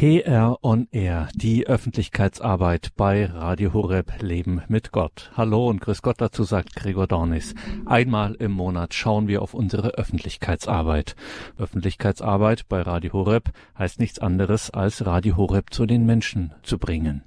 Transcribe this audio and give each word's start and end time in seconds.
PR 0.00 0.56
on 0.62 0.88
Air, 0.92 1.28
die 1.34 1.66
Öffentlichkeitsarbeit 1.66 2.92
bei 2.96 3.26
Radio 3.26 3.74
Horeb 3.74 4.22
Leben 4.22 4.62
mit 4.66 4.92
Gott. 4.92 5.30
Hallo 5.36 5.68
und 5.68 5.82
grüß 5.82 6.00
Gott 6.00 6.22
dazu 6.22 6.42
sagt 6.44 6.74
Gregor 6.74 7.06
Dornis. 7.06 7.54
Einmal 7.84 8.32
im 8.36 8.50
Monat 8.50 8.94
schauen 8.94 9.28
wir 9.28 9.42
auf 9.42 9.52
unsere 9.52 9.88
Öffentlichkeitsarbeit. 9.88 11.16
Öffentlichkeitsarbeit 11.58 12.66
bei 12.66 12.80
Radio 12.80 13.12
Horeb 13.12 13.50
heißt 13.78 14.00
nichts 14.00 14.18
anderes 14.18 14.70
als 14.70 15.04
Radio 15.04 15.36
Horeb 15.36 15.66
zu 15.70 15.84
den 15.84 16.06
Menschen 16.06 16.54
zu 16.62 16.78
bringen. 16.78 17.22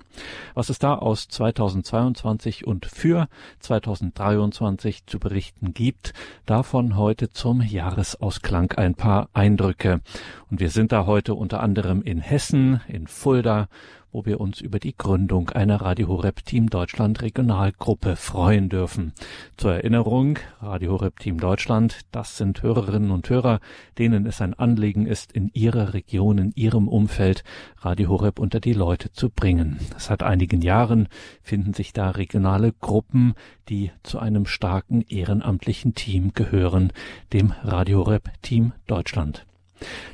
Was 0.56 0.70
es 0.70 0.80
da 0.80 0.96
aus 0.96 1.28
2022 1.28 2.66
und 2.66 2.88
für 2.88 3.28
2023 3.60 5.06
zu 5.06 5.20
berichten 5.20 5.76
gibt, 5.76 6.14
davon 6.48 6.98
heute 6.98 7.30
zum 7.30 7.62
Jahresausklang 7.62 8.72
ein 8.74 8.96
paar 8.96 9.30
Eindrücke. 9.34 10.02
Und 10.50 10.60
wir 10.60 10.70
sind 10.70 10.92
da 10.92 11.06
heute 11.06 11.36
unter 11.36 11.62
anderem 11.62 12.02
in 12.02 12.20
Hessen, 12.20 12.63
in 12.88 13.08
Fulda, 13.08 13.68
wo 14.14 14.26
wir 14.26 14.40
uns 14.40 14.62
über 14.62 14.80
die 14.80 14.96
Gründung 14.96 15.50
einer 15.50 15.82
Radio 15.82 16.08
Horeb 16.08 16.46
Team 16.46 16.70
Deutschland 16.70 17.22
Regionalgruppe 17.22 18.16
freuen 18.16 18.70
dürfen. 18.70 19.14
Zur 19.58 19.74
Erinnerung, 19.74 20.38
Radio 20.62 20.92
Horeb 20.92 21.20
Team 21.20 21.40
Deutschland, 21.40 22.02
das 22.12 22.38
sind 22.38 22.62
Hörerinnen 22.62 23.10
und 23.12 23.30
Hörer, 23.30 23.60
denen 23.98 24.28
es 24.28 24.40
ein 24.40 24.54
Anliegen 24.54 25.08
ist, 25.08 25.32
in 25.32 25.50
ihrer 25.54 25.94
Region, 25.96 26.38
in 26.38 26.52
ihrem 26.56 26.88
Umfeld 26.88 27.44
Radio 27.80 28.10
Horeb 28.10 28.40
unter 28.40 28.60
die 28.60 28.74
Leute 28.74 29.12
zu 29.12 29.30
bringen. 29.30 29.80
Seit 29.98 30.22
einigen 30.22 30.62
Jahren 30.62 31.08
finden 31.42 31.74
sich 31.74 31.92
da 31.92 32.12
regionale 32.12 32.72
Gruppen, 32.72 33.34
die 33.68 33.92
zu 34.04 34.20
einem 34.20 34.46
starken 34.46 35.02
ehrenamtlichen 35.02 35.96
Team 35.96 36.34
gehören, 36.34 36.94
dem 37.34 37.52
Radio 37.64 38.06
Horeb 38.06 38.30
Team 38.44 38.74
Deutschland. 38.86 39.46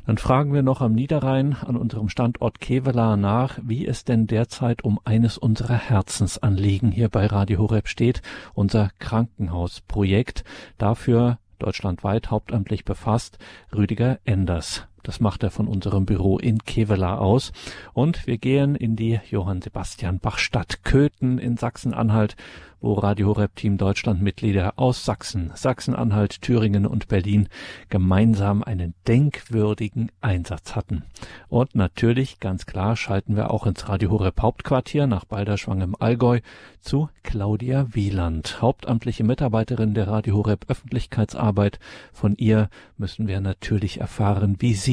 Dann 0.06 0.18
fragen 0.18 0.52
wir 0.52 0.62
noch 0.62 0.80
am 0.80 0.92
Niederrhein 0.92 1.56
an 1.64 1.76
unserem 1.76 2.08
Standort 2.08 2.60
Kevela 2.60 3.16
nach, 3.16 3.58
wie 3.62 3.86
es 3.86 4.04
denn 4.04 4.26
derzeit 4.26 4.82
um 4.82 5.00
eines 5.04 5.38
unserer 5.38 5.74
Herzensanliegen 5.74 6.90
hier 6.92 7.08
bei 7.08 7.26
Radio 7.26 7.58
Horeb 7.58 7.88
steht, 7.88 8.22
unser 8.54 8.90
Krankenhausprojekt. 8.98 10.44
Dafür 10.78 11.38
deutschlandweit 11.58 12.30
hauptamtlich 12.30 12.84
befasst 12.84 13.38
Rüdiger 13.74 14.18
Enders. 14.24 14.86
Das 15.02 15.20
macht 15.20 15.42
er 15.42 15.50
von 15.50 15.68
unserem 15.68 16.06
Büro 16.06 16.38
in 16.38 16.58
Kevela 16.58 17.18
aus. 17.18 17.52
Und 17.92 18.26
wir 18.26 18.38
gehen 18.38 18.74
in 18.74 18.96
die 18.96 19.20
Johann 19.30 19.62
Sebastian 19.62 20.18
Bach 20.18 20.38
Stadt 20.38 20.84
Köthen 20.84 21.38
in 21.38 21.56
Sachsen-Anhalt 21.56 22.36
wo 22.80 22.94
Radio 22.94 23.28
Horeb 23.28 23.56
Team 23.56 23.76
Deutschland 23.76 24.22
Mitglieder 24.22 24.74
aus 24.76 25.04
Sachsen, 25.04 25.52
Sachsen-Anhalt, 25.54 26.40
Thüringen 26.40 26.86
und 26.86 27.08
Berlin 27.08 27.48
gemeinsam 27.90 28.62
einen 28.62 28.94
denkwürdigen 29.06 30.10
Einsatz 30.20 30.74
hatten. 30.74 31.04
Und 31.48 31.74
natürlich, 31.74 32.40
ganz 32.40 32.64
klar, 32.66 32.96
schalten 32.96 33.36
wir 33.36 33.50
auch 33.50 33.66
ins 33.66 33.88
Radio 33.88 34.10
Horeb 34.10 34.40
Hauptquartier 34.40 35.06
nach 35.06 35.24
Balderschwang 35.26 35.82
im 35.82 35.96
Allgäu 35.98 36.40
zu 36.80 37.10
Claudia 37.22 37.86
Wieland, 37.92 38.62
hauptamtliche 38.62 39.24
Mitarbeiterin 39.24 39.92
der 39.92 40.08
Radio 40.08 40.36
Horeb 40.36 40.64
Öffentlichkeitsarbeit. 40.68 41.78
Von 42.12 42.34
ihr 42.36 42.70
müssen 42.96 43.28
wir 43.28 43.40
natürlich 43.40 44.00
erfahren, 44.00 44.56
wie 44.60 44.74
sie, 44.74 44.89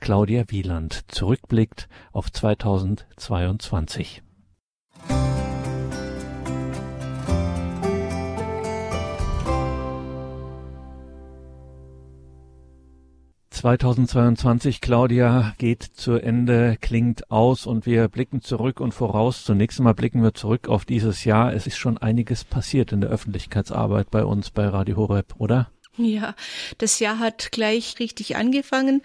Claudia 0.00 0.44
Wieland, 0.48 1.04
zurückblickt 1.08 1.88
auf 2.12 2.32
2022. 2.32 4.22
2022, 13.50 14.80
Claudia, 14.80 15.54
geht 15.58 15.82
zu 15.82 16.14
Ende, 16.14 16.76
klingt 16.80 17.30
aus 17.30 17.66
und 17.66 17.86
wir 17.86 18.08
blicken 18.08 18.40
zurück 18.40 18.80
und 18.80 18.92
voraus. 18.92 19.44
Zunächst 19.44 19.78
einmal 19.78 19.94
blicken 19.94 20.22
wir 20.22 20.34
zurück 20.34 20.68
auf 20.68 20.84
dieses 20.84 21.24
Jahr. 21.24 21.52
Es 21.52 21.66
ist 21.66 21.76
schon 21.76 21.98
einiges 21.98 22.44
passiert 22.44 22.92
in 22.92 23.00
der 23.00 23.10
Öffentlichkeitsarbeit 23.10 24.10
bei 24.10 24.24
uns 24.24 24.50
bei 24.50 24.66
Radio 24.66 24.96
Horeb, 24.96 25.34
oder? 25.38 25.68
Ja, 25.96 26.34
das 26.78 26.98
Jahr 26.98 27.20
hat 27.20 27.52
gleich 27.52 28.00
richtig 28.00 28.34
angefangen, 28.34 29.00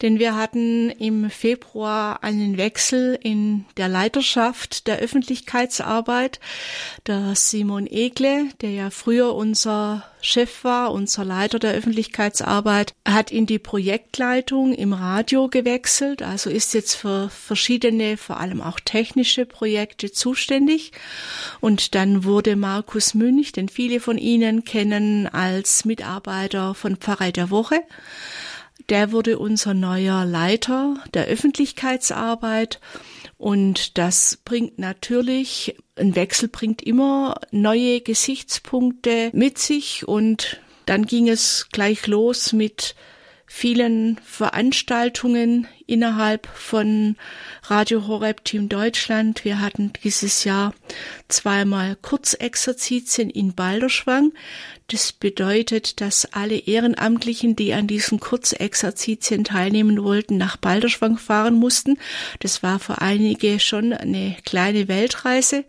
denn 0.00 0.18
wir 0.18 0.34
hatten 0.34 0.88
im 0.88 1.28
Februar 1.28 2.24
einen 2.24 2.56
Wechsel 2.56 3.18
in 3.22 3.66
der 3.76 3.88
Leiterschaft 3.88 4.86
der 4.86 4.98
Öffentlichkeitsarbeit. 4.98 6.40
Der 7.06 7.34
Simon 7.34 7.86
Egle, 7.86 8.48
der 8.62 8.70
ja 8.70 8.88
früher 8.88 9.34
unser 9.34 10.10
Chef 10.24 10.64
war, 10.64 10.92
unser 10.92 11.24
Leiter 11.24 11.58
der 11.58 11.72
Öffentlichkeitsarbeit, 11.74 12.94
hat 13.06 13.30
in 13.30 13.46
die 13.46 13.58
Projektleitung 13.58 14.72
im 14.72 14.92
Radio 14.92 15.48
gewechselt, 15.48 16.22
also 16.22 16.48
ist 16.48 16.74
jetzt 16.74 16.94
für 16.94 17.28
verschiedene, 17.28 18.16
vor 18.16 18.38
allem 18.38 18.60
auch 18.60 18.80
technische 18.80 19.44
Projekte 19.44 20.12
zuständig. 20.12 20.92
Und 21.60 21.94
dann 21.96 22.24
wurde 22.24 22.56
Markus 22.56 23.14
Münch, 23.14 23.52
den 23.52 23.68
viele 23.68 23.98
von 23.98 24.16
Ihnen 24.16 24.64
kennen 24.64 25.26
als 25.26 25.84
Mitarbeiter 25.84 26.74
von 26.74 26.96
Pfarrei 26.96 27.32
der 27.32 27.50
Woche, 27.50 27.80
der 28.88 29.12
wurde 29.12 29.38
unser 29.38 29.74
neuer 29.74 30.24
Leiter 30.24 30.96
der 31.14 31.26
Öffentlichkeitsarbeit. 31.26 32.80
Und 33.38 33.98
das 33.98 34.38
bringt 34.44 34.78
natürlich, 34.78 35.76
ein 35.96 36.14
Wechsel 36.16 36.48
bringt 36.48 36.82
immer 36.82 37.40
neue 37.50 38.00
Gesichtspunkte 38.00 39.30
mit 39.32 39.58
sich 39.58 40.06
und 40.08 40.60
dann 40.86 41.06
ging 41.06 41.28
es 41.28 41.68
gleich 41.70 42.06
los 42.06 42.52
mit 42.52 42.94
vielen 43.46 44.18
Veranstaltungen 44.24 45.68
innerhalb 45.86 46.46
von 46.46 47.16
Radio 47.64 48.06
Horeb 48.06 48.44
Team 48.44 48.70
Deutschland. 48.70 49.44
Wir 49.44 49.60
hatten 49.60 49.92
dieses 50.02 50.44
Jahr 50.44 50.72
zweimal 51.28 51.96
Kurzexerzitien 51.96 53.28
in 53.28 53.54
Balderschwang. 53.54 54.32
Das 54.92 55.10
bedeutet, 55.10 56.02
dass 56.02 56.34
alle 56.34 56.58
Ehrenamtlichen, 56.58 57.56
die 57.56 57.72
an 57.72 57.86
diesen 57.86 58.20
Kurzexerzitien 58.20 59.42
teilnehmen 59.42 60.04
wollten, 60.04 60.36
nach 60.36 60.58
Balderschwang 60.58 61.16
fahren 61.16 61.54
mussten. 61.54 61.96
Das 62.40 62.62
war 62.62 62.78
für 62.78 63.00
einige 63.00 63.58
schon 63.58 63.94
eine 63.94 64.36
kleine 64.44 64.88
Weltreise. 64.88 65.64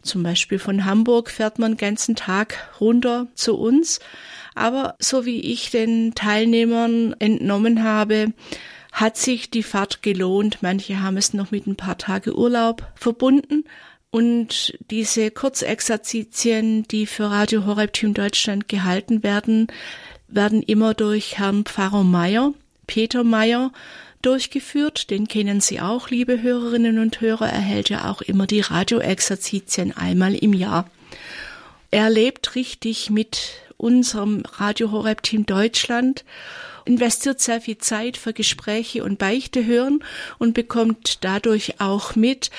Zum 0.00 0.22
Beispiel 0.22 0.58
von 0.58 0.86
Hamburg 0.86 1.30
fährt 1.30 1.58
man 1.58 1.72
den 1.72 1.76
ganzen 1.76 2.16
Tag 2.16 2.70
runter 2.80 3.26
zu 3.34 3.58
uns. 3.58 4.00
Aber 4.54 4.94
so 4.98 5.26
wie 5.26 5.40
ich 5.40 5.70
den 5.70 6.14
Teilnehmern 6.14 7.14
entnommen 7.18 7.84
habe, 7.84 8.32
hat 8.90 9.18
sich 9.18 9.50
die 9.50 9.62
Fahrt 9.62 10.02
gelohnt. 10.02 10.58
Manche 10.62 11.02
haben 11.02 11.18
es 11.18 11.34
noch 11.34 11.50
mit 11.50 11.66
ein 11.66 11.76
paar 11.76 11.98
Tage 11.98 12.34
Urlaub 12.34 12.90
verbunden. 12.94 13.64
Und 14.12 14.76
diese 14.90 15.30
Kurzexerzitien, 15.30 16.86
die 16.86 17.06
für 17.06 17.30
Radio 17.30 17.64
Horeb 17.64 17.94
Team 17.94 18.12
Deutschland 18.12 18.68
gehalten 18.68 19.22
werden, 19.22 19.68
werden 20.28 20.62
immer 20.62 20.92
durch 20.92 21.38
Herrn 21.38 21.64
Pfarrer 21.64 22.04
Meier, 22.04 22.52
Peter 22.86 23.24
Meier, 23.24 23.72
durchgeführt. 24.20 25.08
Den 25.08 25.28
kennen 25.28 25.62
Sie 25.62 25.80
auch, 25.80 26.10
liebe 26.10 26.42
Hörerinnen 26.42 26.98
und 26.98 27.22
Hörer. 27.22 27.48
Er 27.48 27.60
hält 27.60 27.88
ja 27.88 28.10
auch 28.10 28.20
immer 28.20 28.46
die 28.46 28.60
Radioexerzitien 28.60 29.96
einmal 29.96 30.34
im 30.34 30.52
Jahr. 30.52 30.90
Er 31.90 32.10
lebt 32.10 32.54
richtig 32.54 33.08
mit 33.08 33.62
unserem 33.78 34.42
Radio 34.58 34.90
Horeb 34.90 35.22
Team 35.22 35.46
Deutschland 35.46 36.22
investiert 36.84 37.40
sehr 37.40 37.60
viel 37.60 37.78
Zeit 37.78 38.16
für 38.16 38.32
Gespräche 38.32 39.04
und 39.04 39.18
Beichte 39.18 39.64
hören 39.64 40.02
und 40.38 40.52
bekommt 40.52 41.24
dadurch 41.24 41.80
auch 41.80 42.16
mit, 42.16 42.50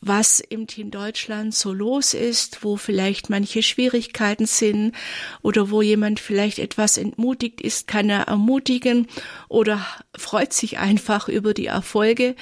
was 0.00 0.40
im 0.40 0.66
Team 0.66 0.90
Deutschland 0.90 1.54
so 1.54 1.72
los 1.72 2.14
ist, 2.14 2.64
wo 2.64 2.76
vielleicht 2.76 3.28
manche 3.28 3.62
Schwierigkeiten 3.62 4.46
sind 4.46 4.94
oder 5.42 5.70
wo 5.70 5.82
jemand 5.82 6.20
vielleicht 6.20 6.58
etwas 6.58 6.96
entmutigt 6.96 7.60
ist, 7.60 7.86
kann 7.86 8.08
er 8.08 8.22
ermutigen 8.22 9.08
oder 9.48 9.84
freut 10.16 10.54
sich 10.54 10.78
einfach 10.78 11.28
über 11.28 11.52
die 11.52 11.66
Erfolge, 11.66 12.34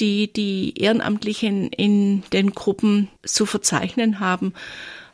die 0.00 0.32
die 0.32 0.74
Ehrenamtlichen 0.76 1.68
in 1.68 2.24
den 2.32 2.50
Gruppen 2.50 3.08
zu 3.24 3.46
verzeichnen 3.46 4.18
haben. 4.18 4.52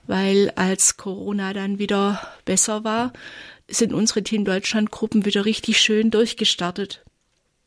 Weil 0.07 0.53
als 0.57 0.97
Corona 0.97 1.53
dann 1.53 1.79
wieder 1.79 2.21
besser 2.47 2.83
war, 2.83 3.13
sind 3.69 3.93
unsere 3.93 4.23
Team 4.23 4.45
Deutschland 4.45 4.91
Gruppen 4.91 5.27
wieder 5.27 5.45
richtig 5.45 5.79
schön 5.79 6.11
durchgestartet. 6.11 7.05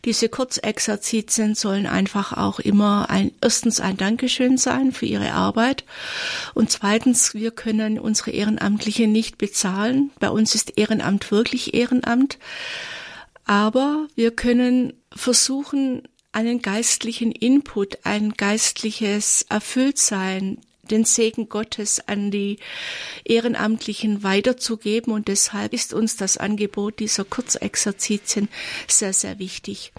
Diese 0.06 0.28
Kurzexerzitien 0.28 1.56
sollen 1.56 1.88
einfach 1.88 2.34
auch 2.34 2.60
immer 2.60 3.10
ein, 3.10 3.32
erstens 3.42 3.80
ein 3.80 3.96
Dankeschön 3.96 4.58
sein 4.58 4.92
für 4.92 5.06
ihre 5.06 5.32
Arbeit 5.32 5.86
und 6.54 6.70
zweitens, 6.70 7.34
wir 7.34 7.52
können 7.52 8.00
unsere 8.00 8.32
Ehrenamtliche 8.32 9.08
nicht 9.08 9.38
bezahlen. 9.38 10.12
Bei 10.20 10.30
uns 10.30 10.56
ist 10.56 10.78
Ehrenamt 10.78 11.32
wirklich 11.32 11.74
Ehrenamt. 11.74 12.38
Aber 13.46 14.08
wir 14.16 14.32
können 14.32 14.94
versuchen, 15.16 16.04
einen 16.34 16.62
geistlichen 16.62 17.32
Input, 17.32 18.00
ein 18.04 18.34
geistliches 18.34 19.46
Erfülltsein 19.50 20.58
den 20.84 21.06
Segen 21.06 21.50
Gottes 21.50 22.08
an 22.08 22.32
die 22.32 22.60
Ehrenamtlichen 23.24 24.24
weiterzugeben. 24.24 25.14
Und 25.14 25.28
deshalb 25.28 25.74
ist 25.74 25.94
uns 25.94 26.18
das 26.18 26.38
Angebot 26.38 27.00
dieser 27.00 27.26
Kurzexerzitien 27.26 28.50
sehr, 28.88 29.14
sehr 29.14 29.40
wichtig. 29.40 29.94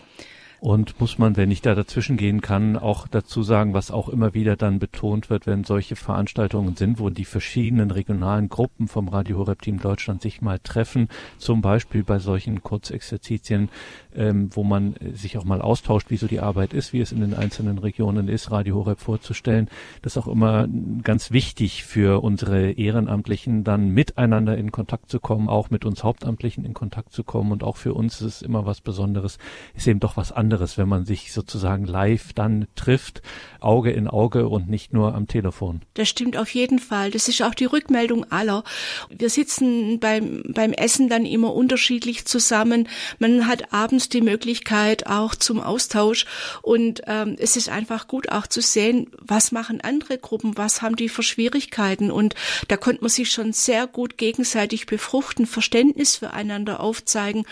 Und 0.64 0.98
muss 0.98 1.18
man, 1.18 1.36
wenn 1.36 1.50
ich 1.50 1.60
da 1.60 1.74
dazwischen 1.74 2.16
gehen 2.16 2.40
kann, 2.40 2.78
auch 2.78 3.06
dazu 3.06 3.42
sagen, 3.42 3.74
was 3.74 3.90
auch 3.90 4.08
immer 4.08 4.32
wieder 4.32 4.56
dann 4.56 4.78
betont 4.78 5.28
wird, 5.28 5.46
wenn 5.46 5.62
solche 5.62 5.94
Veranstaltungen 5.94 6.74
sind, 6.74 6.98
wo 6.98 7.10
die 7.10 7.26
verschiedenen 7.26 7.90
regionalen 7.90 8.48
Gruppen 8.48 8.88
vom 8.88 9.08
Radio 9.08 9.36
Horeb 9.36 9.60
Team 9.60 9.78
Deutschland 9.78 10.22
sich 10.22 10.40
mal 10.40 10.58
treffen, 10.58 11.10
zum 11.36 11.60
Beispiel 11.60 12.02
bei 12.02 12.18
solchen 12.18 12.62
Kurzexerzitien, 12.62 13.68
ähm, 14.16 14.48
wo 14.52 14.64
man 14.64 14.94
sich 15.12 15.36
auch 15.36 15.44
mal 15.44 15.60
austauscht, 15.60 16.08
wie 16.08 16.16
so 16.16 16.28
die 16.28 16.40
Arbeit 16.40 16.72
ist, 16.72 16.94
wie 16.94 17.00
es 17.02 17.12
in 17.12 17.20
den 17.20 17.34
einzelnen 17.34 17.76
Regionen 17.76 18.28
ist, 18.28 18.50
Radio 18.50 18.76
Horeb 18.76 19.00
vorzustellen. 19.00 19.68
Das 20.00 20.16
ist 20.16 20.22
auch 20.22 20.28
immer 20.28 20.66
ganz 21.02 21.30
wichtig 21.30 21.84
für 21.84 22.24
unsere 22.24 22.70
Ehrenamtlichen, 22.70 23.64
dann 23.64 23.90
miteinander 23.90 24.56
in 24.56 24.72
Kontakt 24.72 25.10
zu 25.10 25.20
kommen, 25.20 25.50
auch 25.50 25.68
mit 25.68 25.84
uns 25.84 26.02
Hauptamtlichen 26.02 26.64
in 26.64 26.72
Kontakt 26.72 27.12
zu 27.12 27.22
kommen. 27.22 27.52
Und 27.52 27.62
auch 27.62 27.76
für 27.76 27.92
uns 27.92 28.22
ist 28.22 28.36
es 28.36 28.40
immer 28.40 28.64
was 28.64 28.80
Besonderes, 28.80 29.36
ist 29.74 29.86
eben 29.86 30.00
doch 30.00 30.16
was 30.16 30.32
anderes 30.32 30.53
anderes, 30.54 30.78
wenn 30.78 30.88
man 30.88 31.04
sich 31.04 31.32
sozusagen 31.32 31.84
live 31.84 32.32
dann 32.32 32.68
trifft, 32.76 33.22
Auge 33.58 33.90
in 33.90 34.06
Auge 34.06 34.46
und 34.46 34.68
nicht 34.68 34.92
nur 34.92 35.14
am 35.14 35.26
Telefon. 35.26 35.80
Das 35.94 36.08
stimmt 36.08 36.36
auf 36.36 36.50
jeden 36.50 36.78
Fall. 36.78 37.10
Das 37.10 37.28
ist 37.28 37.42
auch 37.42 37.54
die 37.54 37.64
Rückmeldung 37.64 38.30
aller. 38.30 38.62
Wir 39.08 39.30
sitzen 39.30 39.98
beim, 39.98 40.44
beim 40.46 40.72
Essen 40.72 41.08
dann 41.08 41.24
immer 41.24 41.54
unterschiedlich 41.54 42.26
zusammen. 42.26 42.88
Man 43.18 43.48
hat 43.48 43.72
abends 43.72 44.08
die 44.08 44.20
Möglichkeit 44.20 45.08
auch 45.08 45.34
zum 45.34 45.60
Austausch 45.60 46.26
und 46.62 47.02
ähm, 47.06 47.36
es 47.38 47.56
ist 47.56 47.68
einfach 47.68 48.06
gut 48.06 48.30
auch 48.30 48.46
zu 48.46 48.60
sehen, 48.60 49.10
was 49.18 49.50
machen 49.50 49.80
andere 49.80 50.18
Gruppen, 50.18 50.56
was 50.56 50.82
haben 50.82 50.94
die 50.94 51.08
für 51.08 51.22
Schwierigkeiten 51.22 52.12
und 52.12 52.34
da 52.68 52.76
konnte 52.76 53.00
man 53.00 53.10
sich 53.10 53.30
schon 53.30 53.52
sehr 53.52 53.86
gut 53.86 54.18
gegenseitig 54.18 54.86
befruchten, 54.86 55.46
Verständnis 55.46 56.16
füreinander 56.16 56.80
aufzeigen. 56.80 57.44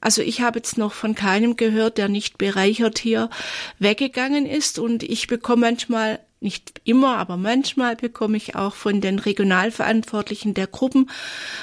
Also 0.00 0.22
ich 0.22 0.40
habe 0.40 0.58
jetzt 0.58 0.78
noch 0.78 0.94
von 0.94 1.14
keinem 1.14 1.56
gehört, 1.56 1.98
der 1.98 2.08
nicht 2.08 2.38
bereichert 2.48 2.98
hier 2.98 3.28
weggegangen 3.78 4.46
ist. 4.46 4.78
Und 4.78 5.02
ich 5.02 5.26
bekomme 5.26 5.66
manchmal 5.66 6.20
nicht 6.40 6.80
immer, 6.84 7.16
aber 7.16 7.36
manchmal 7.36 7.96
bekomme 7.96 8.36
ich 8.36 8.54
auch 8.54 8.74
von 8.74 9.00
den 9.00 9.18
Regionalverantwortlichen 9.18 10.54
der 10.54 10.68
Gruppen 10.68 11.10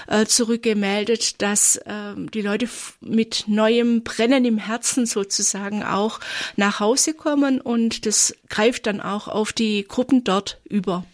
äh, 0.08 0.26
zurückgemeldet, 0.26 1.42
dass 1.42 1.78
äh, 1.78 2.14
die 2.34 2.42
Leute 2.42 2.68
mit 3.00 3.46
neuem 3.48 4.04
Brennen 4.04 4.44
im 4.44 4.58
Herzen 4.58 5.06
sozusagen 5.06 5.84
auch 5.84 6.20
nach 6.58 6.80
Hause 6.82 7.14
kommen 7.14 7.62
und 7.62 8.06
das 8.06 8.36
greift 8.50 8.86
dann 8.86 9.00
auch 9.00 9.28
auf 9.28 9.54
die 9.54 9.86
Gruppen 9.88 10.24
dort 10.24 10.60
über. 10.66 11.06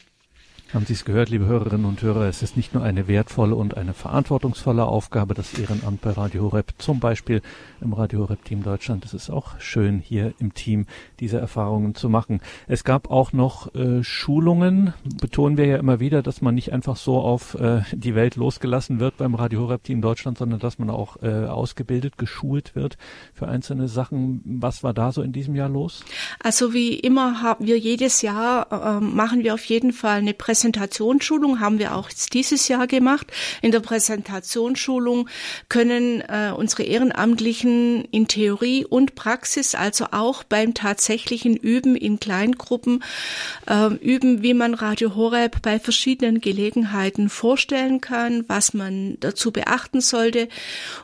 Haben 0.74 0.86
Sie 0.86 0.94
es 0.94 1.04
gehört, 1.04 1.28
liebe 1.28 1.48
Hörerinnen 1.48 1.86
und 1.86 2.02
Hörer? 2.02 2.30
Es 2.30 2.42
ist 2.42 2.56
nicht 2.56 2.74
nur 2.74 2.82
eine 2.82 3.10
wertvolle 3.10 3.56
und 3.56 3.76
eine 3.76 3.94
verantwortungsvolle 3.94 4.86
Aufgabe, 4.86 5.34
das 5.34 5.54
Ehrenamt 5.60 6.00
bei 6.00 6.12
Radio 6.12 6.44
Horeb, 6.44 6.76
zum 6.78 7.02
Beispiel 7.02 7.42
im 7.82 7.92
Radio 7.92 8.20
Horeb 8.20 8.46
Team 8.46 8.64
Deutschland. 8.64 9.04
Es 9.04 9.14
ist 9.14 9.30
auch 9.30 9.60
schön, 9.60 10.00
hier 10.00 10.34
im 10.40 10.54
Team 10.54 10.86
diese 11.20 11.40
Erfahrungen 11.40 11.94
zu 11.94 12.08
machen. 12.08 12.40
Es 12.70 12.86
gab 12.86 13.12
auch 13.12 13.34
noch 13.34 13.76
äh, 13.76 14.02
Schulungen. 14.02 14.94
Betonen 15.20 15.58
wir 15.58 15.66
ja 15.66 15.76
immer 15.76 16.00
wieder, 16.00 16.22
dass 16.22 16.42
man 16.42 16.56
nicht 16.56 16.72
einfach 16.72 16.96
so 16.96 17.20
auf 17.20 17.56
äh, 17.56 17.82
die 17.92 18.16
Welt 18.16 18.38
losgelassen 18.38 19.02
wird 19.02 19.18
beim 19.18 19.36
Radio 19.36 19.64
Horeb 19.64 19.84
Team 19.84 20.02
Deutschland, 20.02 20.38
sondern 20.38 20.62
dass 20.62 20.80
man 20.80 20.90
auch 20.90 21.22
äh, 21.22 21.48
ausgebildet, 21.48 22.18
geschult 22.18 22.76
wird 22.76 22.98
für 23.34 23.50
einzelne 23.50 23.90
Sachen. 23.90 24.42
Was 24.46 24.84
war 24.84 24.94
da 24.94 25.12
so 25.12 25.22
in 25.22 25.34
diesem 25.34 25.54
Jahr 25.54 25.68
los? 25.68 26.06
Also 26.40 26.74
wie 26.74 26.94
immer 26.94 27.42
haben 27.42 27.68
wir 27.68 27.78
jedes 27.78 28.22
Jahr, 28.22 28.72
äh, 28.72 29.02
machen 29.02 29.44
wir 29.44 29.54
auf 29.54 29.66
jeden 29.66 29.92
Fall 29.92 30.20
eine 30.20 30.34
Präsentation 30.34 30.61
Präsentationsschulung 30.62 31.60
haben 31.60 31.80
wir 31.80 31.96
auch 31.96 32.10
dieses 32.34 32.68
Jahr 32.68 32.86
gemacht. 32.86 33.26
In 33.64 33.72
der 33.72 33.80
Präsentationsschulung 33.80 35.28
können 35.70 36.22
äh, 36.22 36.54
unsere 36.56 36.84
Ehrenamtlichen 36.84 38.06
in 38.12 38.28
Theorie 38.28 38.86
und 38.86 39.16
Praxis, 39.16 39.74
also 39.74 40.06
auch 40.12 40.44
beim 40.44 40.76
tatsächlichen 40.76 41.56
Üben 41.56 41.96
in 41.96 42.20
Kleingruppen, 42.20 43.04
äh, 43.66 43.88
üben, 43.96 44.44
wie 44.44 44.54
man 44.54 44.76
Radio 44.76 45.16
Horeb 45.16 45.64
bei 45.64 45.80
verschiedenen 45.80 46.42
Gelegenheiten 46.42 47.30
vorstellen 47.30 48.00
kann, 48.00 48.46
was 48.48 48.76
man 48.76 49.18
dazu 49.20 49.52
beachten 49.52 50.00
sollte. 50.00 50.48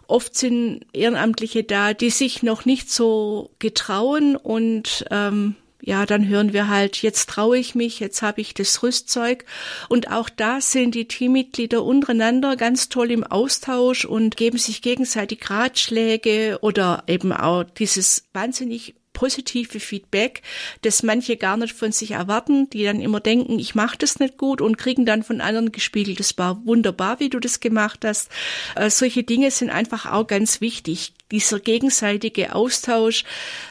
Oft 0.05 0.37
sind 0.37 0.85
Ehrenamtliche 0.93 1.63
da, 1.63 1.95
die 1.95 2.11
sich 2.11 2.43
noch 2.43 2.65
nicht 2.65 2.91
so 2.91 3.49
getrauen 3.57 4.35
und 4.35 5.03
ähm, 5.09 5.55
ja, 5.87 6.05
dann 6.05 6.27
hören 6.27 6.51
wir 6.51 6.67
halt, 6.67 7.01
jetzt 7.01 7.29
traue 7.29 7.57
ich 7.57 7.73
mich, 7.73 8.01
jetzt 8.01 8.21
habe 8.21 8.41
ich 8.41 8.53
das 8.53 8.83
Rüstzeug. 8.83 9.45
Und 9.87 10.11
auch 10.11 10.27
da 10.27 10.59
sind 10.59 10.95
die 10.95 11.07
Teammitglieder 11.07 11.81
untereinander 11.81 12.57
ganz 12.57 12.89
toll 12.89 13.09
im 13.09 13.23
Austausch 13.23 14.03
und 14.03 14.35
geben 14.35 14.57
sich 14.57 14.81
gegenseitig 14.81 15.49
Ratschläge 15.49 16.59
oder 16.59 17.05
eben 17.07 17.31
auch 17.31 17.63
dieses 17.63 18.25
wahnsinnig 18.33 18.95
positive 19.17 19.79
Feedback, 19.79 20.43
das 20.83 21.01
manche 21.01 21.37
gar 21.37 21.57
nicht 21.57 21.75
von 21.75 21.91
sich 21.91 22.11
erwarten, 22.11 22.69
die 22.69 22.83
dann 22.83 23.01
immer 23.01 23.19
denken, 23.19 23.57
ich 23.57 23.73
mache 23.73 23.97
das 23.97 24.19
nicht 24.19 24.37
gut 24.37 24.61
und 24.61 24.77
kriegen 24.77 25.07
dann 25.07 25.23
von 25.23 25.41
anderen 25.41 25.71
gespiegelt, 25.71 26.19
das 26.19 26.37
war 26.37 26.63
wunderbar, 26.67 27.19
wie 27.19 27.29
du 27.29 27.39
das 27.39 27.59
gemacht 27.59 28.05
hast. 28.05 28.29
Äh, 28.75 28.91
solche 28.91 29.23
Dinge 29.23 29.49
sind 29.49 29.71
einfach 29.71 30.05
auch 30.05 30.27
ganz 30.27 30.61
wichtig. 30.61 31.13
Dieser 31.31 31.59
gegenseitige 31.59 32.53
Austausch 32.53 33.23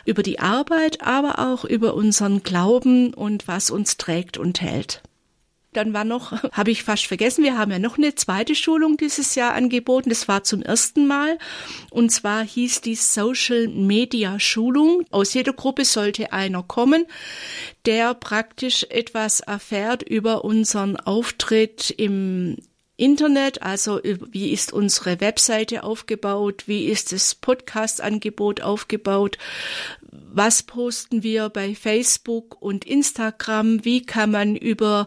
über 0.04 0.24
die 0.24 0.40
Arbeit, 0.40 1.00
aber 1.02 1.38
auch 1.38 1.64
über 1.64 1.94
unseren 1.94 2.42
Glauben 2.42 3.14
und 3.14 3.46
was 3.46 3.70
uns 3.70 3.96
trägt 3.98 4.38
und 4.38 4.60
hält. 4.60 5.00
Dann 5.76 5.92
war 5.92 6.04
noch, 6.04 6.32
habe 6.52 6.70
ich 6.70 6.82
fast 6.82 7.06
vergessen, 7.06 7.44
wir 7.44 7.58
haben 7.58 7.70
ja 7.70 7.78
noch 7.78 7.98
eine 7.98 8.14
zweite 8.14 8.54
Schulung 8.54 8.96
dieses 8.96 9.34
Jahr 9.34 9.54
angeboten. 9.54 10.08
Das 10.08 10.26
war 10.28 10.42
zum 10.42 10.62
ersten 10.62 11.06
Mal. 11.06 11.38
Und 11.90 12.10
zwar 12.10 12.44
hieß 12.44 12.80
die 12.80 12.94
Social 12.94 13.68
Media 13.68 14.40
Schulung. 14.40 15.04
Aus 15.10 15.34
jeder 15.34 15.52
Gruppe 15.52 15.84
sollte 15.84 16.32
einer 16.32 16.62
kommen, 16.62 17.06
der 17.84 18.14
praktisch 18.14 18.86
etwas 18.88 19.40
erfährt 19.40 20.02
über 20.02 20.44
unseren 20.44 20.96
Auftritt 20.96 21.90
im 21.90 22.56
Internet, 22.96 23.62
also 23.62 24.00
wie 24.02 24.52
ist 24.52 24.72
unsere 24.72 25.20
Webseite 25.20 25.84
aufgebaut, 25.84 26.64
wie 26.66 26.86
ist 26.86 27.12
das 27.12 27.34
Podcast-Angebot 27.34 28.62
aufgebaut, 28.62 29.36
was 30.32 30.62
posten 30.62 31.22
wir 31.22 31.48
bei 31.48 31.74
Facebook 31.74 32.60
und 32.60 32.84
Instagram, 32.84 33.84
wie 33.84 34.02
kann 34.02 34.30
man 34.30 34.56
über 34.56 35.06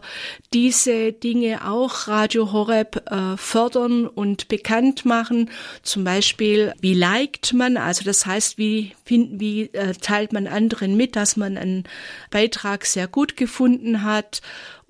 diese 0.52 1.12
Dinge 1.12 1.68
auch 1.68 2.08
Radio 2.08 2.52
Horeb 2.52 3.02
äh, 3.10 3.36
fördern 3.36 4.06
und 4.06 4.48
bekannt 4.48 5.04
machen, 5.04 5.50
zum 5.82 6.04
Beispiel 6.04 6.72
wie 6.80 6.94
liked 6.94 7.52
man, 7.52 7.76
also 7.76 8.04
das 8.04 8.26
heißt, 8.26 8.58
wie, 8.58 8.92
wie 9.10 9.70
äh, 9.72 9.92
teilt 9.94 10.32
man 10.32 10.46
anderen 10.46 10.96
mit, 10.96 11.16
dass 11.16 11.36
man 11.36 11.56
einen 11.56 11.84
Beitrag 12.30 12.86
sehr 12.86 13.08
gut 13.08 13.36
gefunden 13.36 14.04
hat 14.04 14.40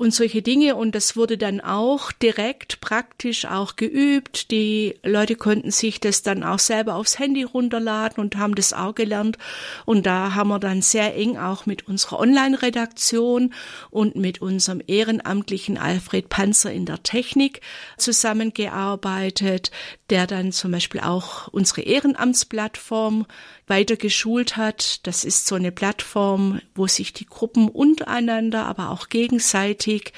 und 0.00 0.14
solche 0.14 0.40
Dinge. 0.40 0.76
Und 0.76 0.94
das 0.94 1.14
wurde 1.14 1.36
dann 1.36 1.60
auch 1.60 2.10
direkt 2.10 2.80
praktisch 2.80 3.44
auch 3.44 3.76
geübt. 3.76 4.50
Die 4.50 4.94
Leute 5.02 5.36
konnten 5.36 5.70
sich 5.70 6.00
das 6.00 6.22
dann 6.22 6.42
auch 6.42 6.58
selber 6.58 6.94
aufs 6.94 7.18
Handy 7.18 7.42
runterladen 7.42 8.22
und 8.22 8.36
haben 8.36 8.54
das 8.54 8.72
auch 8.72 8.94
gelernt. 8.94 9.36
Und 9.84 10.06
da 10.06 10.34
haben 10.34 10.48
wir 10.48 10.58
dann 10.58 10.80
sehr 10.80 11.14
eng 11.14 11.36
auch 11.36 11.66
mit 11.66 11.86
unserer 11.86 12.18
Online-Redaktion 12.18 13.52
und 13.90 14.16
mit 14.16 14.40
unserem 14.40 14.80
ehrenamtlichen 14.86 15.76
Alfred 15.76 16.30
Panzer 16.30 16.72
in 16.72 16.86
der 16.86 17.02
Technik 17.02 17.60
zusammengearbeitet, 17.98 19.70
der 20.10 20.26
dann 20.26 20.52
zum 20.52 20.72
Beispiel 20.72 21.00
auch 21.00 21.48
unsere 21.48 21.82
Ehrenamtsplattform 21.82 23.26
weiter 23.66 23.96
geschult 23.96 24.56
hat. 24.56 25.06
Das 25.06 25.24
ist 25.24 25.46
so 25.46 25.54
eine 25.54 25.70
Plattform, 25.70 26.60
wo 26.74 26.86
sich 26.88 27.12
die 27.12 27.26
Gruppen 27.26 27.68
untereinander, 27.68 28.66
aber 28.66 28.90
auch 28.90 29.08
gegenseitig 29.08 30.12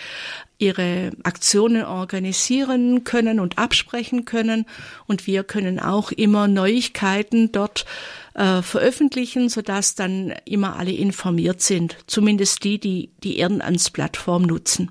ihre 0.59 1.11
Aktionen 1.25 1.85
organisieren 1.85 3.05
können 3.05 3.39
und 3.39 3.59
absprechen 3.59 4.25
können. 4.25 4.65
Und 5.07 5.27
wir 5.27 5.45
können 5.45 5.79
auch 5.79 6.11
immer 6.11 6.49
Neuigkeiten 6.49 7.53
dort 7.53 7.85
äh, 8.35 8.63
veröffentlichen, 8.63 9.49
sodass 9.51 9.95
dann 9.95 10.33
immer 10.47 10.77
alle 10.79 10.93
informiert 10.93 11.61
sind, 11.61 11.99
zumindest 12.07 12.65
die, 12.65 12.79
die 12.79 13.11
die 13.23 13.39
Ehrenamtsplattform 13.39 14.43
nutzen 14.43 14.91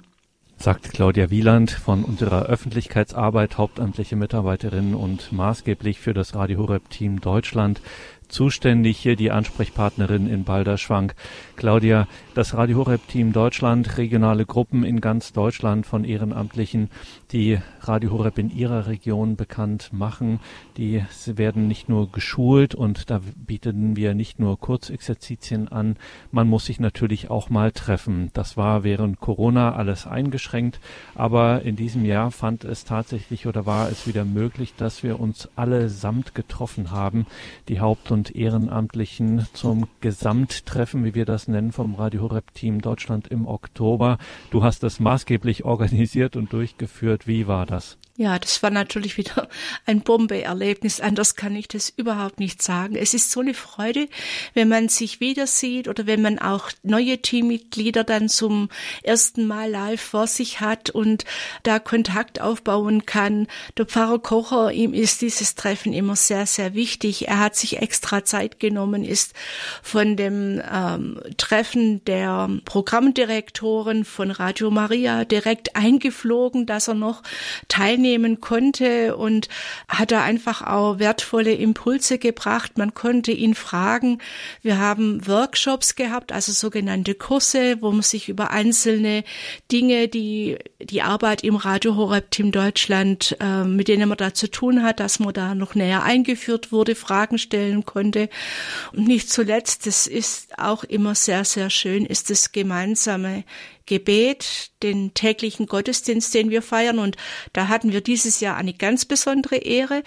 sagt 0.61 0.93
Claudia 0.93 1.31
Wieland 1.31 1.71
von 1.71 2.03
unserer 2.03 2.43
Öffentlichkeitsarbeit, 2.43 3.57
hauptamtliche 3.57 4.15
Mitarbeiterin 4.15 4.93
und 4.93 5.31
maßgeblich 5.31 5.99
für 5.99 6.13
das 6.13 6.35
Radio 6.35 6.59
Horeb 6.59 6.89
Team 6.91 7.19
Deutschland 7.19 7.81
zuständig, 8.27 8.97
hier 8.97 9.15
die 9.15 9.31
Ansprechpartnerin 9.31 10.27
in 10.27 10.43
Balderschwank. 10.43 11.15
Claudia, 11.61 12.07
das 12.33 12.55
Radio 12.55 12.79
Horeb 12.79 13.07
Team 13.07 13.33
Deutschland, 13.33 13.99
regionale 13.99 14.47
Gruppen 14.47 14.83
in 14.83 14.99
ganz 14.99 15.31
Deutschland 15.31 15.85
von 15.85 16.05
Ehrenamtlichen, 16.05 16.89
die 17.31 17.59
Radio 17.81 18.13
Horeb 18.13 18.39
in 18.39 18.49
ihrer 18.49 18.87
Region 18.87 19.35
bekannt 19.35 19.93
machen. 19.93 20.39
Die 20.77 21.03
werden 21.27 21.67
nicht 21.67 21.87
nur 21.87 22.11
geschult 22.11 22.73
und 22.73 23.11
da 23.11 23.21
bieten 23.35 23.95
wir 23.95 24.15
nicht 24.15 24.39
nur 24.39 24.59
Kurzexerzitien 24.59 25.67
an. 25.67 25.97
Man 26.31 26.47
muss 26.47 26.65
sich 26.65 26.79
natürlich 26.79 27.29
auch 27.29 27.51
mal 27.51 27.71
treffen. 27.71 28.31
Das 28.33 28.57
war 28.57 28.83
während 28.83 29.19
Corona 29.19 29.75
alles 29.75 30.07
eingeschränkt, 30.07 30.79
aber 31.13 31.61
in 31.61 31.75
diesem 31.75 32.05
Jahr 32.05 32.31
fand 32.31 32.63
es 32.63 32.85
tatsächlich 32.85 33.45
oder 33.45 33.67
war 33.67 33.87
es 33.91 34.07
wieder 34.07 34.25
möglich, 34.25 34.73
dass 34.77 35.03
wir 35.03 35.19
uns 35.19 35.47
allesamt 35.55 36.33
getroffen 36.33 36.89
haben. 36.89 37.27
Die 37.67 37.79
Haupt- 37.79 38.09
und 38.09 38.35
Ehrenamtlichen 38.35 39.45
zum 39.53 39.87
Gesamttreffen, 39.99 41.05
wie 41.05 41.13
wir 41.13 41.25
das 41.25 41.50
nennen, 41.51 41.71
vom 41.71 41.95
Radio 41.95 42.21
Horeb 42.21 42.53
Team 42.53 42.81
Deutschland 42.81 43.27
im 43.27 43.47
Oktober. 43.47 44.17
Du 44.49 44.63
hast 44.63 44.83
das 44.83 44.99
maßgeblich 44.99 45.65
organisiert 45.65 46.35
und 46.35 46.51
durchgeführt. 46.53 47.27
Wie 47.27 47.47
war 47.47 47.65
das? 47.65 47.97
Ja, 48.17 48.37
das 48.37 48.61
war 48.61 48.71
natürlich 48.71 49.17
wieder 49.17 49.47
ein 49.85 50.01
Bombeerlebnis. 50.01 50.99
Anders 50.99 51.35
kann 51.35 51.55
ich 51.55 51.69
das 51.69 51.89
überhaupt 51.89 52.39
nicht 52.39 52.61
sagen. 52.61 52.95
Es 52.95 53.13
ist 53.13 53.31
so 53.31 53.39
eine 53.39 53.53
Freude, 53.53 54.09
wenn 54.53 54.67
man 54.67 54.89
sich 54.89 55.21
wieder 55.21 55.47
sieht 55.47 55.87
oder 55.87 56.07
wenn 56.07 56.21
man 56.21 56.37
auch 56.37 56.71
neue 56.83 57.19
Teammitglieder 57.19 58.03
dann 58.03 58.27
zum 58.27 58.69
ersten 59.01 59.47
Mal 59.47 59.69
live 59.69 60.01
vor 60.01 60.27
sich 60.27 60.59
hat 60.59 60.89
und 60.89 61.23
da 61.63 61.79
Kontakt 61.79 62.41
aufbauen 62.41 63.05
kann. 63.05 63.47
Der 63.77 63.85
Pfarrer 63.85 64.19
Kocher, 64.19 64.73
ihm 64.73 64.93
ist 64.93 65.21
dieses 65.21 65.55
Treffen 65.55 65.93
immer 65.93 66.17
sehr, 66.17 66.45
sehr 66.45 66.73
wichtig. 66.73 67.29
Er 67.29 67.39
hat 67.39 67.55
sich 67.55 67.77
extra 67.81 68.25
Zeit 68.25 68.59
genommen, 68.59 69.05
ist 69.05 69.33
von 69.81 70.17
dem 70.17 70.61
ähm, 70.69 71.19
Treffen 71.37 72.03
der 72.03 72.49
Programmdirektoren 72.65 74.03
von 74.03 74.31
Radio 74.31 74.69
Maria 74.69 75.23
direkt 75.23 75.77
eingeflogen, 75.77 76.65
dass 76.65 76.89
er 76.89 76.95
noch 76.95 77.23
teilnehmen 77.69 78.00
teilnehmen 78.01 78.41
konnte 78.41 79.15
und 79.15 79.47
hat 79.87 80.11
da 80.11 80.23
einfach 80.23 80.61
auch 80.61 80.99
wertvolle 80.99 81.53
Impulse 81.53 82.17
gebracht. 82.17 82.77
Man 82.77 82.93
konnte 82.93 83.31
ihn 83.31 83.55
fragen. 83.55 84.19
Wir 84.61 84.79
haben 84.79 85.25
Workshops 85.27 85.95
gehabt, 85.95 86.31
also 86.31 86.51
sogenannte 86.51 87.13
Kurse, 87.13 87.81
wo 87.81 87.91
man 87.91 88.01
sich 88.01 88.29
über 88.29 88.51
einzelne 88.51 89.23
Dinge, 89.71 90.07
die 90.07 90.57
die 90.81 91.01
Arbeit 91.01 91.43
im 91.43 91.55
Radio 91.55 91.95
Horeb 91.95 92.31
Team 92.31 92.51
Deutschland, 92.51 93.37
äh, 93.39 93.63
mit 93.63 93.87
denen 93.87 94.09
man 94.09 94.17
da 94.17 94.33
zu 94.33 94.49
tun 94.49 94.83
hat, 94.83 94.99
dass 94.99 95.19
man 95.19 95.33
da 95.33 95.53
noch 95.55 95.75
näher 95.75 96.03
eingeführt 96.03 96.71
wurde, 96.71 96.95
Fragen 96.95 97.37
stellen 97.37 97.85
konnte. 97.85 98.29
Und 98.93 99.07
nicht 99.07 99.29
zuletzt, 99.29 99.85
das 99.85 100.07
ist 100.07 100.57
auch 100.57 100.83
immer 100.83 101.15
sehr, 101.15 101.45
sehr 101.45 101.69
schön, 101.69 102.05
ist 102.05 102.29
das 102.29 102.51
gemeinsame 102.51 103.43
Gebet, 103.91 104.71
den 104.83 105.13
täglichen 105.13 105.65
Gottesdienst, 105.65 106.33
den 106.33 106.49
wir 106.49 106.61
feiern. 106.61 106.97
Und 106.97 107.17
da 107.51 107.67
hatten 107.67 107.91
wir 107.91 107.99
dieses 107.99 108.39
Jahr 108.39 108.55
eine 108.55 108.73
ganz 108.73 109.03
besondere 109.03 109.57
Ehre. 109.57 110.03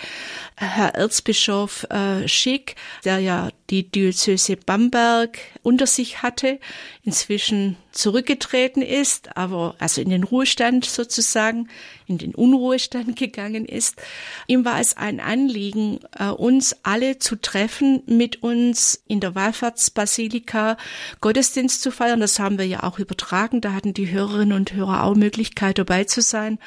Herr 0.56 0.94
Erzbischof 0.94 1.84
äh, 1.90 2.26
Schick, 2.26 2.76
der 3.04 3.18
ja 3.18 3.50
die 3.70 3.90
Diözese 3.90 4.56
Bamberg 4.56 5.38
unter 5.62 5.86
sich 5.86 6.22
hatte, 6.22 6.60
inzwischen 7.02 7.76
zurückgetreten 7.94 8.82
ist, 8.82 9.36
aber 9.36 9.76
also 9.78 10.00
in 10.00 10.10
den 10.10 10.24
Ruhestand 10.24 10.84
sozusagen, 10.84 11.68
in 12.06 12.18
den 12.18 12.34
Unruhestand 12.34 13.16
gegangen 13.16 13.64
ist. 13.64 14.02
Ihm 14.46 14.64
war 14.64 14.80
es 14.80 14.96
ein 14.96 15.20
Anliegen, 15.20 16.00
äh, 16.18 16.28
uns 16.28 16.76
alle 16.82 17.18
zu 17.18 17.36
treffen, 17.36 18.02
mit 18.06 18.42
uns 18.42 19.02
in 19.06 19.20
der 19.20 19.34
Wallfahrtsbasilika 19.34 20.76
Gottesdienst 21.20 21.82
zu 21.82 21.90
feiern. 21.90 22.20
Das 22.20 22.38
haben 22.38 22.58
wir 22.58 22.66
ja 22.66 22.82
auch 22.82 22.98
übertragen. 22.98 23.60
Da 23.60 23.72
hatten 23.72 23.94
die 23.94 24.10
Hörerinnen 24.10 24.56
und 24.56 24.72
Hörer 24.72 25.04
auch 25.04 25.14
Möglichkeit 25.14 25.78
dabei 25.78 26.04
zu 26.04 26.20
sein. 26.20 26.58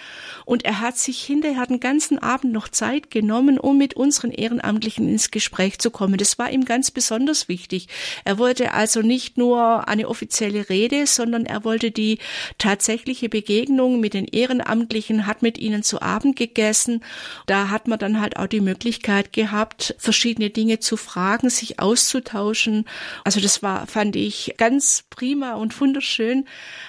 Und 0.45 0.65
er 0.65 0.79
hat 0.79 0.97
sich 0.97 1.21
hinterher 1.21 1.65
den 1.67 1.79
ganzen 1.79 2.19
Abend 2.19 2.53
noch 2.53 2.69
Zeit 2.69 3.11
genommen, 3.11 3.59
um 3.59 3.77
mit 3.77 3.95
unseren 3.95 4.31
Ehrenamtlichen 4.31 5.09
ins 5.09 5.29
Gespräch 5.29 5.79
zu 5.79 5.91
kommen. 5.91 6.17
Das 6.17 6.39
war 6.39 6.49
ihm 6.49 6.65
ganz 6.65 6.86
besonders 6.91 7.47
wichtig. 7.47 7.87
Er 8.25 8.37
wollte 8.37 8.73
also 8.73 9.01
nicht 9.01 9.37
nur 9.37 9.87
eine 9.87 10.07
offizielle 10.07 10.69
Rede, 10.69 11.07
sondern 11.07 11.45
er 11.45 11.63
wollte 11.63 11.91
die 11.91 12.19
tatsächliche 12.57 13.29
Begegnung 13.29 13.99
mit 13.99 14.13
den 14.13 14.25
Ehrenamtlichen, 14.25 15.25
hat 15.25 15.41
mit 15.41 15.57
ihnen 15.57 15.83
zu 15.83 16.01
Abend 16.01 16.35
gegessen. 16.35 17.03
Da 17.45 17.69
hat 17.69 17.87
man 17.87 17.99
dann 17.99 18.21
halt 18.21 18.37
auch 18.37 18.47
die 18.47 18.61
Möglichkeit 18.61 19.33
gehabt, 19.33 19.95
verschiedene 19.97 20.49
Dinge 20.49 20.79
zu 20.79 20.97
fragen, 20.97 21.49
sich 21.49 21.79
auszutauschen. 21.79 22.85
Also 23.23 23.39
das 23.39 23.63
war, 23.63 23.87
fand 23.87 24.15
ich 24.15 24.55
ganz 24.57 25.03
prima 25.09 25.55
und 25.55 25.79
wunderschön, 25.79 26.45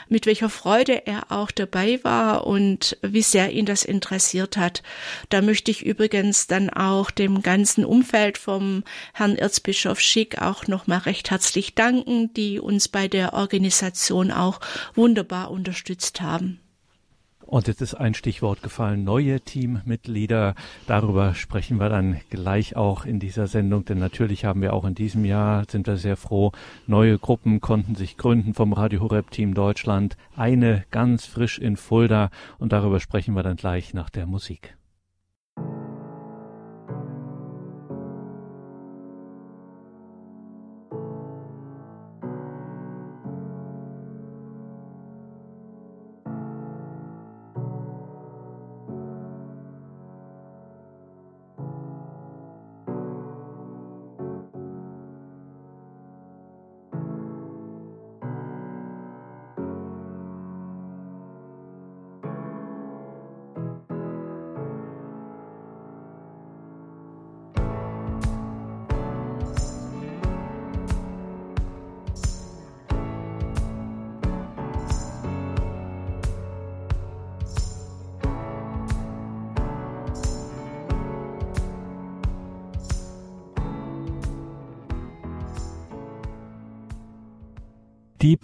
mit 0.09 0.27
welcher 0.27 0.49
Freude 0.49 1.07
er 1.07 1.31
auch 1.31 1.51
dabei 1.51 2.01
war 2.03 2.47
und 2.47 2.97
wie 3.03 3.23
sehr 3.23 3.51
ihn 3.53 3.67
das 3.67 3.85
interessiert 3.85 4.57
hat. 4.57 4.83
Da 5.29 5.43
möchte 5.43 5.71
ich 5.71 5.85
übrigens 5.85 6.47
dann 6.47 6.71
auch 6.71 7.11
dem 7.11 7.43
ganzen 7.43 7.85
Umfeld 7.85 8.39
vom 8.39 8.85
Herrn 9.15 9.37
Erzbischof 9.37 10.01
Schick 10.01 10.41
auch 10.41 10.67
nochmal 10.67 10.99
recht 10.99 11.31
herzlich 11.31 11.75
danken, 11.75 12.33
die 12.35 12.61
uns 12.61 12.89
bei 12.89 13.09
der 13.09 13.35
Organisation 13.35 14.31
auch 14.31 14.61
wunderbar 14.95 15.51
unterstützt 15.51 16.21
haben. 16.21 16.61
Und 17.49 17.67
jetzt 17.67 17.81
ist 17.81 17.95
ein 17.95 18.13
Stichwort 18.13 18.63
gefallen, 18.63 19.05
neue 19.05 19.41
Teammitglieder. 19.41 20.55
Darüber 20.87 21.35
sprechen 21.35 21.81
wir 21.81 21.89
dann 21.89 22.21
gleich 22.29 22.77
auch 22.77 23.07
in 23.07 23.21
dieser 23.21 23.47
Sendung, 23.47 23.87
denn 23.87 23.99
natürlich 23.99 24.45
haben 24.45 24.61
wir 24.61 24.75
auch 24.75 24.85
in 24.85 24.95
diesem 24.95 25.25
Jahr, 25.25 25.65
sind 25.67 25.87
wir 25.87 25.97
sehr 25.97 26.19
froh, 26.19 26.53
neue 26.87 27.19
Gruppen 27.19 27.63
konnten 27.63 27.95
sich 27.95 28.19
gründen 28.19 28.53
vom 28.53 28.75
Radio 28.75 29.01
Horeb 29.01 29.31
Team 29.31 29.55
Deutschland. 29.55 30.19
Eine 30.37 30.85
ganz 30.91 31.25
frisch 31.25 31.59
in 31.59 31.79
Fulda 31.79 32.29
und 32.59 32.75
darüber 32.75 33.01
sprechen 33.01 33.35
wir 33.35 33.43
dann 33.43 33.57
gleich 33.57 33.95
nach 33.95 34.11
der 34.11 34.27
Musik. 34.27 34.78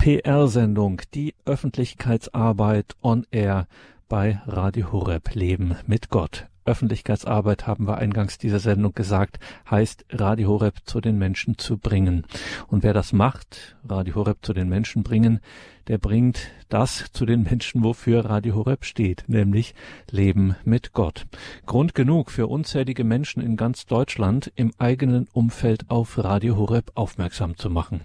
PR-Sendung, 0.04 1.00
die 1.14 1.34
Öffentlichkeitsarbeit 1.46 2.94
on 3.00 3.26
Air 3.30 3.66
bei 4.06 4.38
Radio 4.44 4.92
Horeb 4.92 5.34
Leben 5.34 5.76
mit 5.86 6.10
Gott. 6.10 6.46
Öffentlichkeitsarbeit, 6.66 7.66
haben 7.66 7.88
wir 7.88 7.96
eingangs 7.96 8.36
dieser 8.36 8.58
Sendung 8.58 8.92
gesagt, 8.92 9.38
heißt 9.70 10.04
Radio 10.10 10.50
Horeb 10.50 10.74
zu 10.84 11.00
den 11.00 11.16
Menschen 11.16 11.56
zu 11.56 11.78
bringen. 11.78 12.26
Und 12.66 12.82
wer 12.82 12.92
das 12.92 13.14
macht, 13.14 13.78
Radio 13.88 14.16
Horeb 14.16 14.40
zu 14.42 14.52
den 14.52 14.68
Menschen 14.68 15.04
bringen, 15.04 15.40
der 15.88 15.98
bringt 15.98 16.50
das 16.68 17.12
zu 17.12 17.26
den 17.26 17.42
Menschen, 17.42 17.84
wofür 17.84 18.24
Radio 18.24 18.56
Horeb 18.56 18.84
steht, 18.84 19.24
nämlich 19.28 19.74
Leben 20.10 20.56
mit 20.64 20.92
Gott. 20.92 21.26
Grund 21.66 21.94
genug 21.94 22.30
für 22.30 22.46
unzählige 22.46 23.04
Menschen 23.04 23.42
in 23.42 23.56
ganz 23.56 23.86
Deutschland 23.86 24.50
im 24.56 24.72
eigenen 24.78 25.28
Umfeld 25.32 25.88
auf 25.88 26.18
Radio 26.18 26.56
Horeb 26.56 26.92
aufmerksam 26.94 27.56
zu 27.56 27.70
machen. 27.70 28.00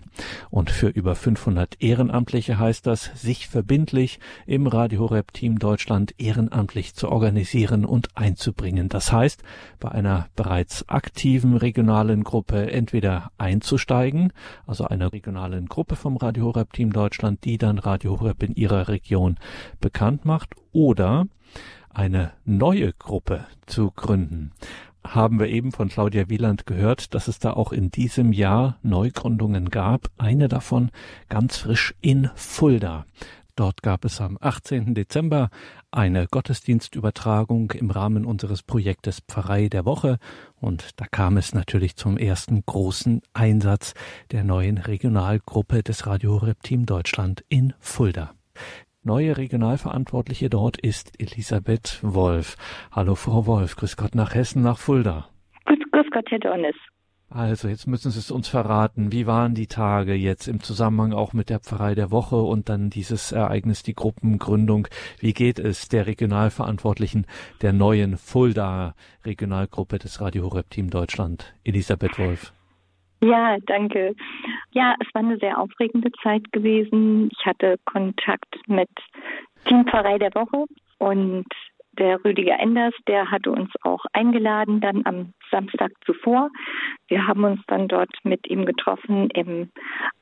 Und 0.49 0.69
für 0.69 0.87
über 0.87 1.15
500 1.15 1.81
Ehrenamtliche 1.81 2.59
heißt 2.59 2.85
das, 2.85 3.09
sich 3.15 3.47
verbindlich 3.47 4.19
im 4.45 4.67
Radio 4.67 4.99
Horeb 5.01 5.33
Team 5.33 5.57
Deutschland 5.57 6.13
ehrenamtlich 6.17 6.93
zu 6.93 7.09
organisieren 7.09 7.85
und 7.85 8.09
einzubringen. 8.15 8.89
Das 8.89 9.11
heißt, 9.11 9.41
bei 9.79 9.89
einer 9.89 10.27
bereits 10.35 10.87
aktiven 10.89 11.55
regionalen 11.55 12.23
Gruppe 12.23 12.71
entweder 12.71 13.31
einzusteigen, 13.37 14.33
also 14.67 14.85
einer 14.85 15.11
regionalen 15.11 15.67
Gruppe 15.67 15.95
vom 15.95 16.17
Radio 16.17 16.45
Horeb 16.45 16.73
Team 16.73 16.93
Deutschland, 16.93 17.45
die 17.45 17.57
dann 17.57 17.68
dann 17.69 17.79
Radio 17.79 18.19
Horeb 18.19 18.43
in 18.43 18.55
ihrer 18.55 18.87
Region 18.87 19.37
bekannt 19.79 20.25
macht 20.25 20.55
oder 20.71 21.27
eine 21.89 22.31
neue 22.45 22.93
Gruppe 22.93 23.45
zu 23.65 23.91
gründen. 23.91 24.51
Haben 25.03 25.39
wir 25.39 25.47
eben 25.47 25.71
von 25.71 25.87
Claudia 25.87 26.29
Wieland 26.29 26.65
gehört, 26.65 27.13
dass 27.13 27.27
es 27.27 27.39
da 27.39 27.53
auch 27.53 27.71
in 27.71 27.89
diesem 27.89 28.33
Jahr 28.33 28.77
Neugründungen 28.81 29.69
gab. 29.69 30.09
Eine 30.17 30.47
davon 30.49 30.89
ganz 31.29 31.57
frisch 31.57 31.95
in 32.01 32.29
Fulda. 32.35 33.05
Dort 33.59 33.83
gab 33.83 34.05
es 34.05 34.21
am 34.21 34.37
18. 34.39 34.93
Dezember 34.95 35.49
eine 35.91 36.27
Gottesdienstübertragung 36.27 37.71
im 37.71 37.91
Rahmen 37.91 38.23
unseres 38.23 38.63
Projektes 38.63 39.19
Pfarrei 39.27 39.67
der 39.67 39.83
Woche 39.83 40.17
und 40.61 40.97
da 41.01 41.05
kam 41.11 41.35
es 41.35 41.53
natürlich 41.53 41.97
zum 41.97 42.15
ersten 42.17 42.63
großen 42.65 43.21
Einsatz 43.33 43.95
der 44.31 44.45
neuen 44.45 44.77
Regionalgruppe 44.77 45.83
des 45.83 46.07
Radio 46.07 46.39
Horeb 46.39 46.63
Team 46.63 46.85
Deutschland 46.85 47.43
in 47.49 47.73
Fulda. 47.81 48.33
Neue 49.03 49.35
Regionalverantwortliche 49.35 50.49
dort 50.49 50.77
ist 50.77 51.19
Elisabeth 51.19 51.99
Wolf. 52.01 52.55
Hallo 52.93 53.15
Frau 53.15 53.45
Wolf, 53.45 53.75
grüß 53.75 53.97
Gott 53.97 54.15
nach 54.15 54.35
Hessen, 54.35 54.61
nach 54.61 54.77
Fulda. 54.77 55.27
Grüß, 55.65 56.05
Gott, 56.13 56.31
Herr 56.31 56.39
Dornes. 56.39 56.75
Also 57.31 57.67
jetzt 57.67 57.85
müssen 57.85 58.09
Sie 58.09 58.17
es 58.17 58.31
uns 58.31 58.47
verraten. 58.47 59.11
Wie 59.11 59.27
waren 59.27 59.53
die 59.53 59.67
Tage 59.67 60.15
jetzt 60.15 60.47
im 60.47 60.61
Zusammenhang 60.61 61.13
auch 61.13 61.33
mit 61.33 61.51
der 61.51 61.59
Pfarrei 61.59 61.93
der 61.93 62.09
Woche 62.09 62.37
und 62.37 62.69
dann 62.69 62.89
dieses 62.89 63.31
Ereignis, 63.31 63.83
die 63.83 63.93
Gruppengründung? 63.93 64.87
Wie 65.19 65.33
geht 65.33 65.59
es 65.59 65.89
der 65.89 66.07
Regionalverantwortlichen 66.07 67.27
der 67.61 67.71
neuen 67.71 68.17
Fulda 68.17 68.95
Regionalgruppe 69.25 69.99
des 69.99 70.19
Radio 70.21 70.45
Horeb 70.45 70.71
Team 70.71 70.89
Deutschland, 70.89 71.53
Elisabeth 71.63 72.17
Wolf? 72.17 72.51
Ja, 73.21 73.57
danke. 73.67 74.15
Ja, 74.71 74.95
es 74.99 75.13
war 75.13 75.21
eine 75.21 75.37
sehr 75.37 75.59
aufregende 75.59 76.11
Zeit 76.23 76.51
gewesen. 76.51 77.29
Ich 77.31 77.45
hatte 77.45 77.77
Kontakt 77.85 78.55
mit 78.67 78.89
Team 79.65 79.85
Pfarrei 79.85 80.17
der 80.17 80.33
Woche 80.33 80.65
und 80.97 81.45
der 81.99 82.23
Rüdiger 82.23 82.59
Enders, 82.59 82.93
der 83.07 83.29
hatte 83.29 83.51
uns 83.51 83.69
auch 83.83 84.03
eingeladen, 84.13 84.81
dann 84.81 85.05
am 85.05 85.33
Samstag 85.51 85.91
zuvor. 86.05 86.49
Wir 87.07 87.27
haben 87.27 87.43
uns 87.43 87.61
dann 87.67 87.87
dort 87.87 88.11
mit 88.23 88.47
ihm 88.49 88.65
getroffen 88.65 89.29
im 89.31 89.69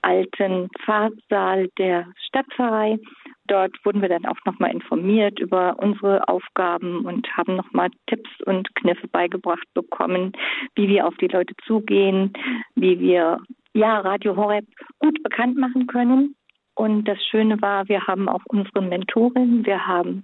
alten 0.02 0.70
Pfarrsaal 0.84 1.70
der 1.78 2.08
Stadtpfarrei. 2.28 2.98
Dort 3.48 3.74
wurden 3.86 4.02
wir 4.02 4.10
dann 4.10 4.26
auch 4.26 4.38
nochmal 4.46 4.72
informiert 4.72 5.40
über 5.40 5.78
unsere 5.80 6.28
Aufgaben 6.28 7.06
und 7.06 7.28
haben 7.38 7.56
nochmal 7.56 7.90
Tipps 8.08 8.30
und 8.46 8.74
Kniffe 8.76 9.08
beigebracht 9.08 9.68
bekommen, 9.74 10.34
wie 10.76 10.90
wir 10.90 11.08
auf 11.08 11.16
die 11.18 11.28
Leute 11.28 11.54
zugehen, 11.66 12.34
wie 12.76 13.00
wir 13.00 13.40
ja 13.74 14.00
Radio 14.00 14.36
Horeb 14.36 14.66
gut 15.00 15.22
bekannt 15.24 15.58
machen 15.58 15.88
können. 15.88 16.36
Und 16.78 17.06
das 17.06 17.18
Schöne 17.26 17.60
war, 17.60 17.90
wir 17.90 18.06
haben 18.06 18.30
auch 18.30 18.44
unsere 18.50 18.84
Mentorin. 18.84 19.66
Wir 19.66 19.88
haben 19.88 20.24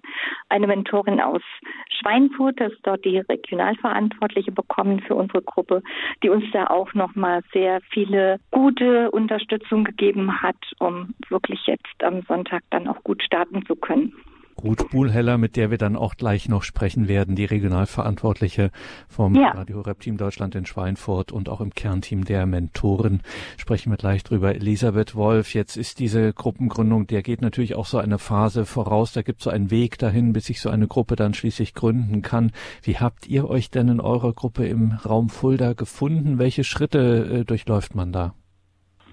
eine 0.50 0.68
Mentorin 0.68 1.20
aus 1.20 1.42
Schweinfurt, 1.90 2.60
das 2.60 2.72
ist 2.74 2.86
dort 2.86 3.04
die 3.06 3.18
Regionalverantwortliche 3.18 4.52
bekommen 4.52 5.00
für 5.00 5.16
unsere 5.16 5.42
Gruppe, 5.42 5.82
die 6.22 6.30
uns 6.30 6.46
da 6.54 6.68
auch 6.68 6.94
nochmal 6.94 7.42
sehr 7.54 7.82
viele 7.90 8.40
gute 8.52 9.10
Unterstützung 9.10 9.84
gegeben 9.84 10.44
hat, 10.44 10.56
um 10.78 11.16
wirklich 11.30 11.66
jetzt 11.66 12.04
am 12.04 12.22
Sonntag 12.28 12.62
dann 12.70 12.88
auch 12.88 13.04
gut 13.04 13.24
starten 13.24 13.66
zu 13.66 13.76
können. 13.76 14.14
Ruth 14.62 14.90
Buhlheller, 14.92 15.38
mit 15.38 15.56
der 15.56 15.72
wir 15.72 15.78
dann 15.78 15.96
auch 15.96 16.16
gleich 16.16 16.50
noch 16.50 16.64
sprechen 16.64 17.08
werden, 17.08 17.36
die 17.36 17.46
Regionalverantwortliche 17.46 18.72
vom 19.08 19.36
ja. 19.36 19.52
Radio 19.52 19.82
Rep 19.82 20.00
Team 20.00 20.18
Deutschland 20.18 20.56
in 20.56 20.66
Schweinfurt 20.66 21.32
und 21.32 21.50
auch 21.50 21.62
im 21.62 21.74
Kernteam 21.74 22.26
der 22.26 22.46
Mentoren. 22.46 23.22
Sprechen 23.58 23.92
wir 23.92 23.98
gleich 23.98 24.24
drüber. 24.24 24.56
Elisabeth 24.56 25.16
Wolf, 25.16 25.54
jetzt 25.54 25.78
ist 25.78 26.00
diese 26.00 26.34
Gruppengründung, 26.34 27.08
der 27.08 27.24
geht 27.24 27.42
natürlich 27.42 27.76
auch 27.76 27.86
so 27.86 27.98
eine 27.98 28.20
Phase 28.20 28.66
voraus. 28.66 29.14
Da 29.14 29.22
gibt 29.22 29.40
es 29.40 29.46
so 29.46 29.50
einen 29.50 29.72
Weg 29.72 29.98
dahin, 29.98 30.34
bis 30.34 30.46
sich 30.46 30.62
so 30.62 30.70
eine 30.70 30.88
Gruppe 30.88 31.16
dann 31.16 31.34
schließlich 31.34 31.74
gründen 31.74 32.22
kann. 32.22 32.52
Wie 32.82 32.98
habt 32.98 33.28
ihr 33.28 33.50
euch 33.50 33.70
denn 33.70 33.88
in 33.88 34.00
eurer 34.00 34.34
Gruppe 34.34 34.66
im 34.68 34.94
Raum 35.06 35.30
Fulda 35.30 35.74
gefunden? 35.74 36.40
Welche 36.40 36.64
Schritte 36.64 37.40
äh, 37.42 37.46
durchläuft 37.46 37.96
man 37.96 38.12
da? 38.12 38.34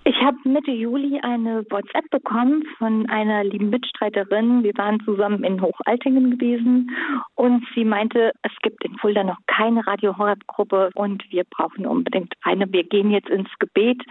Ich 0.04 0.16
habe 0.23 0.38
Mitte 0.45 0.71
Juli 0.71 1.21
eine 1.23 1.62
WhatsApp 1.71 2.09
bekommen 2.11 2.64
von 2.78 3.07
einer 3.11 3.45
lieben 3.45 3.69
Mitstreiterin. 3.69 4.62
Wir 4.62 4.73
waren 4.78 4.99
zusammen 5.04 5.45
in 5.45 5.61
Hochaltingen 5.61 6.30
gewesen 6.30 6.90
und 7.35 7.66
sie 7.75 7.85
meinte, 7.85 8.33
es 8.42 8.52
gibt 8.62 8.83
in 8.83 8.97
Fulda 8.97 9.25
noch 9.25 9.37
keine 9.47 9.87
Radio 9.87 10.16
Horeb 10.16 10.47
Gruppe 10.47 10.90
und 10.95 11.23
wir 11.30 11.45
brauchen 11.45 11.87
unbedingt 11.87 12.33
eine. 12.42 12.73
Wir 12.73 12.85
gehen 12.85 13.11
jetzt 13.11 13.28
ins 13.28 13.50
Gebet 13.59 14.02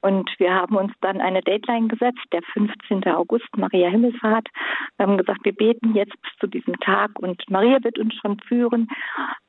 und 0.00 0.30
wir 0.38 0.54
haben 0.54 0.76
uns 0.76 0.92
dann 1.02 1.20
eine 1.20 1.42
Deadline 1.42 1.88
gesetzt, 1.88 2.24
der 2.32 2.40
15. 2.54 3.04
August, 3.08 3.48
Maria 3.54 3.90
Himmelfahrt. 3.90 4.48
Wir 4.96 5.06
haben 5.06 5.18
gesagt, 5.18 5.44
wir 5.44 5.54
beten 5.54 5.94
jetzt 5.94 6.20
bis 6.22 6.32
zu 6.40 6.46
diesem 6.46 6.80
Tag 6.80 7.10
und 7.18 7.42
Maria 7.50 7.84
wird 7.84 7.98
uns 7.98 8.14
schon 8.14 8.40
führen, 8.40 8.88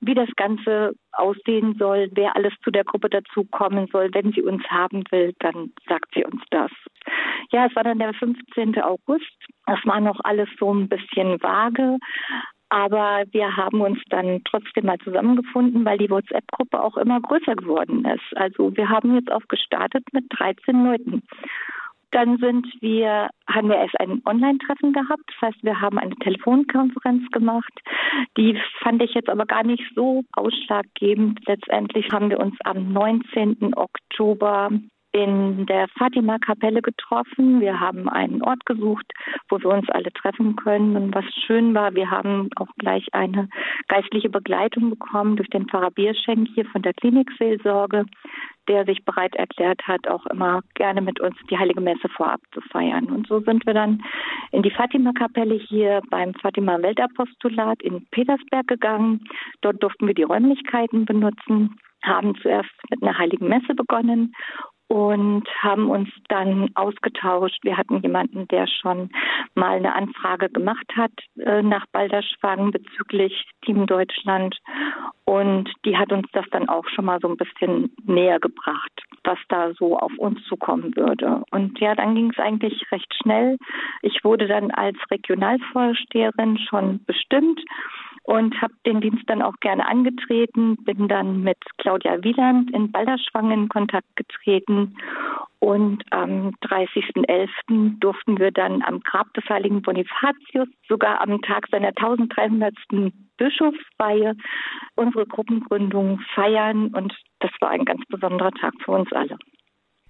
wie 0.01 0.13
das 0.13 0.29
Ganze 0.35 0.93
aussehen 1.17 1.75
soll, 1.77 2.09
wer 2.13 2.35
alles 2.35 2.53
zu 2.63 2.71
der 2.71 2.83
Gruppe 2.83 3.09
dazukommen 3.09 3.87
soll. 3.91 4.13
Wenn 4.13 4.31
sie 4.31 4.41
uns 4.41 4.63
haben 4.69 5.03
will, 5.11 5.33
dann 5.39 5.71
sagt 5.87 6.13
sie 6.13 6.25
uns 6.25 6.41
das. 6.51 6.71
Ja, 7.51 7.65
es 7.65 7.75
war 7.75 7.83
dann 7.83 7.99
der 7.99 8.13
15. 8.13 8.81
August. 8.81 9.35
Das 9.65 9.79
war 9.85 9.99
noch 9.99 10.19
alles 10.23 10.49
so 10.59 10.73
ein 10.73 10.87
bisschen 10.89 11.41
vage. 11.41 11.97
Aber 12.69 13.23
wir 13.31 13.55
haben 13.55 13.81
uns 13.81 13.99
dann 14.09 14.41
trotzdem 14.43 14.85
mal 14.87 14.97
zusammengefunden, 14.99 15.85
weil 15.85 15.97
die 15.97 16.09
WhatsApp-Gruppe 16.09 16.81
auch 16.83 16.97
immer 16.97 17.21
größer 17.21 17.55
geworden 17.55 18.03
ist. 18.05 18.35
Also 18.35 18.75
wir 18.75 18.89
haben 18.89 19.15
jetzt 19.15 19.31
auch 19.31 19.47
gestartet 19.47 20.03
mit 20.11 20.25
13 20.29 20.83
Leuten. 20.83 21.23
Dann 22.15 22.37
sind 22.37 22.65
wir, 22.79 23.27
haben 23.45 23.67
wir 23.67 23.75
erst 23.75 23.99
ein 23.99 24.21
Online-Treffen 24.25 24.93
gehabt. 24.93 25.23
Das 25.27 25.49
heißt, 25.49 25.63
wir 25.63 25.81
haben 25.81 25.99
eine 25.99 26.15
Telefonkonferenz 26.15 27.29
gemacht. 27.31 27.73
Die 28.37 28.57
fand 28.79 29.03
ich 29.03 29.13
jetzt 29.15 29.27
aber 29.27 29.45
gar 29.45 29.65
nicht 29.65 29.83
so 29.95 30.23
ausschlaggebend. 30.31 31.41
Letztendlich 31.45 32.09
haben 32.13 32.29
wir 32.29 32.39
uns 32.39 32.55
am 32.63 32.93
19. 32.93 33.73
Oktober 33.75 34.69
in 35.15 35.65
der 35.65 35.87
Fatima-Kapelle 35.97 36.81
getroffen. 36.81 37.61
Wir 37.61 37.79
haben 37.79 38.09
einen 38.09 38.43
Ort 38.43 38.65
gesucht, 38.65 39.05
wo 39.47 39.57
wir 39.59 39.69
uns 39.69 39.87
alle 39.89 40.11
treffen 40.11 40.57
können. 40.57 40.97
Und 40.97 41.15
was 41.15 41.23
schön 41.47 41.73
war, 41.73 41.95
wir 41.95 42.11
haben 42.11 42.49
auch 42.57 42.67
gleich 42.79 43.07
eine 43.13 43.47
geistliche 43.87 44.29
Begleitung 44.29 44.89
bekommen 44.89 45.37
durch 45.37 45.49
den 45.49 45.69
Pfarrer 45.69 45.91
Bierschenk 45.91 46.49
hier 46.53 46.65
von 46.65 46.81
der 46.81 46.93
Klinikseelsorge, 46.93 48.05
der 48.67 48.83
sich 48.83 49.05
bereit 49.05 49.35
erklärt 49.35 49.87
hat, 49.87 50.05
auch 50.09 50.25
immer 50.25 50.61
gerne 50.73 51.01
mit 51.01 51.21
uns 51.21 51.37
die 51.49 51.57
Heilige 51.57 51.79
Messe 51.79 52.09
vorab 52.09 52.41
zu 52.53 52.59
feiern. 52.59 53.05
Und 53.05 53.27
so 53.27 53.39
sind 53.39 53.65
wir 53.65 53.73
dann 53.73 54.03
in 54.51 54.63
die 54.63 54.71
Fatima-Kapelle 54.71 55.55
hier 55.55 56.01
beim 56.09 56.33
Fatima-Weltapostulat 56.33 57.81
in 57.83 58.05
Petersberg 58.11 58.67
gegangen. 58.67 59.23
Dort 59.61 59.81
durften 59.81 60.07
wir 60.07 60.13
die 60.13 60.23
Räumlichkeiten 60.23 61.05
benutzen 61.05 61.77
haben 62.03 62.35
zuerst 62.35 62.69
mit 62.91 63.01
einer 63.01 63.17
heiligen 63.17 63.47
Messe 63.47 63.73
begonnen 63.73 64.31
und 64.87 65.47
haben 65.61 65.89
uns 65.89 66.09
dann 66.29 66.69
ausgetauscht. 66.75 67.59
Wir 67.63 67.77
hatten 67.77 68.01
jemanden, 68.01 68.47
der 68.49 68.67
schon 68.67 69.09
mal 69.55 69.77
eine 69.77 69.95
Anfrage 69.95 70.49
gemacht 70.49 70.85
hat 70.95 71.11
äh, 71.39 71.61
nach 71.61 71.85
Balderschwang 71.91 72.71
bezüglich 72.71 73.47
Team 73.63 73.87
Deutschland 73.87 74.57
und 75.25 75.71
die 75.85 75.97
hat 75.97 76.11
uns 76.11 76.27
das 76.33 76.45
dann 76.51 76.69
auch 76.69 76.87
schon 76.89 77.05
mal 77.05 77.19
so 77.19 77.27
ein 77.27 77.37
bisschen 77.37 77.91
näher 78.05 78.39
gebracht, 78.39 79.01
was 79.23 79.39
da 79.49 79.73
so 79.73 79.97
auf 79.97 80.15
uns 80.17 80.43
zukommen 80.45 80.95
würde. 80.95 81.43
Und 81.51 81.79
ja, 81.79 81.95
dann 81.95 82.13
ging 82.13 82.29
es 82.29 82.37
eigentlich 82.37 82.85
recht 82.91 83.11
schnell. 83.21 83.57
Ich 84.03 84.23
wurde 84.23 84.47
dann 84.47 84.69
als 84.71 84.97
Regionalvorsteherin 85.09 86.59
schon 86.59 87.03
bestimmt 87.05 87.59
und 88.25 88.59
habe 88.61 88.73
den 88.85 89.01
Dienst 89.01 89.23
dann 89.27 89.41
auch 89.41 89.55
gerne 89.61 89.87
angetreten, 89.87 90.77
bin 90.83 91.07
dann 91.07 91.41
mit 91.41 91.57
Claudia 91.77 92.23
Wieland 92.23 92.71
in 92.71 92.91
Balderschwang 92.91 93.51
in 93.51 93.69
Kontakt 93.69 94.15
getreten 94.15 94.95
und 95.59 96.03
am 96.11 96.49
30.11. 96.61 97.99
durften 97.99 98.37
wir 98.37 98.51
dann 98.51 98.81
am 98.83 98.99
Grab 99.01 99.33
des 99.33 99.45
heiligen 99.49 99.81
Bonifatius, 99.81 100.67
sogar 100.87 101.21
am 101.21 101.41
Tag 101.41 101.67
seiner 101.71 101.89
1300. 101.89 102.73
Bischofsweihe, 103.37 104.33
unsere 104.95 105.25
Gruppengründung 105.25 106.19
feiern 106.33 106.93
und 106.93 107.13
das 107.39 107.51
war 107.59 107.69
ein 107.69 107.83
ganz 107.85 108.01
besonderer 108.07 108.51
Tag 108.51 108.73
für 108.83 108.91
uns 108.91 109.11
alle. 109.11 109.37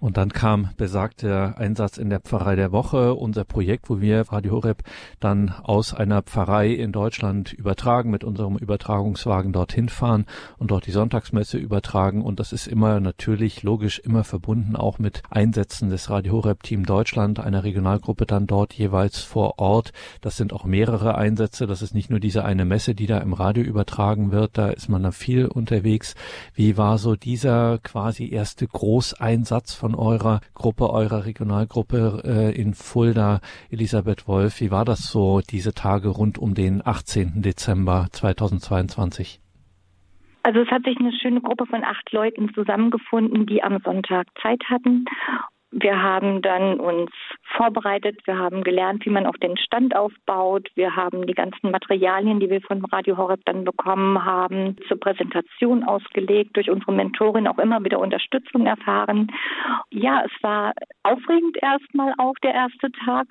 Und 0.06 0.18
dann 0.18 0.32
kam 0.32 0.68
besagter 0.76 1.58
Einsatz 1.58 1.98
in 1.98 2.10
der 2.10 2.20
Pfarrei 2.20 2.54
der 2.54 2.70
Woche, 2.70 3.14
unser 3.14 3.42
Projekt, 3.42 3.90
wo 3.90 4.00
wir 4.00 4.20
Radio 4.30 4.52
Horeb 4.52 4.84
dann 5.18 5.52
aus 5.64 5.94
einer 5.94 6.22
Pfarrei 6.22 6.70
in 6.70 6.92
Deutschland 6.92 7.52
übertragen, 7.52 8.12
mit 8.12 8.22
unserem 8.22 8.56
Übertragungswagen 8.56 9.52
dorthin 9.52 9.88
fahren 9.88 10.26
und 10.58 10.70
dort 10.70 10.86
die 10.86 10.92
Sonntagsmesse 10.92 11.58
übertragen. 11.58 12.22
Und 12.22 12.38
das 12.38 12.52
ist 12.52 12.68
immer 12.68 13.00
natürlich 13.00 13.64
logisch 13.64 13.98
immer 13.98 14.22
verbunden 14.22 14.76
auch 14.76 15.00
mit 15.00 15.24
Einsätzen 15.28 15.90
des 15.90 16.08
Radio 16.08 16.34
Horeb 16.34 16.62
Team 16.62 16.86
Deutschland, 16.86 17.40
einer 17.40 17.64
Regionalgruppe 17.64 18.26
dann 18.26 18.46
dort 18.46 18.74
jeweils 18.74 19.18
vor 19.18 19.58
Ort. 19.58 19.92
Das 20.20 20.36
sind 20.36 20.52
auch 20.52 20.64
mehrere 20.66 21.16
Einsätze. 21.16 21.66
Das 21.66 21.82
ist 21.82 21.96
nicht 21.96 22.10
nur 22.10 22.20
diese 22.20 22.44
eine 22.44 22.64
Messe, 22.64 22.94
die 22.94 23.08
da 23.08 23.18
im 23.18 23.32
Radio 23.32 23.64
übertragen 23.64 24.30
wird. 24.30 24.56
Da 24.56 24.68
ist 24.68 24.88
man 24.88 25.02
da 25.02 25.10
viel 25.10 25.46
unterwegs. 25.46 26.14
Wie 26.54 26.76
war 26.76 26.98
so 26.98 27.16
dieser 27.16 27.78
quasi 27.78 28.30
erste 28.30 28.68
Großeinsatz 28.68 29.74
von 29.74 29.95
eurer 29.96 30.40
Gruppe, 30.54 30.90
eurer 30.90 31.26
Regionalgruppe 31.26 32.22
äh, 32.24 32.60
in 32.60 32.74
Fulda, 32.74 33.40
Elisabeth 33.70 34.28
Wolf. 34.28 34.60
Wie 34.60 34.70
war 34.70 34.84
das 34.84 35.10
so, 35.10 35.40
diese 35.40 35.72
Tage 35.72 36.08
rund 36.08 36.38
um 36.38 36.54
den 36.54 36.86
18. 36.86 37.42
Dezember 37.42 38.06
2022? 38.12 39.40
Also 40.42 40.60
es 40.60 40.70
hat 40.70 40.84
sich 40.84 40.96
eine 41.00 41.12
schöne 41.12 41.40
Gruppe 41.40 41.66
von 41.66 41.82
acht 41.82 42.12
Leuten 42.12 42.52
zusammengefunden, 42.54 43.46
die 43.46 43.62
am 43.62 43.80
Sonntag 43.84 44.26
Zeit 44.40 44.62
hatten 44.70 45.04
Wir 45.78 46.02
haben 46.02 46.40
dann 46.40 46.80
uns 46.80 47.10
vorbereitet, 47.54 48.26
wir 48.26 48.38
haben 48.38 48.64
gelernt, 48.64 49.04
wie 49.04 49.10
man 49.10 49.26
auf 49.26 49.36
den 49.36 49.58
Stand 49.58 49.94
aufbaut. 49.94 50.70
Wir 50.74 50.96
haben 50.96 51.26
die 51.26 51.34
ganzen 51.34 51.70
Materialien, 51.70 52.40
die 52.40 52.48
wir 52.48 52.62
von 52.62 52.82
Radio 52.86 53.18
Horeb 53.18 53.40
dann 53.44 53.64
bekommen 53.64 54.24
haben, 54.24 54.78
zur 54.88 54.98
Präsentation 54.98 55.84
ausgelegt, 55.84 56.56
durch 56.56 56.70
unsere 56.70 56.92
Mentorin 56.92 57.46
auch 57.46 57.58
immer 57.58 57.84
wieder 57.84 57.98
Unterstützung 57.98 58.64
erfahren. 58.64 59.30
Ja, 59.90 60.22
es 60.24 60.32
war 60.42 60.72
aufregend 61.02 61.58
erstmal 61.60 62.14
auch 62.16 62.36
der 62.42 62.54
erste 62.54 62.90
Tag 63.04 63.26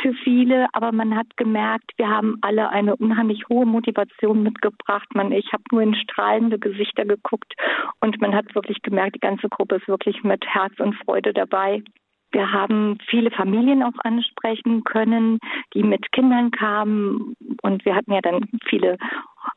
für 0.00 0.14
viele, 0.24 0.66
aber 0.72 0.90
man 0.90 1.14
hat 1.14 1.36
gemerkt, 1.36 1.92
wir 1.96 2.08
haben 2.08 2.38
alle 2.40 2.70
eine 2.70 2.96
unheimlich 2.96 3.48
hohe 3.48 3.66
Motivation 3.66 4.42
mitgebracht. 4.42 5.14
Man, 5.14 5.30
ich 5.30 5.52
habe 5.52 5.62
nur 5.70 5.82
in 5.82 5.94
strahlende 5.94 6.58
Gesichter 6.58 7.04
geguckt 7.04 7.54
und 8.00 8.20
man 8.20 8.34
hat 8.34 8.52
wirklich 8.56 8.82
gemerkt, 8.82 9.14
die 9.14 9.20
ganze 9.20 9.48
Gruppe 9.48 9.76
ist 9.76 9.86
wirklich 9.86 10.24
mit 10.24 10.44
Herz 10.44 10.72
und 10.80 10.96
Freude 10.96 11.32
dabei. 11.32 11.83
Wir 12.34 12.50
haben 12.50 12.98
viele 13.08 13.30
Familien 13.30 13.84
auch 13.84 13.96
ansprechen 14.02 14.82
können, 14.82 15.38
die 15.72 15.84
mit 15.84 16.10
Kindern 16.10 16.50
kamen. 16.50 17.36
Und 17.62 17.84
wir 17.84 17.94
hatten 17.94 18.12
ja 18.12 18.20
dann 18.20 18.48
viele 18.68 18.98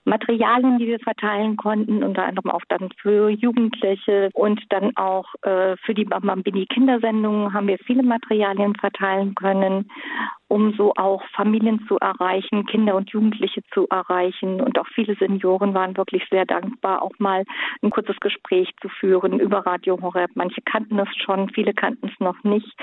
Materialien, 0.05 0.77
die 0.77 0.87
wir 0.87 0.99
verteilen 0.99 1.57
konnten, 1.57 2.03
unter 2.03 2.25
anderem 2.25 2.51
auch 2.51 2.63
dann 2.69 2.89
für 3.01 3.29
Jugendliche 3.29 4.29
und 4.33 4.61
dann 4.69 4.95
auch 4.95 5.33
äh, 5.43 5.75
für 5.77 5.93
die 5.93 6.05
Bambambini 6.05 6.65
Kindersendungen 6.65 7.53
haben 7.53 7.67
wir 7.67 7.77
viele 7.79 8.03
Materialien 8.03 8.75
verteilen 8.75 9.35
können, 9.35 9.89
um 10.47 10.73
so 10.73 10.93
auch 10.95 11.23
Familien 11.35 11.85
zu 11.87 11.97
erreichen, 11.97 12.65
Kinder 12.65 12.95
und 12.95 13.09
Jugendliche 13.09 13.61
zu 13.73 13.87
erreichen 13.89 14.61
und 14.61 14.79
auch 14.79 14.87
viele 14.93 15.15
Senioren 15.15 15.73
waren 15.73 15.97
wirklich 15.97 16.23
sehr 16.29 16.45
dankbar, 16.45 17.01
auch 17.01 17.17
mal 17.19 17.43
ein 17.81 17.89
kurzes 17.89 18.17
Gespräch 18.19 18.69
zu 18.81 18.89
führen 18.89 19.39
über 19.39 19.65
Radio 19.65 19.99
Horeb. 20.01 20.31
Manche 20.35 20.61
kannten 20.61 20.99
es 20.99 21.09
schon, 21.17 21.49
viele 21.49 21.73
kannten 21.73 22.07
es 22.07 22.19
noch 22.19 22.41
nicht 22.43 22.77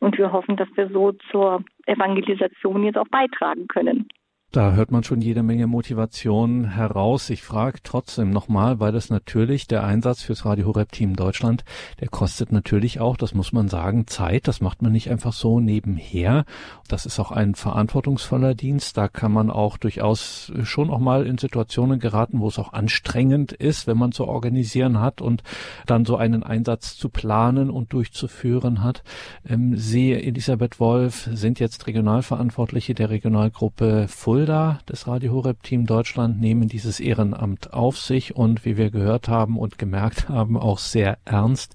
und 0.00 0.16
wir 0.18 0.32
hoffen, 0.32 0.56
dass 0.56 0.68
wir 0.76 0.88
so 0.88 1.12
zur 1.30 1.62
Evangelisation 1.86 2.84
jetzt 2.84 2.98
auch 2.98 3.08
beitragen 3.08 3.68
können. 3.68 4.08
Da 4.52 4.72
hört 4.72 4.90
man 4.90 5.04
schon 5.04 5.20
jede 5.20 5.44
Menge 5.44 5.68
Motivation 5.68 6.64
heraus. 6.64 7.30
Ich 7.30 7.44
frage 7.44 7.78
trotzdem 7.84 8.30
nochmal, 8.30 8.80
weil 8.80 8.90
das 8.90 9.08
natürlich 9.08 9.68
der 9.68 9.84
Einsatz 9.84 10.22
fürs 10.22 10.44
Radio 10.44 10.66
Horeb 10.66 10.90
Team 10.90 11.14
Deutschland, 11.14 11.64
der 12.00 12.08
kostet 12.08 12.50
natürlich 12.50 12.98
auch, 12.98 13.16
das 13.16 13.32
muss 13.32 13.52
man 13.52 13.68
sagen, 13.68 14.08
Zeit. 14.08 14.48
Das 14.48 14.60
macht 14.60 14.82
man 14.82 14.90
nicht 14.90 15.08
einfach 15.08 15.34
so 15.34 15.60
nebenher. 15.60 16.44
Das 16.88 17.06
ist 17.06 17.20
auch 17.20 17.30
ein 17.30 17.54
verantwortungsvoller 17.54 18.56
Dienst. 18.56 18.96
Da 18.96 19.06
kann 19.06 19.30
man 19.30 19.50
auch 19.50 19.76
durchaus 19.76 20.52
schon 20.64 20.90
auch 20.90 20.98
mal 20.98 21.28
in 21.28 21.38
Situationen 21.38 22.00
geraten, 22.00 22.40
wo 22.40 22.48
es 22.48 22.58
auch 22.58 22.72
anstrengend 22.72 23.52
ist, 23.52 23.86
wenn 23.86 23.98
man 23.98 24.10
zu 24.10 24.26
organisieren 24.26 24.98
hat 24.98 25.20
und 25.20 25.44
dann 25.86 26.04
so 26.04 26.16
einen 26.16 26.42
Einsatz 26.42 26.96
zu 26.96 27.08
planen 27.08 27.70
und 27.70 27.92
durchzuführen 27.92 28.82
hat. 28.82 29.04
Ähm, 29.48 29.76
Sie, 29.76 30.12
Elisabeth 30.12 30.80
Wolf, 30.80 31.28
sind 31.32 31.60
jetzt 31.60 31.86
Regionalverantwortliche 31.86 32.94
der 32.94 33.10
Regionalgruppe 33.10 34.08
Full 34.08 34.39
Fulda, 34.40 34.78
das 34.86 35.06
Radio 35.06 35.32
Horeb 35.32 35.62
Team 35.62 35.84
Deutschland, 35.84 36.40
nehmen 36.40 36.66
dieses 36.66 36.98
Ehrenamt 36.98 37.74
auf 37.74 37.98
sich 37.98 38.34
und 38.34 38.64
wie 38.64 38.78
wir 38.78 38.90
gehört 38.90 39.28
haben 39.28 39.58
und 39.58 39.76
gemerkt 39.76 40.30
haben, 40.30 40.56
auch 40.56 40.78
sehr 40.78 41.18
ernst. 41.26 41.74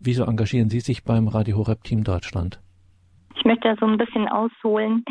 Wieso 0.00 0.24
engagieren 0.24 0.70
Sie 0.70 0.80
sich 0.80 1.04
beim 1.04 1.28
Radio 1.28 1.58
Horeb 1.58 1.84
Team 1.84 2.04
Deutschland? 2.04 2.58
Ich 3.36 3.44
möchte 3.44 3.68
da 3.68 3.76
so 3.78 3.84
ein 3.84 3.98
bisschen 3.98 4.28
ausholen. 4.28 5.04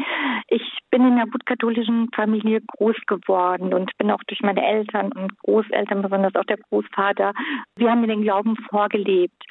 Ich 0.48 0.64
bin 0.90 1.06
in 1.06 1.14
einer 1.14 1.28
gutkatholischen 1.28 2.10
Familie 2.16 2.62
groß 2.76 2.96
geworden 3.06 3.76
und 3.76 3.92
bin 4.00 4.10
auch 4.10 4.24
durch 4.26 4.42
meine 4.42 4.66
Eltern 4.66 5.12
und 5.12 5.38
Großeltern, 5.44 6.02
besonders 6.02 6.34
auch 6.34 6.46
der 6.46 6.58
Großvater, 6.58 7.34
wir 7.76 7.92
haben 7.92 8.02
mir 8.02 8.08
den 8.08 8.24
Glauben 8.24 8.56
vorgelebt. 8.72 9.44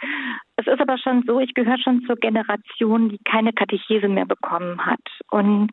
Es 0.56 0.68
ist 0.68 0.80
aber 0.80 0.98
schon 0.98 1.24
so, 1.26 1.40
ich 1.40 1.52
gehöre 1.54 1.78
schon 1.78 2.02
zur 2.02 2.16
Generation, 2.16 3.08
die 3.08 3.18
keine 3.24 3.52
Katechese 3.52 4.08
mehr 4.08 4.24
bekommen 4.24 4.86
hat. 4.86 5.00
Und 5.30 5.72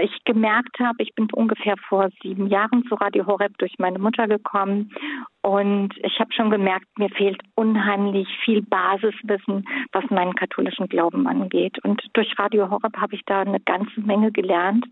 ich 0.00 0.24
gemerkt 0.24 0.78
habe, 0.78 1.02
ich 1.02 1.14
bin 1.14 1.28
ungefähr 1.32 1.74
vor 1.88 2.10
sieben 2.22 2.48
Jahren 2.48 2.84
zu 2.84 2.94
Radio 2.96 3.26
Horeb 3.26 3.56
durch 3.58 3.72
meine 3.78 3.98
Mutter 3.98 4.28
gekommen. 4.28 4.92
Und 5.40 5.94
ich 6.02 6.20
habe 6.20 6.32
schon 6.34 6.50
gemerkt, 6.50 6.86
mir 6.98 7.08
fehlt 7.08 7.40
unheimlich 7.54 8.28
viel 8.44 8.60
Basiswissen, 8.60 9.66
was 9.92 10.04
meinen 10.10 10.34
katholischen 10.34 10.88
Glauben 10.88 11.26
angeht. 11.26 11.82
Und 11.82 12.02
durch 12.12 12.38
Radio 12.38 12.70
Horeb 12.70 12.96
habe 12.98 13.14
ich 13.14 13.22
da 13.24 13.40
eine 13.40 13.60
ganze 13.60 14.00
Menge 14.02 14.32
gelernt 14.32 14.84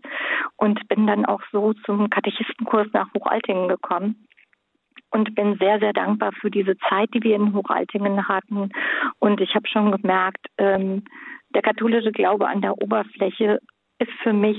und 0.55 0.87
bin 0.87 1.05
dann 1.05 1.25
auch 1.25 1.41
so 1.51 1.73
zum 1.85 2.09
Katechistenkurs 2.09 2.87
nach 2.93 3.13
Hochaltingen 3.13 3.67
gekommen 3.67 4.26
und 5.11 5.35
bin 5.35 5.57
sehr, 5.57 5.79
sehr 5.79 5.93
dankbar 5.93 6.31
für 6.33 6.51
diese 6.51 6.77
Zeit, 6.89 7.09
die 7.13 7.23
wir 7.23 7.35
in 7.35 7.53
Hochaltingen 7.53 8.27
hatten. 8.27 8.69
Und 9.19 9.41
ich 9.41 9.55
habe 9.55 9.67
schon 9.67 9.91
gemerkt, 9.91 10.45
ähm, 10.57 11.03
der 11.53 11.61
katholische 11.61 12.11
Glaube 12.11 12.47
an 12.47 12.61
der 12.61 12.81
Oberfläche 12.81 13.59
ist 13.99 14.11
für 14.21 14.33
mich 14.33 14.57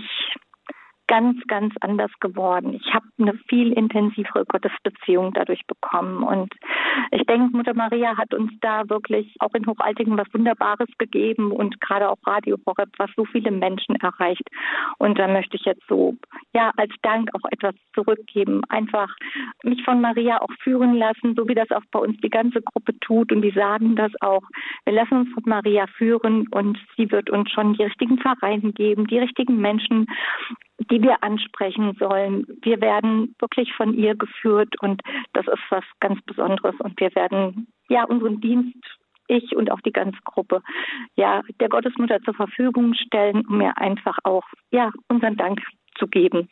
ganz, 1.08 1.40
ganz 1.48 1.74
anders 1.80 2.12
geworden. 2.20 2.74
Ich 2.74 2.94
habe 2.94 3.06
eine 3.18 3.34
viel 3.48 3.72
intensivere 3.72 4.44
Gottesbeziehung 4.46 5.32
dadurch 5.32 5.66
bekommen. 5.66 6.22
Und 6.22 6.54
ich 7.10 7.22
denke, 7.24 7.56
Mutter 7.56 7.74
Maria 7.74 8.16
hat 8.16 8.32
uns 8.34 8.52
da 8.60 8.88
wirklich 8.88 9.34
auch 9.40 9.52
in 9.54 9.66
Hochaltingen 9.66 10.16
was 10.16 10.32
Wunderbares 10.32 10.88
gegeben 10.98 11.50
und 11.50 11.80
gerade 11.80 12.08
auch 12.08 12.18
Radio 12.26 12.56
Horeb, 12.66 12.90
was 12.98 13.10
so 13.16 13.24
viele 13.24 13.50
Menschen 13.50 13.96
erreicht. 13.96 14.48
Und 14.98 15.18
da 15.18 15.26
möchte 15.26 15.56
ich 15.56 15.64
jetzt 15.64 15.82
so, 15.88 16.14
ja, 16.54 16.70
als 16.76 16.92
Dank 17.02 17.30
auch 17.34 17.50
etwas 17.50 17.74
zurückgeben. 17.94 18.62
Einfach 18.68 19.14
mich 19.64 19.82
von 19.84 20.00
Maria 20.00 20.40
auch 20.40 20.52
führen 20.62 20.94
lassen, 20.94 21.34
so 21.34 21.48
wie 21.48 21.54
das 21.54 21.70
auch 21.70 21.84
bei 21.90 22.00
uns 22.00 22.18
die 22.20 22.30
ganze 22.30 22.60
Gruppe 22.60 22.98
tut. 23.00 23.32
Und 23.32 23.42
die 23.42 23.50
sagen 23.50 23.96
das 23.96 24.12
auch. 24.20 24.42
Wir 24.84 24.92
lassen 24.92 25.18
uns 25.18 25.32
von 25.32 25.42
Maria 25.46 25.86
führen 25.86 26.46
und 26.48 26.78
sie 26.96 27.10
wird 27.10 27.30
uns 27.30 27.50
schon 27.50 27.72
die 27.74 27.84
richtigen 27.84 28.18
Vereine 28.18 28.72
geben, 28.72 29.06
die 29.06 29.18
richtigen 29.18 29.58
Menschen, 29.58 30.06
die 30.90 30.97
wir 31.02 31.22
ansprechen 31.22 31.96
sollen. 31.98 32.46
Wir 32.62 32.80
werden 32.80 33.34
wirklich 33.38 33.72
von 33.74 33.94
ihr 33.94 34.14
geführt 34.14 34.80
und 34.80 35.02
das 35.32 35.46
ist 35.46 35.62
was 35.70 35.84
ganz 36.00 36.20
Besonderes 36.22 36.74
und 36.80 36.98
wir 37.00 37.14
werden 37.14 37.68
ja 37.88 38.04
unseren 38.04 38.40
Dienst 38.40 38.76
ich 39.30 39.54
und 39.54 39.70
auch 39.70 39.80
die 39.82 39.92
ganze 39.92 40.18
Gruppe 40.24 40.62
ja 41.14 41.42
der 41.60 41.68
Gottesmutter 41.68 42.20
zur 42.22 42.34
Verfügung 42.34 42.94
stellen, 42.94 43.46
um 43.46 43.58
mir 43.58 43.76
einfach 43.76 44.18
auch 44.24 44.44
ja 44.70 44.90
unseren 45.08 45.36
Dank 45.36 45.60
zu 45.98 46.06
geben 46.06 46.48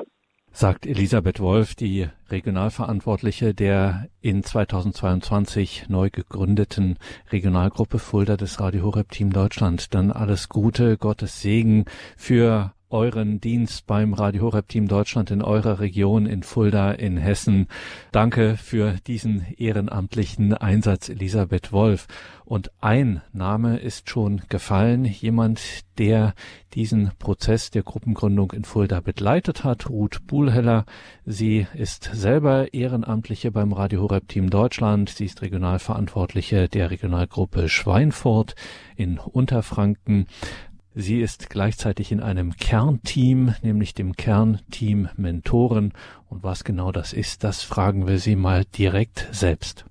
sagt 0.57 0.87
Elisabeth 0.87 1.39
Wolf, 1.41 1.75
die 1.75 2.09
Regionalverantwortliche 2.31 3.53
der 3.53 4.09
in 4.23 4.43
2022 4.43 5.89
neu 5.89 6.09
gegründeten 6.11 6.97
Regionalgruppe 7.31 7.99
Fulda 7.99 8.39
des 8.39 8.59
Radio 8.59 8.85
Horeb 8.85 9.11
Team 9.11 9.35
Deutschland. 9.35 9.95
Dann 9.95 10.11
alles 10.11 10.49
Gute, 10.49 10.97
Gottes 10.97 11.43
Segen 11.43 11.85
für 12.17 12.73
euren 12.91 13.41
Dienst 13.41 13.87
beim 13.87 14.15
Radio 14.15 14.43
Horeb 14.43 14.69
Team 14.69 14.89
Deutschland 14.89 15.31
in 15.31 15.43
eurer 15.43 15.81
Region 15.81 16.27
in 16.27 16.43
Fulda 16.43 16.93
in 16.93 17.17
Hessen. 17.17 17.67
Danke 18.13 18.57
für 18.57 18.97
diesen 19.07 19.47
ehrenamtlichen 19.57 20.55
Einsatz, 20.55 21.09
Elisabeth 21.09 21.73
Wolf. 21.73 22.07
Und 22.45 22.71
ein 22.81 23.23
Name 23.33 23.79
ist 23.79 24.09
schon 24.09 24.41
gefallen, 24.49 25.05
jemand, 25.05 25.61
der 25.99 26.35
diesen 26.75 27.11
Prozess 27.19 27.73
der 27.73 27.83
Gruppengründung 27.83 28.53
in 28.53 28.65
Fulda 28.65 29.01
begleitet 29.01 29.65
hat, 29.65 29.89
Ruth 29.91 30.25
Buhlheller. 30.29 30.85
Sie 31.25 31.67
ist 31.75 32.09
selber 32.13 32.73
Ehrenamtliche 32.73 33.51
beim 33.51 33.73
Radio 33.73 34.03
Horeb 34.03 34.29
Team 34.29 34.49
Deutschland. 34.49 35.09
Sie 35.09 35.25
ist 35.25 35.43
Regionalverantwortliche 35.43 36.69
der 36.69 36.93
Regionalgruppe 36.93 37.69
Schweinfurt 37.69 38.55
in 38.95 39.19
Unterfranken. 39.19 40.27
Sie 40.99 41.21
ist 41.21 41.51
gleichzeitig 41.51 42.11
in 42.11 42.21
einem 42.21 42.57
Kernteam, 42.57 43.55
nämlich 43.61 43.93
dem 43.93 44.17
Kernteam 44.17 45.11
Mentoren. 45.15 45.93
Und 46.31 46.43
was 46.43 46.65
genau 46.65 46.91
das 46.91 47.13
ist, 47.13 47.45
das 47.45 47.63
fragen 47.63 48.09
wir 48.09 48.19
Sie 48.19 48.35
mal 48.35 48.65
direkt 48.65 49.29
selbst. 49.31 49.85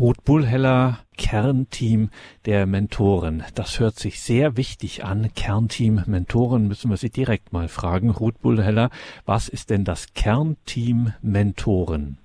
Ruth 0.00 0.24
Bullheller, 0.24 1.00
Kernteam 1.18 2.10
der 2.46 2.66
Mentoren. 2.66 3.44
Das 3.54 3.78
hört 3.78 3.94
sich 3.94 4.22
sehr 4.22 4.56
wichtig 4.56 5.04
an. 5.04 5.30
Kernteam 5.36 6.02
Mentoren 6.06 6.66
müssen 6.66 6.90
wir 6.90 6.96
Sie 6.96 7.10
direkt 7.10 7.52
mal 7.52 7.68
fragen. 7.68 8.10
Ruth 8.10 8.40
Bullheller, 8.40 8.88
was 9.26 9.48
ist 9.48 9.70
denn 9.70 9.84
das 9.84 10.14
Kernteam 10.14 11.12
Mentoren? 11.20 12.18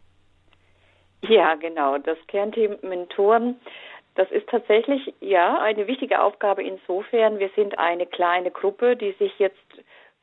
Ja, 1.21 1.55
genau. 1.55 1.97
Das 1.97 2.17
Kernteam 2.27 2.77
Mentoren, 2.83 3.59
das 4.15 4.31
ist 4.31 4.47
tatsächlich 4.47 5.13
ja 5.19 5.59
eine 5.61 5.87
wichtige 5.87 6.21
Aufgabe 6.23 6.63
insofern. 6.63 7.37
Wir 7.37 7.49
sind 7.55 7.77
eine 7.77 8.05
kleine 8.05 8.49
Gruppe, 8.49 8.95
die 8.95 9.11
sich 9.19 9.37
jetzt 9.39 9.57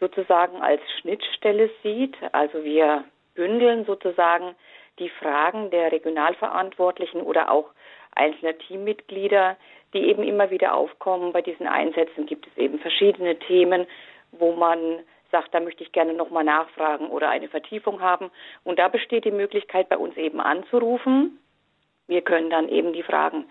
sozusagen 0.00 0.62
als 0.62 0.80
Schnittstelle 1.00 1.68
sieht. 1.82 2.16
Also 2.32 2.64
wir 2.64 3.04
bündeln 3.34 3.84
sozusagen 3.84 4.54
die 4.98 5.08
Fragen 5.08 5.70
der 5.70 5.92
Regionalverantwortlichen 5.92 7.20
oder 7.20 7.50
auch 7.50 7.70
einzelner 8.14 8.56
Teammitglieder, 8.58 9.56
die 9.92 10.08
eben 10.08 10.22
immer 10.22 10.50
wieder 10.50 10.74
aufkommen. 10.74 11.32
Bei 11.32 11.42
diesen 11.42 11.66
Einsätzen 11.66 12.26
gibt 12.26 12.46
es 12.46 12.56
eben 12.56 12.78
verschiedene 12.78 13.38
Themen, 13.38 13.86
wo 14.32 14.52
man 14.52 15.00
sagt, 15.30 15.52
da 15.52 15.60
möchte 15.60 15.82
ich 15.82 15.92
gerne 15.92 16.14
nochmal 16.14 16.44
nachfragen 16.44 17.08
oder 17.08 17.28
eine 17.28 17.48
Vertiefung 17.48 18.00
haben. 18.00 18.30
Und 18.62 18.78
da 18.78 18.88
besteht 18.88 19.24
die 19.24 19.32
Möglichkeit, 19.32 19.88
bei 19.88 19.98
uns 19.98 20.16
eben 20.16 20.40
anzurufen. 20.40 21.38
Wir 22.06 22.22
können 22.22 22.50
dann 22.50 22.68
eben 22.68 22.92
die 22.92 23.02
Fragen 23.02 23.46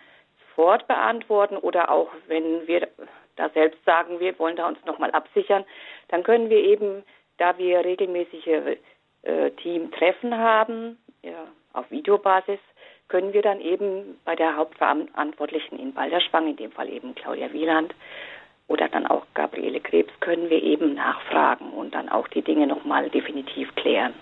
sofort 0.49 0.88
beantworten 0.88 1.58
oder 1.58 1.91
auch, 1.91 2.10
wenn 2.27 2.67
wir 2.67 2.88
da 3.36 3.49
selbst 3.49 3.84
sagen, 3.84 4.19
wir 4.19 4.38
wollen 4.39 4.56
da 4.56 4.67
uns 4.67 4.77
nochmal 4.86 5.12
absichern, 5.12 5.65
dann 6.10 6.23
können 6.23 6.49
wir 6.49 6.60
eben, 6.60 7.03
da 7.38 7.58
wir 7.58 7.84
regelmäßige 7.84 8.77
äh, 9.23 9.51
Teamtreffen 9.51 10.38
haben, 10.38 10.97
ja, 11.23 11.47
auf 11.73 11.89
Videobasis, 11.89 12.59
können 13.07 13.33
wir 13.33 13.41
dann 13.41 13.59
eben 13.59 14.19
bei 14.25 14.36
der 14.36 14.55
Hauptverantwortlichen 14.55 15.79
in 15.79 15.93
Balderschwang, 15.93 16.47
in 16.47 16.55
dem 16.55 16.71
Fall 16.71 16.89
eben 16.89 17.15
Claudia 17.15 17.51
Wieland, 17.51 17.93
oder 18.67 18.88
dann 18.88 19.07
auch 19.07 19.25
Gabriele 19.33 19.81
Krebs, 19.81 20.12
können 20.19 20.49
wir 20.49 20.62
eben 20.62 20.93
nachfragen 20.93 21.71
und 21.71 21.93
dann 21.93 22.09
auch 22.09 22.27
die 22.29 22.41
Dinge 22.41 22.67
nochmal 22.67 23.09
definitiv 23.09 23.73
klären. 23.75 24.13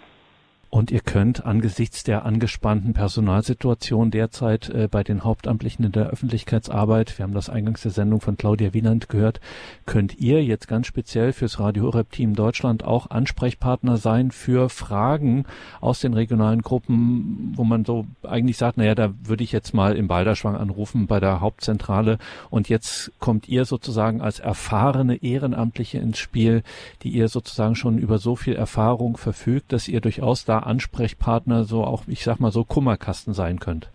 Und 0.74 0.90
ihr 0.90 1.02
könnt 1.02 1.46
angesichts 1.46 2.06
der 2.06 2.24
angespannten 2.24 2.94
Personalsituation 2.94 4.10
derzeit 4.10 4.70
äh, 4.70 4.88
bei 4.90 5.04
den 5.04 5.26
Hauptamtlichen 5.26 5.84
in 5.84 5.92
der 5.92 6.08
Öffentlichkeitsarbeit, 6.08 7.18
wir 7.18 7.24
haben 7.24 7.34
das 7.34 7.50
eingangs 7.50 7.82
der 7.82 7.92
Sendung 7.92 8.22
von 8.22 8.38
Claudia 8.38 8.74
Wieland 8.74 9.10
gehört, 9.10 9.42
könnt 9.86 10.18
ihr 10.18 10.42
jetzt 10.42 10.70
ganz 10.70 10.88
speziell 10.88 11.34
fürs 11.34 11.60
Radio 11.60 11.84
Horeb 11.84 12.14
Team 12.14 12.36
Deutschland 12.36 12.86
auch 12.86 13.10
Ansprechpartner 13.10 13.98
sein 13.98 14.32
für 14.32 14.70
Fragen 14.70 15.44
aus 15.82 16.00
den 16.00 16.14
regionalen 16.14 16.62
Gruppen, 16.62 17.52
wo 17.58 17.66
man 17.66 17.84
so 17.84 18.06
eigentlich 18.24 18.56
sagt, 18.56 18.78
naja, 18.78 18.96
da 18.96 19.14
würde 19.26 19.44
ich 19.44 19.52
jetzt 19.52 19.74
mal 19.74 19.98
im 19.98 20.08
Balderschwang 20.08 20.56
anrufen 20.56 21.06
bei 21.06 21.20
der 21.20 21.42
Hauptzentrale. 21.42 22.18
Und 22.50 22.70
jetzt 22.70 23.12
kommt 23.20 23.50
ihr 23.50 23.66
sozusagen 23.66 24.22
als 24.22 24.40
erfahrene 24.40 25.18
Ehrenamtliche 25.22 25.98
ins 25.98 26.18
Spiel, 26.18 26.64
die 27.04 27.10
ihr 27.10 27.28
sozusagen 27.28 27.76
schon 27.76 27.98
über 27.98 28.20
so 28.20 28.38
viel 28.38 28.56
Erfahrung 28.56 29.18
verfügt, 29.18 29.74
dass 29.74 29.90
ihr 29.90 30.00
durchaus 30.00 30.46
da 30.46 30.61
Ansprechpartner 30.66 31.64
so 31.64 31.84
auch, 31.84 32.04
ich 32.08 32.24
sag 32.24 32.40
mal 32.40 32.52
so 32.52 32.64
Kummerkasten 32.64 33.34
sein 33.34 33.60
könnt. 33.60 33.90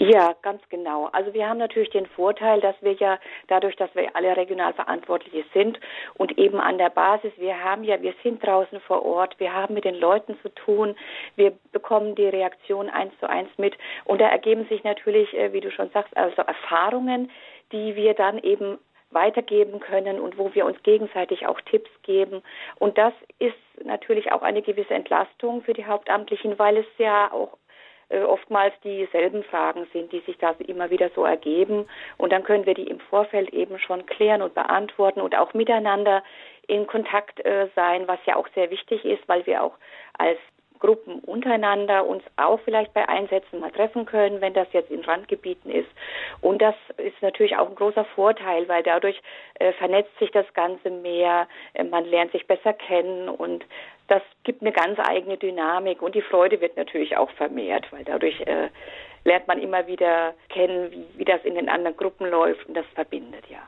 Ja, 0.00 0.34
ganz 0.42 0.62
genau. 0.68 1.08
Also 1.12 1.34
wir 1.34 1.48
haben 1.48 1.58
natürlich 1.58 1.90
den 1.90 2.06
Vorteil, 2.06 2.60
dass 2.60 2.76
wir 2.82 2.92
ja 2.92 3.18
dadurch, 3.48 3.74
dass 3.76 3.92
wir 3.94 4.14
alle 4.14 4.36
regional 4.36 4.72
Verantwortliche 4.72 5.44
sind 5.52 5.78
und 6.14 6.38
eben 6.38 6.60
an 6.60 6.78
der 6.78 6.90
Basis, 6.90 7.32
wir 7.36 7.64
haben 7.64 7.82
ja, 7.82 8.00
wir 8.00 8.14
sind 8.22 8.44
draußen 8.46 8.80
vor 8.80 9.04
Ort, 9.04 9.38
wir 9.40 9.52
haben 9.52 9.74
mit 9.74 9.84
den 9.84 9.96
Leuten 9.96 10.38
zu 10.40 10.50
tun, 10.50 10.94
wir 11.34 11.52
bekommen 11.72 12.14
die 12.14 12.28
Reaktion 12.28 12.88
eins 12.88 13.12
zu 13.18 13.28
eins 13.28 13.50
mit 13.56 13.76
und 14.04 14.20
da 14.20 14.28
ergeben 14.28 14.66
sich 14.68 14.84
natürlich, 14.84 15.34
äh, 15.34 15.52
wie 15.52 15.60
du 15.60 15.70
schon 15.72 15.90
sagst, 15.90 16.16
also 16.16 16.42
Erfahrungen, 16.42 17.30
die 17.72 17.96
wir 17.96 18.14
dann 18.14 18.38
eben 18.38 18.78
weitergeben 19.10 19.80
können 19.80 20.20
und 20.20 20.38
wo 20.38 20.54
wir 20.54 20.66
uns 20.66 20.82
gegenseitig 20.82 21.46
auch 21.46 21.60
Tipps 21.62 21.90
geben. 22.02 22.42
Und 22.78 22.98
das 22.98 23.12
ist 23.38 23.56
natürlich 23.84 24.32
auch 24.32 24.42
eine 24.42 24.62
gewisse 24.62 24.94
Entlastung 24.94 25.62
für 25.62 25.72
die 25.72 25.86
Hauptamtlichen, 25.86 26.58
weil 26.58 26.78
es 26.78 26.86
ja 26.98 27.32
auch 27.32 27.56
äh, 28.10 28.20
oftmals 28.20 28.72
dieselben 28.84 29.44
Fragen 29.44 29.86
sind, 29.92 30.12
die 30.12 30.20
sich 30.20 30.38
da 30.38 30.54
immer 30.66 30.90
wieder 30.90 31.10
so 31.14 31.24
ergeben. 31.24 31.86
Und 32.16 32.32
dann 32.32 32.44
können 32.44 32.66
wir 32.66 32.74
die 32.74 32.88
im 32.88 33.00
Vorfeld 33.00 33.50
eben 33.50 33.78
schon 33.78 34.06
klären 34.06 34.42
und 34.42 34.54
beantworten 34.54 35.20
und 35.20 35.36
auch 35.36 35.54
miteinander 35.54 36.22
in 36.66 36.86
Kontakt 36.86 37.44
äh, 37.44 37.68
sein, 37.74 38.08
was 38.08 38.18
ja 38.26 38.36
auch 38.36 38.48
sehr 38.54 38.70
wichtig 38.70 39.04
ist, 39.04 39.26
weil 39.28 39.44
wir 39.46 39.62
auch 39.62 39.74
als 40.16 40.38
Gruppen 40.78 41.20
untereinander 41.20 42.06
uns 42.06 42.22
auch 42.36 42.60
vielleicht 42.60 42.94
bei 42.94 43.08
Einsätzen 43.08 43.60
mal 43.60 43.70
treffen 43.70 44.06
können, 44.06 44.40
wenn 44.40 44.54
das 44.54 44.68
jetzt 44.72 44.90
in 44.90 45.00
Randgebieten 45.00 45.70
ist. 45.70 45.88
Und 46.40 46.62
das 46.62 46.74
ist 46.96 47.20
natürlich 47.22 47.56
auch 47.56 47.68
ein 47.68 47.74
großer 47.74 48.04
Vorteil, 48.14 48.68
weil 48.68 48.82
dadurch 48.82 49.20
äh, 49.54 49.72
vernetzt 49.72 50.16
sich 50.18 50.30
das 50.30 50.46
Ganze 50.54 50.90
mehr, 50.90 51.48
äh, 51.74 51.84
man 51.84 52.04
lernt 52.04 52.32
sich 52.32 52.46
besser 52.46 52.72
kennen 52.72 53.28
und 53.28 53.64
das 54.08 54.22
gibt 54.42 54.62
eine 54.62 54.72
ganz 54.72 54.98
eigene 54.98 55.36
Dynamik 55.36 56.00
und 56.00 56.14
die 56.14 56.22
Freude 56.22 56.60
wird 56.60 56.76
natürlich 56.76 57.16
auch 57.16 57.30
vermehrt, 57.32 57.86
weil 57.92 58.04
dadurch 58.04 58.40
äh, 58.40 58.68
lernt 59.24 59.46
man 59.48 59.60
immer 59.60 59.86
wieder 59.86 60.34
kennen, 60.48 60.90
wie, 60.90 61.06
wie 61.18 61.24
das 61.24 61.44
in 61.44 61.54
den 61.54 61.68
anderen 61.68 61.96
Gruppen 61.96 62.28
läuft 62.30 62.66
und 62.66 62.74
das 62.74 62.86
verbindet 62.94 63.44
ja 63.50 63.60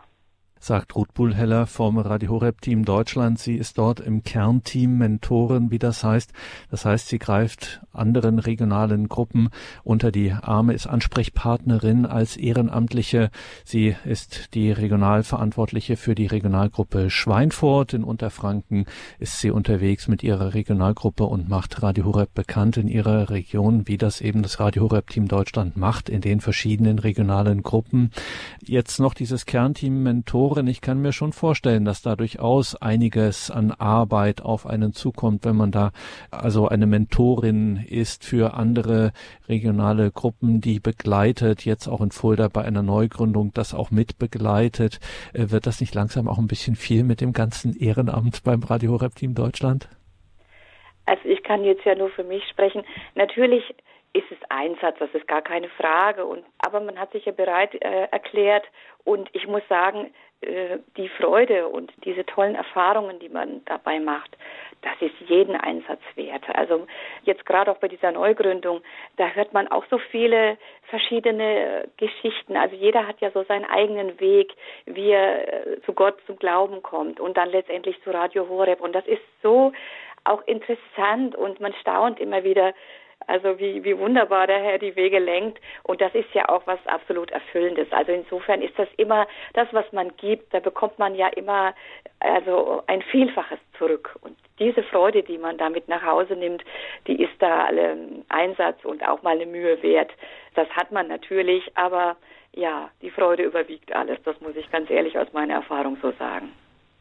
sagt 0.60 0.94
Ruth 0.94 1.14
Bullheller 1.14 1.66
vom 1.66 1.98
Radio 1.98 2.32
Horeb 2.32 2.60
Team 2.60 2.84
Deutschland. 2.84 3.38
Sie 3.38 3.54
ist 3.54 3.78
dort 3.78 3.98
im 3.98 4.22
Kernteam 4.22 4.98
Mentorin, 4.98 5.70
wie 5.70 5.78
das 5.78 6.04
heißt. 6.04 6.34
Das 6.70 6.84
heißt, 6.84 7.08
sie 7.08 7.18
greift 7.18 7.80
anderen 7.94 8.38
regionalen 8.38 9.08
Gruppen 9.08 9.48
unter 9.84 10.12
die 10.12 10.32
Arme, 10.32 10.74
ist 10.74 10.86
Ansprechpartnerin 10.86 12.04
als 12.04 12.36
Ehrenamtliche. 12.36 13.30
Sie 13.64 13.96
ist 14.04 14.54
die 14.54 14.70
Regionalverantwortliche 14.70 15.96
für 15.96 16.14
die 16.14 16.26
Regionalgruppe 16.26 17.08
Schweinfurt 17.08 17.94
in 17.94 18.04
Unterfranken. 18.04 18.84
Ist 19.18 19.40
sie 19.40 19.50
unterwegs 19.50 20.08
mit 20.08 20.22
ihrer 20.22 20.52
Regionalgruppe 20.52 21.24
und 21.24 21.48
macht 21.48 21.82
Radio 21.82 22.04
Horeb 22.04 22.34
bekannt 22.34 22.76
in 22.76 22.86
ihrer 22.86 23.30
Region, 23.30 23.88
wie 23.88 23.96
das 23.96 24.20
eben 24.20 24.42
das 24.42 24.60
Radio 24.60 24.82
Horeb 24.82 25.08
Team 25.08 25.26
Deutschland 25.26 25.78
macht 25.78 26.10
in 26.10 26.20
den 26.20 26.42
verschiedenen 26.42 26.98
regionalen 26.98 27.62
Gruppen. 27.62 28.10
Jetzt 28.62 29.00
noch 29.00 29.14
dieses 29.14 29.46
Kernteam 29.46 30.02
Mentoren 30.02 30.49
Autorin, 30.50 30.66
ich 30.66 30.80
kann 30.80 31.00
mir 31.00 31.12
schon 31.12 31.32
vorstellen, 31.32 31.84
dass 31.84 32.02
da 32.02 32.16
durchaus 32.16 32.74
einiges 32.74 33.52
an 33.52 33.70
Arbeit 33.70 34.42
auf 34.42 34.66
einen 34.66 34.92
zukommt, 34.92 35.44
wenn 35.44 35.54
man 35.54 35.70
da 35.70 35.92
also 36.32 36.66
eine 36.66 36.86
Mentorin 36.86 37.76
ist 37.88 38.24
für 38.24 38.54
andere 38.54 39.12
regionale 39.48 40.10
Gruppen, 40.10 40.60
die 40.60 40.80
begleitet, 40.80 41.64
jetzt 41.64 41.86
auch 41.86 42.00
in 42.00 42.10
Fulda 42.10 42.48
bei 42.48 42.64
einer 42.64 42.82
Neugründung 42.82 43.52
das 43.54 43.74
auch 43.74 43.92
mit 43.92 44.18
begleitet. 44.18 44.98
Äh, 45.34 45.52
wird 45.52 45.68
das 45.68 45.80
nicht 45.80 45.94
langsam 45.94 46.26
auch 46.26 46.38
ein 46.38 46.48
bisschen 46.48 46.74
viel 46.74 47.04
mit 47.04 47.20
dem 47.20 47.32
ganzen 47.32 47.76
Ehrenamt 47.78 48.42
beim 48.42 48.64
Radio 48.64 48.90
Horeb 48.90 49.14
Team 49.14 49.36
Deutschland? 49.36 49.88
Also 51.06 51.28
ich 51.28 51.44
kann 51.44 51.62
jetzt 51.62 51.84
ja 51.84 51.94
nur 51.94 52.10
für 52.10 52.24
mich 52.24 52.42
sprechen. 52.48 52.82
Natürlich 53.14 53.62
ist 54.12 54.30
es 54.32 54.38
Einsatz, 54.48 54.96
das 54.98 55.10
ist 55.12 55.28
gar 55.28 55.42
keine 55.42 55.68
Frage. 55.68 56.24
Und 56.26 56.44
aber 56.58 56.80
man 56.80 56.98
hat 56.98 57.12
sich 57.12 57.26
ja 57.26 57.32
bereit 57.32 57.74
äh, 57.80 58.08
erklärt 58.10 58.64
und 59.04 59.28
ich 59.32 59.46
muss 59.46 59.62
sagen, 59.68 60.10
äh, 60.42 60.78
die 60.96 61.08
Freude 61.08 61.68
und 61.68 61.92
diese 62.04 62.24
tollen 62.24 62.54
Erfahrungen, 62.54 63.18
die 63.18 63.28
man 63.28 63.62
dabei 63.66 64.00
macht, 64.00 64.36
das 64.82 64.94
ist 65.00 65.14
jeden 65.28 65.54
Einsatz 65.56 66.00
wert. 66.14 66.44
Also 66.54 66.86
jetzt 67.24 67.44
gerade 67.44 67.70
auch 67.70 67.76
bei 67.76 67.88
dieser 67.88 68.12
Neugründung, 68.12 68.80
da 69.16 69.28
hört 69.28 69.52
man 69.52 69.68
auch 69.68 69.84
so 69.90 69.98
viele 69.98 70.56
verschiedene 70.84 71.88
Geschichten. 71.98 72.56
Also 72.56 72.74
jeder 72.76 73.06
hat 73.06 73.20
ja 73.20 73.30
so 73.30 73.42
seinen 73.44 73.66
eigenen 73.66 74.18
Weg, 74.20 74.54
wie 74.86 75.10
er 75.10 75.66
äh, 75.66 75.82
zu 75.82 75.92
Gott, 75.92 76.16
zum 76.26 76.38
Glauben 76.38 76.82
kommt 76.82 77.20
und 77.20 77.36
dann 77.36 77.50
letztendlich 77.50 78.00
zu 78.02 78.10
Radio 78.10 78.48
Horeb. 78.48 78.80
Und 78.80 78.94
das 78.94 79.06
ist 79.06 79.22
so 79.42 79.72
auch 80.24 80.42
interessant 80.46 81.34
und 81.34 81.60
man 81.60 81.74
staunt 81.80 82.20
immer 82.20 82.44
wieder, 82.44 82.74
also 83.26 83.58
wie, 83.58 83.84
wie 83.84 83.96
wunderbar 83.98 84.46
der 84.46 84.58
Herr 84.58 84.78
die 84.78 84.96
Wege 84.96 85.18
lenkt. 85.18 85.60
Und 85.82 86.00
das 86.00 86.14
ist 86.14 86.32
ja 86.34 86.48
auch 86.48 86.66
was 86.66 86.78
absolut 86.86 87.30
Erfüllendes. 87.30 87.86
Also 87.92 88.12
insofern 88.12 88.62
ist 88.62 88.78
das 88.78 88.88
immer 88.96 89.26
das, 89.54 89.68
was 89.72 89.90
man 89.92 90.16
gibt, 90.16 90.52
da 90.52 90.60
bekommt 90.60 90.98
man 90.98 91.14
ja 91.14 91.28
immer 91.28 91.74
also 92.20 92.82
ein 92.86 93.02
Vielfaches 93.02 93.58
zurück. 93.78 94.16
Und 94.22 94.36
diese 94.58 94.82
Freude, 94.82 95.22
die 95.22 95.38
man 95.38 95.58
damit 95.58 95.88
nach 95.88 96.02
Hause 96.02 96.34
nimmt, 96.34 96.64
die 97.06 97.22
ist 97.22 97.34
da 97.38 97.64
alle 97.64 97.96
Einsatz 98.28 98.84
und 98.84 99.06
auch 99.06 99.22
mal 99.22 99.36
eine 99.36 99.46
Mühe 99.46 99.82
wert. 99.82 100.10
Das 100.54 100.68
hat 100.70 100.92
man 100.92 101.08
natürlich, 101.08 101.70
aber 101.76 102.16
ja, 102.52 102.90
die 103.00 103.10
Freude 103.10 103.44
überwiegt 103.44 103.94
alles. 103.94 104.18
Das 104.24 104.40
muss 104.40 104.56
ich 104.56 104.70
ganz 104.70 104.90
ehrlich 104.90 105.18
aus 105.18 105.32
meiner 105.32 105.54
Erfahrung 105.54 105.96
so 106.02 106.12
sagen. 106.12 106.52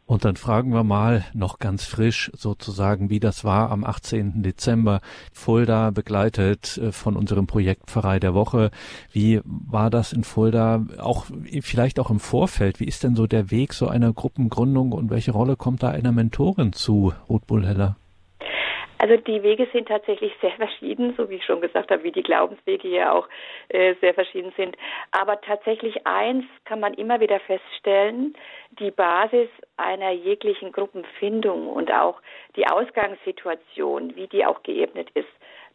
Und 0.09 0.25
dann 0.25 0.37
fragen 0.37 0.73
wir 0.73 0.83
mal 0.83 1.23
noch 1.35 1.59
ganz 1.59 1.83
frisch 1.83 2.31
sozusagen, 2.35 3.11
wie 3.11 3.19
das 3.19 3.43
war 3.43 3.69
am 3.69 3.83
18. 3.83 4.41
Dezember. 4.41 5.01
Fulda 5.31 5.91
begleitet 5.91 6.79
äh, 6.79 6.91
von 6.91 7.15
unserem 7.15 7.45
Projekt 7.45 7.93
der 7.95 8.33
Woche. 8.33 8.71
Wie 9.11 9.39
war 9.43 9.91
das 9.91 10.11
in 10.11 10.23
Fulda? 10.23 10.83
Auch 10.97 11.27
vielleicht 11.61 11.99
auch 11.99 12.09
im 12.09 12.19
Vorfeld. 12.19 12.79
Wie 12.79 12.85
ist 12.85 13.03
denn 13.03 13.15
so 13.15 13.27
der 13.27 13.51
Weg 13.51 13.75
so 13.75 13.87
einer 13.87 14.11
Gruppengründung 14.11 14.93
und 14.93 15.11
welche 15.11 15.31
Rolle 15.31 15.55
kommt 15.55 15.83
da 15.83 15.89
einer 15.89 16.11
Mentorin 16.11 16.73
zu, 16.73 17.13
Ruth 17.29 17.45
Bullheller? 17.45 17.95
Also 18.99 19.15
die 19.15 19.41
Wege 19.43 19.67
sind 19.73 19.87
tatsächlich 19.87 20.33
sehr 20.41 20.51
verschieden, 20.57 21.13
so 21.17 21.29
wie 21.29 21.35
ich 21.35 21.45
schon 21.45 21.61
gesagt 21.61 21.89
habe, 21.89 22.03
wie 22.03 22.11
die 22.11 22.23
Glaubenswege 22.23 22.87
ja 22.89 23.11
auch 23.13 23.27
äh, 23.69 23.95
sehr 24.01 24.13
verschieden 24.13 24.53
sind. 24.55 24.77
Aber 25.11 25.41
tatsächlich 25.41 26.05
eins 26.05 26.45
kann 26.65 26.79
man 26.79 26.93
immer 26.93 27.19
wieder 27.19 27.39
feststellen, 27.39 28.35
die 28.79 28.91
Basis 28.91 29.49
einer 29.77 30.11
jeglichen 30.11 30.71
Gruppenfindung 30.71 31.67
und 31.67 31.91
auch 31.91 32.21
die 32.55 32.67
Ausgangssituation, 32.67 34.15
wie 34.15 34.27
die 34.27 34.45
auch 34.45 34.61
geebnet 34.63 35.09
ist, 35.13 35.29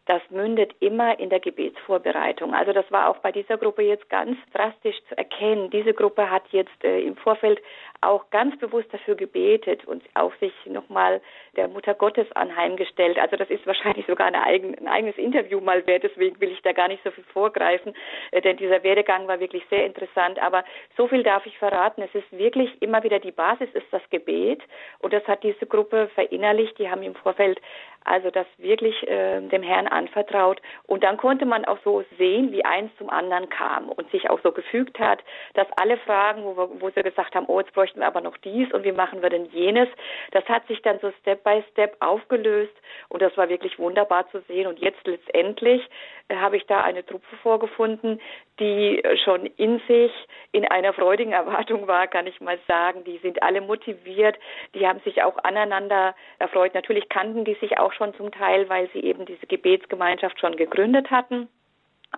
das 0.06 0.20
mündet 0.28 0.74
immer 0.80 1.18
in 1.18 1.30
der 1.30 1.40
Gebetsvorbereitung. 1.40 2.54
Also 2.54 2.72
das 2.72 2.90
war 2.90 3.08
auch 3.08 3.18
bei 3.18 3.32
dieser 3.32 3.56
Gruppe 3.56 3.82
jetzt 3.82 4.10
ganz 4.10 4.36
drastisch 4.52 4.96
zu 5.08 5.16
erkennen. 5.16 5.70
Diese 5.70 5.94
Gruppe 5.94 6.30
hat 6.30 6.42
jetzt 6.50 6.84
äh, 6.84 7.00
im 7.00 7.16
Vorfeld 7.16 7.60
auch 8.06 8.30
ganz 8.30 8.58
bewusst 8.58 8.92
dafür 8.92 9.14
gebetet 9.14 9.84
und 9.84 10.02
auch 10.14 10.32
sich 10.36 10.52
nochmal 10.66 11.20
der 11.56 11.68
Mutter 11.68 11.94
Gottes 11.94 12.30
anheimgestellt. 12.32 13.18
Also 13.18 13.36
das 13.36 13.50
ist 13.50 13.66
wahrscheinlich 13.66 14.06
sogar 14.06 14.26
ein, 14.26 14.34
eigen, 14.34 14.76
ein 14.78 14.88
eigenes 14.88 15.16
Interview 15.16 15.60
mal 15.60 15.86
wert, 15.86 16.02
deswegen 16.02 16.40
will 16.40 16.50
ich 16.52 16.62
da 16.62 16.72
gar 16.72 16.88
nicht 16.88 17.02
so 17.04 17.10
viel 17.10 17.24
vorgreifen, 17.24 17.94
äh, 18.30 18.40
denn 18.40 18.56
dieser 18.56 18.82
Werdegang 18.82 19.26
war 19.28 19.40
wirklich 19.40 19.64
sehr 19.70 19.84
interessant. 19.86 20.38
Aber 20.38 20.64
so 20.96 21.08
viel 21.08 21.22
darf 21.22 21.46
ich 21.46 21.58
verraten. 21.58 22.02
Es 22.02 22.14
ist 22.14 22.30
wirklich 22.32 22.70
immer 22.82 23.02
wieder 23.02 23.18
die 23.18 23.32
Basis 23.32 23.68
ist 23.72 23.86
das 23.90 24.02
Gebet 24.10 24.62
und 25.00 25.12
das 25.12 25.26
hat 25.26 25.42
diese 25.42 25.66
Gruppe 25.66 26.08
verinnerlicht. 26.14 26.78
Die 26.78 26.90
haben 26.90 27.02
im 27.02 27.14
Vorfeld 27.14 27.60
also 28.04 28.30
das 28.30 28.46
wirklich 28.58 28.94
äh, 29.08 29.40
dem 29.40 29.62
Herrn 29.62 29.86
anvertraut. 29.86 30.60
Und 30.86 31.02
dann 31.02 31.16
konnte 31.16 31.46
man 31.46 31.64
auch 31.64 31.78
so 31.84 32.04
sehen, 32.18 32.52
wie 32.52 32.64
eins 32.64 32.90
zum 32.98 33.10
anderen 33.10 33.48
kam 33.48 33.88
und 33.88 34.10
sich 34.10 34.30
auch 34.30 34.40
so 34.42 34.52
gefügt 34.52 34.98
hat, 34.98 35.20
dass 35.54 35.66
alle 35.76 35.96
Fragen, 35.98 36.44
wo, 36.44 36.56
wir, 36.56 36.80
wo 36.80 36.90
sie 36.90 37.02
gesagt 37.02 37.34
haben, 37.34 37.46
oh, 37.48 37.60
jetzt 37.60 37.72
bräuchten 37.72 38.00
wir 38.00 38.06
aber 38.06 38.20
noch 38.20 38.36
dies 38.38 38.70
und 38.72 38.84
wie 38.84 38.92
machen 38.92 39.22
wir 39.22 39.30
denn 39.30 39.46
jenes, 39.46 39.88
das 40.32 40.44
hat 40.46 40.66
sich 40.66 40.82
dann 40.82 40.98
so 41.00 41.10
Step 41.20 41.42
by 41.42 41.64
Step 41.72 41.96
aufgelöst 42.00 42.74
und 43.08 43.22
das 43.22 43.36
war 43.36 43.48
wirklich 43.48 43.78
wunderbar 43.78 44.30
zu 44.30 44.40
sehen. 44.48 44.66
Und 44.66 44.78
jetzt 44.78 45.06
letztendlich 45.06 45.82
äh, 46.28 46.36
habe 46.36 46.56
ich 46.56 46.66
da 46.66 46.82
eine 46.82 47.04
Truppe 47.04 47.36
vorgefunden, 47.42 48.20
die 48.60 49.02
äh, 49.02 49.16
schon 49.24 49.46
in 49.56 49.80
sich 49.88 50.12
in 50.52 50.64
einer 50.66 50.92
freudigen 50.92 51.32
Erwartung 51.44 51.86
war, 51.86 52.06
kann 52.06 52.26
ich 52.26 52.40
mal 52.40 52.58
sagen. 52.68 53.04
Die 53.04 53.18
sind 53.18 53.42
alle 53.42 53.60
motiviert, 53.60 54.36
die 54.74 54.86
haben 54.86 55.00
sich 55.00 55.22
auch 55.22 55.38
aneinander 55.42 56.14
erfreut. 56.38 56.74
Natürlich 56.74 57.08
kannten 57.08 57.44
die 57.44 57.54
sich 57.54 57.78
auch 57.78 57.92
schon 57.94 58.14
zum 58.14 58.30
Teil, 58.30 58.68
weil 58.68 58.88
sie 58.92 59.00
eben 59.00 59.26
diese 59.26 59.46
Gebetsgemeinschaft 59.46 60.38
schon 60.40 60.56
gegründet 60.56 61.10
hatten. 61.10 61.48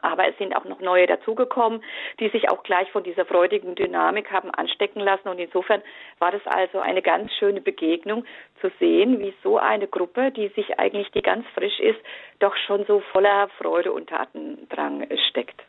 Aber 0.03 0.29
es 0.29 0.37
sind 0.39 0.55
auch 0.55 0.65
noch 0.65 0.81
neue 0.81 1.07
dazugekommen, 1.07 1.83
die 2.21 2.29
sich 2.29 2.51
auch 2.51 2.63
gleich 2.63 2.91
von 2.93 3.03
dieser 3.03 3.25
freudigen 3.25 3.75
Dynamik 3.75 4.31
haben 4.31 4.51
anstecken 4.51 5.01
lassen. 5.01 5.29
Und 5.29 5.39
insofern 5.39 5.83
war 6.19 6.33
das 6.33 6.47
also 6.47 6.81
eine 6.81 7.03
ganz 7.03 7.33
schöne 7.35 7.61
Begegnung 7.61 8.25
zu 8.61 8.71
sehen, 8.79 9.19
wie 9.21 9.35
so 9.43 9.59
eine 9.59 9.87
Gruppe, 9.89 10.33
die 10.33 10.49
sich 10.49 10.79
eigentlich, 10.79 11.11
die 11.13 11.23
ganz 11.23 11.47
frisch 11.55 11.81
ist, 11.81 12.01
doch 12.41 12.55
schon 12.67 12.85
so 12.87 13.01
voller 13.13 13.49
Freude 13.59 13.93
und 13.93 14.09
Tatendrang 14.09 15.07
steckt. 15.31 15.63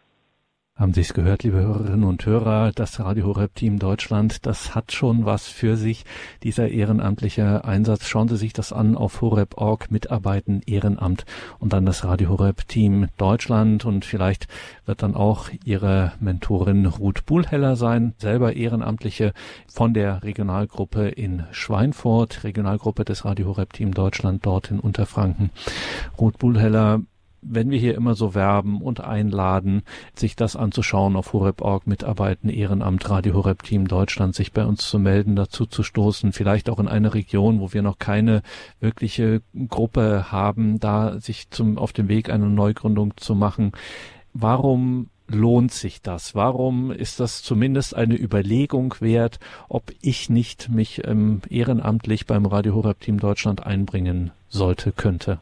Haben 0.77 0.93
Sie 0.93 1.01
es 1.01 1.15
gehört, 1.15 1.41
liebe 1.41 1.57
Hörerinnen 1.57 2.03
und 2.03 2.23
Hörer? 2.23 2.71
Das 2.71 2.99
Radio 2.99 3.25
Horeb 3.25 3.55
Team 3.55 3.79
Deutschland, 3.79 4.45
das 4.45 4.75
hat 4.75 4.91
schon 4.91 5.25
was 5.25 5.47
für 5.47 5.75
sich. 5.75 6.05
Dieser 6.43 6.69
ehrenamtliche 6.69 7.65
Einsatz. 7.65 8.07
Schauen 8.07 8.27
Sie 8.27 8.37
sich 8.37 8.53
das 8.53 8.71
an 8.71 8.95
auf 8.95 9.21
horeb.org, 9.21 9.89
Mitarbeiten, 9.89 10.61
Ehrenamt 10.67 11.25
und 11.57 11.73
dann 11.73 11.87
das 11.87 12.03
Radio 12.03 12.29
Horeb 12.29 12.67
Team 12.67 13.07
Deutschland 13.17 13.85
und 13.85 14.05
vielleicht 14.05 14.47
wird 14.85 15.01
dann 15.01 15.15
auch 15.15 15.49
Ihre 15.65 16.13
Mentorin 16.19 16.85
Ruth 16.85 17.25
Buhlheller 17.25 17.75
sein, 17.75 18.13
selber 18.19 18.53
Ehrenamtliche 18.53 19.33
von 19.67 19.95
der 19.95 20.21
Regionalgruppe 20.21 21.07
in 21.07 21.45
Schweinfurt, 21.49 22.43
Regionalgruppe 22.43 23.03
des 23.03 23.25
Radio 23.25 23.47
Horeb 23.47 23.73
Team 23.73 23.95
Deutschland 23.95 24.45
dort 24.45 24.69
in 24.69 24.79
Unterfranken. 24.79 25.49
Ruth 26.19 26.37
Buhlheller, 26.37 27.01
wenn 27.41 27.69
wir 27.69 27.77
hier 27.77 27.95
immer 27.95 28.15
so 28.15 28.35
werben 28.35 28.81
und 28.81 29.01
einladen, 29.01 29.83
sich 30.15 30.35
das 30.35 30.55
anzuschauen 30.55 31.15
auf 31.15 31.33
horeb.org, 31.33 31.87
Mitarbeiten, 31.87 32.49
Ehrenamt, 32.49 33.09
Radio 33.09 33.33
Horeb 33.33 33.63
Team 33.63 33.87
Deutschland, 33.87 34.35
sich 34.35 34.51
bei 34.51 34.65
uns 34.65 34.87
zu 34.87 34.99
melden, 34.99 35.35
dazu 35.35 35.65
zu 35.65 35.83
stoßen, 35.83 36.33
vielleicht 36.33 36.69
auch 36.69 36.79
in 36.79 36.87
eine 36.87 37.13
Region, 37.13 37.59
wo 37.59 37.73
wir 37.73 37.81
noch 37.81 37.99
keine 37.99 38.41
wirkliche 38.79 39.41
Gruppe 39.67 40.31
haben, 40.31 40.79
da 40.79 41.19
sich 41.19 41.49
zum, 41.49 41.77
auf 41.77 41.93
dem 41.93 42.07
Weg 42.07 42.29
einer 42.29 42.49
Neugründung 42.49 43.13
zu 43.17 43.35
machen. 43.35 43.71
Warum 44.33 45.09
lohnt 45.27 45.71
sich 45.71 46.01
das? 46.01 46.35
Warum 46.35 46.91
ist 46.91 47.19
das 47.19 47.43
zumindest 47.43 47.95
eine 47.95 48.15
Überlegung 48.15 48.95
wert, 48.99 49.39
ob 49.69 49.91
ich 50.01 50.29
nicht 50.29 50.69
mich 50.69 51.05
ähm, 51.05 51.41
ehrenamtlich 51.49 52.25
beim 52.25 52.45
Radio 52.45 52.75
Horeb 52.75 53.01
Team 53.01 53.19
Deutschland 53.19 53.65
einbringen 53.65 54.31
sollte, 54.49 54.91
könnte? 54.91 55.39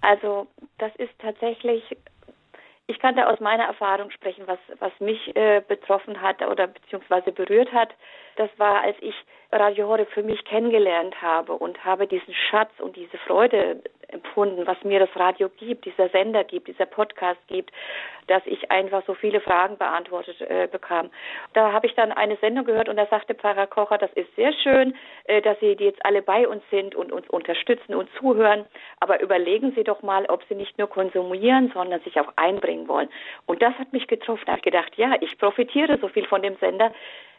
Also 0.00 0.46
das 0.78 0.94
ist 0.96 1.12
tatsächlich, 1.18 1.82
ich 2.86 2.98
kann 2.98 3.16
da 3.16 3.30
aus 3.30 3.40
meiner 3.40 3.64
Erfahrung 3.64 4.10
sprechen, 4.10 4.46
was, 4.46 4.58
was 4.78 4.92
mich 5.00 5.34
äh, 5.36 5.62
betroffen 5.66 6.20
hat 6.20 6.40
oder 6.42 6.68
beziehungsweise 6.68 7.32
berührt 7.32 7.72
hat. 7.72 7.94
Das 8.36 8.50
war, 8.58 8.82
als 8.82 8.96
ich 9.00 9.14
Radio 9.50 9.88
Horeb 9.88 10.10
für 10.10 10.22
mich 10.22 10.44
kennengelernt 10.44 11.20
habe 11.20 11.54
und 11.54 11.84
habe 11.84 12.06
diesen 12.06 12.34
Schatz 12.34 12.70
und 12.78 12.96
diese 12.96 13.18
Freude 13.18 13.82
empfunden, 14.08 14.66
was 14.66 14.82
mir 14.84 14.98
das 14.98 15.14
Radio 15.14 15.48
gibt, 15.58 15.84
dieser 15.84 16.08
Sender 16.08 16.44
gibt, 16.44 16.68
dieser 16.68 16.86
Podcast 16.86 17.40
gibt, 17.48 17.70
dass 18.26 18.42
ich 18.46 18.70
einfach 18.70 19.02
so 19.06 19.14
viele 19.14 19.40
Fragen 19.40 19.76
beantwortet 19.78 20.40
äh, 20.40 20.68
bekam. 20.70 21.10
Da 21.54 21.72
habe 21.72 21.86
ich 21.86 21.94
dann 21.94 22.12
eine 22.12 22.36
Sendung 22.36 22.64
gehört 22.64 22.88
und 22.88 22.96
da 22.96 23.06
sagte 23.06 23.34
Pfarrer 23.34 23.66
Kocher, 23.66 23.98
das 23.98 24.12
ist 24.12 24.34
sehr 24.36 24.52
schön, 24.52 24.94
äh, 25.24 25.40
dass 25.42 25.58
Sie 25.60 25.76
jetzt 25.78 26.04
alle 26.04 26.22
bei 26.22 26.46
uns 26.46 26.62
sind 26.70 26.94
und 26.94 27.12
uns 27.12 27.28
unterstützen 27.28 27.94
und 27.94 28.08
zuhören, 28.18 28.66
aber 29.00 29.20
überlegen 29.20 29.72
Sie 29.74 29.84
doch 29.84 30.02
mal, 30.02 30.26
ob 30.26 30.42
Sie 30.48 30.54
nicht 30.54 30.78
nur 30.78 30.88
konsumieren, 30.88 31.70
sondern 31.72 32.00
sich 32.00 32.20
auch 32.20 32.32
einbringen 32.36 32.88
wollen. 32.88 33.08
Und 33.46 33.62
das 33.62 33.74
hat 33.78 33.92
mich 33.92 34.06
getroffen. 34.06 34.42
Da 34.46 34.52
habe 34.52 34.60
ich 34.60 34.64
gedacht, 34.64 34.92
ja, 34.96 35.16
ich 35.20 35.38
profitiere 35.38 35.98
so 35.98 36.08
viel 36.08 36.26
von 36.26 36.42
dem 36.42 36.56
Sender, 36.56 36.92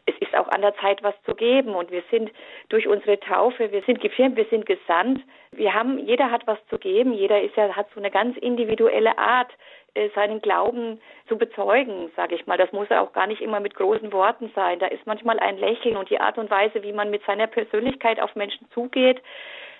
es 0.05 0.15
ist 0.19 0.35
auch 0.35 0.47
an 0.49 0.61
der 0.61 0.75
Zeit, 0.77 1.03
was 1.03 1.15
zu 1.23 1.35
geben. 1.35 1.75
Und 1.75 1.91
wir 1.91 2.03
sind 2.11 2.31
durch 2.69 2.87
unsere 2.87 3.19
Taufe, 3.19 3.71
wir 3.71 3.81
sind 3.83 4.01
gefirmt, 4.01 4.35
wir 4.35 4.45
sind 4.45 4.65
gesandt. 4.65 5.21
Wir 5.51 5.73
haben, 5.73 5.99
jeder 5.99 6.31
hat 6.31 6.45
was 6.47 6.59
zu 6.69 6.77
geben. 6.77 7.13
Jeder 7.13 7.41
ist 7.41 7.55
ja, 7.55 7.75
hat 7.75 7.87
so 7.93 7.99
eine 7.99 8.11
ganz 8.11 8.37
individuelle 8.37 9.17
Art, 9.17 9.51
äh, 9.95 10.09
seinen 10.13 10.41
Glauben 10.41 11.01
zu 11.27 11.37
bezeugen, 11.37 12.11
sage 12.15 12.35
ich 12.35 12.45
mal. 12.45 12.57
Das 12.57 12.71
muss 12.71 12.89
ja 12.89 13.01
auch 13.01 13.13
gar 13.13 13.27
nicht 13.27 13.41
immer 13.41 13.59
mit 13.59 13.75
großen 13.75 14.11
Worten 14.13 14.51
sein. 14.55 14.79
Da 14.79 14.87
ist 14.87 15.05
manchmal 15.05 15.39
ein 15.39 15.57
Lächeln 15.57 15.97
und 15.97 16.09
die 16.09 16.19
Art 16.19 16.37
und 16.37 16.49
Weise, 16.51 16.83
wie 16.83 16.93
man 16.93 17.09
mit 17.09 17.23
seiner 17.25 17.47
Persönlichkeit 17.47 18.19
auf 18.19 18.35
Menschen 18.35 18.67
zugeht, 18.71 19.21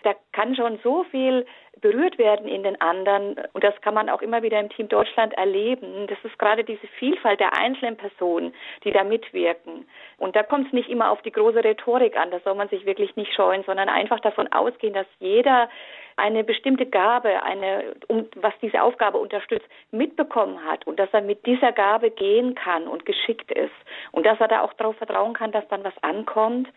da 0.03 0.13
kann 0.31 0.55
schon 0.55 0.79
so 0.83 1.03
viel 1.05 1.45
berührt 1.81 2.17
werden 2.17 2.47
in 2.47 2.63
den 2.63 2.79
anderen. 2.81 3.35
Und 3.53 3.63
das 3.63 3.79
kann 3.81 3.93
man 3.93 4.09
auch 4.09 4.21
immer 4.21 4.43
wieder 4.43 4.59
im 4.59 4.69
Team 4.69 4.89
Deutschland 4.89 5.33
erleben. 5.33 6.07
Das 6.07 6.17
ist 6.23 6.37
gerade 6.37 6.63
diese 6.63 6.87
Vielfalt 6.99 7.39
der 7.39 7.57
einzelnen 7.57 7.97
Personen, 7.97 8.53
die 8.83 8.91
da 8.91 9.03
mitwirken. 9.03 9.87
Und 10.17 10.35
da 10.35 10.43
kommt 10.43 10.67
es 10.67 10.73
nicht 10.73 10.89
immer 10.89 11.11
auf 11.11 11.21
die 11.21 11.31
große 11.31 11.63
Rhetorik 11.63 12.17
an. 12.17 12.31
Da 12.31 12.39
soll 12.41 12.55
man 12.55 12.69
sich 12.69 12.85
wirklich 12.85 13.15
nicht 13.15 13.33
scheuen, 13.33 13.63
sondern 13.63 13.89
einfach 13.89 14.19
davon 14.19 14.51
ausgehen, 14.51 14.93
dass 14.93 15.07
jeder 15.19 15.69
eine 16.17 16.43
bestimmte 16.43 16.85
Gabe, 16.85 17.43
eine, 17.43 17.95
um, 18.07 18.27
was 18.35 18.53
diese 18.61 18.81
Aufgabe 18.81 19.17
unterstützt, 19.17 19.65
mitbekommen 19.91 20.63
hat 20.65 20.85
und 20.85 20.99
dass 20.99 21.09
er 21.13 21.21
mit 21.21 21.45
dieser 21.45 21.71
Gabe 21.71 22.11
gehen 22.11 22.55
kann 22.55 22.87
und 22.87 23.05
geschickt 23.05 23.51
ist 23.53 23.71
und 24.11 24.25
dass 24.25 24.39
er 24.41 24.49
da 24.49 24.61
auch 24.61 24.73
darauf 24.73 24.97
vertrauen 24.97 25.33
kann, 25.33 25.53
dass 25.53 25.67
dann 25.69 25.83
was 25.83 25.97
ankommt 26.01 26.67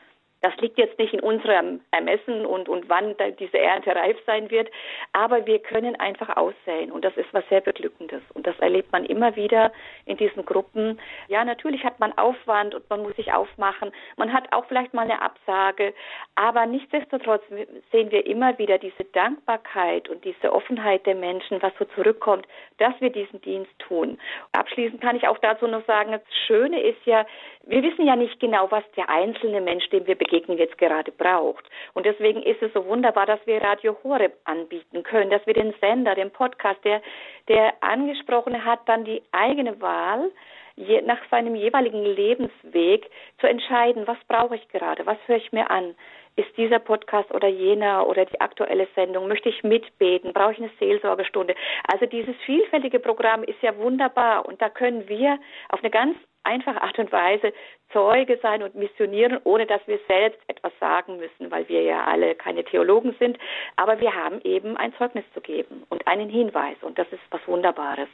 das 0.43 0.55
liegt 0.57 0.77
jetzt 0.77 0.99
nicht 0.99 1.15
in 1.15 1.21
unserem 1.21 1.81
Ermessen 1.93 2.45
und, 2.45 2.69
und 2.69 2.89
wann 2.89 3.15
diese 3.39 3.59
Ernte 3.59 3.95
reif 3.95 4.17
sein 4.27 4.51
wird, 4.51 4.69
aber 5.13 5.47
wir 5.47 5.61
können 5.61 5.95
einfach 5.97 6.37
aussäen 6.37 6.91
und 6.91 7.05
das 7.05 7.17
ist 7.17 7.33
was 7.33 7.49
sehr 7.49 7.61
Beglückendes 7.61 8.23
und 8.35 8.47
das 8.47 8.59
erlebt 8.59 8.91
man 8.91 9.05
immer 9.05 9.37
wieder 9.37 9.73
in 10.05 10.17
diesen 10.17 10.45
Gruppen. 10.45 11.01
Ja, 11.29 11.45
natürlich 11.45 11.85
hat 11.85 12.01
man 12.01 12.17
Aufwand 12.19 12.75
und 12.75 12.91
man 12.91 13.03
muss 13.03 13.15
sich 13.15 13.33
aufmachen, 13.33 13.93
man 14.17 14.33
hat 14.33 14.53
auch 14.53 14.65
vielleicht 14.67 14.95
mal 14.95 15.03
eine 15.03 15.23
Absage, 15.23 15.95
aber 16.35 16.67
nichtsdestotrotz 16.67 17.45
sehen 17.93 18.11
wir 18.11 18.27
immer 18.27 18.59
wieder 18.59 18.79
diese 18.79 19.05
Dankbarkeit 19.13 20.09
und 20.09 20.25
diese 20.25 20.53
Offenheit 20.53 21.07
der 21.07 21.15
Menschen, 21.15 21.63
was 21.63 21.73
so 21.79 21.85
zurückkommt, 21.95 22.47
dass 22.79 22.95
wir 23.01 23.11
diesen 23.11 23.41
Dienst 23.43 23.71
tun. 23.79 24.19
Abschließend 24.51 25.01
kann 25.01 25.15
ich 25.15 25.29
auch 25.29 25.39
dazu 25.39 25.69
noch 25.69 25.87
sagen, 25.87 26.11
das 26.11 26.23
Schöne 26.47 26.81
ist 26.83 27.05
ja, 27.05 27.25
wir 27.65 27.83
wissen 27.85 28.07
ja 28.07 28.17
nicht 28.17 28.41
genau, 28.41 28.69
was 28.71 28.83
der 28.97 29.09
einzelne 29.09 29.61
Mensch, 29.61 29.89
dem 29.91 30.05
wir 30.07 30.17
begegnen, 30.17 30.32
jetzt 30.33 30.79
gerade 30.79 31.13
braucht. 31.13 31.65
Und 31.95 32.07
deswegen 32.07 32.43
ist 32.43 32.63
es 32.63 32.73
so 32.73 32.85
wunderbar, 32.87 33.27
dass 33.27 33.45
wir 33.47 33.63
Radio 33.63 33.97
Horeb 34.03 34.35
anbieten 34.45 35.03
können, 35.03 35.31
dass 35.31 35.47
wir 35.47 35.55
den 35.55 35.75
Sender, 35.81 36.15
den 36.15 36.31
Podcast, 36.31 36.85
der, 36.85 37.03
der 37.49 37.75
angesprochene 37.81 38.65
hat 38.65 38.81
dann 38.87 39.05
die 39.05 39.23
eigene 39.33 39.81
Wahl, 39.81 40.31
je, 40.77 41.03
nach 41.03 41.19
seinem 41.31 41.55
jeweiligen 41.55 42.05
Lebensweg 42.05 43.11
zu 43.41 43.47
entscheiden, 43.47 44.07
was 44.07 44.19
brauche 44.29 44.57
ich 44.57 44.69
gerade, 44.69 45.07
was 45.07 45.19
höre 45.27 45.37
ich 45.37 45.53
mir 45.53 45.71
an. 45.71 45.95
Ist 46.35 46.57
dieser 46.57 46.79
Podcast 46.79 47.31
oder 47.33 47.49
jener 47.49 48.09
oder 48.09 48.25
die 48.25 48.41
aktuelle 48.41 48.89
Sendung? 48.95 49.29
Möchte 49.29 49.51
ich 49.51 49.63
mitbeten? 49.65 50.33
Brauche 50.33 50.53
ich 50.53 50.59
eine 50.59 50.71
Seelsorgestunde? 50.81 51.55
Also 51.93 52.07
dieses 52.07 52.35
vielfältige 52.47 53.01
Programm 53.01 53.43
ist 53.45 53.61
ja 53.61 53.77
wunderbar 53.77 54.47
und 54.47 54.63
da 54.63 54.71
können 54.71 55.07
wir 55.09 55.39
auf 55.69 55.81
eine 55.81 55.91
ganz 55.91 56.17
einfache 56.45 56.83
Art 56.83 56.99
und 56.99 57.13
Weise 57.13 57.53
Zeuge 57.93 58.39
sein 58.43 58.63
und 58.63 58.75
missionieren, 58.75 59.39
ohne 59.45 59.67
dass 59.67 59.81
wir 59.87 59.99
selbst 60.09 60.41
etwas 60.49 60.73
sagen 60.81 61.19
müssen, 61.19 61.51
weil 61.51 61.69
wir 61.69 61.83
ja 61.83 62.05
alle 62.05 62.35
keine 62.35 62.65
Theologen 62.65 63.15
sind. 63.19 63.39
Aber 63.77 64.01
wir 64.01 64.15
haben 64.15 64.41
eben 64.43 64.77
ein 64.77 64.95
Zeugnis 64.95 65.25
zu 65.35 65.41
geben 65.41 65.85
und 65.91 66.07
einen 66.07 66.29
Hinweis 66.29 66.77
und 66.83 66.99
das 66.99 67.07
ist 67.13 67.23
was 67.31 67.47
Wunderbares. 67.47 68.09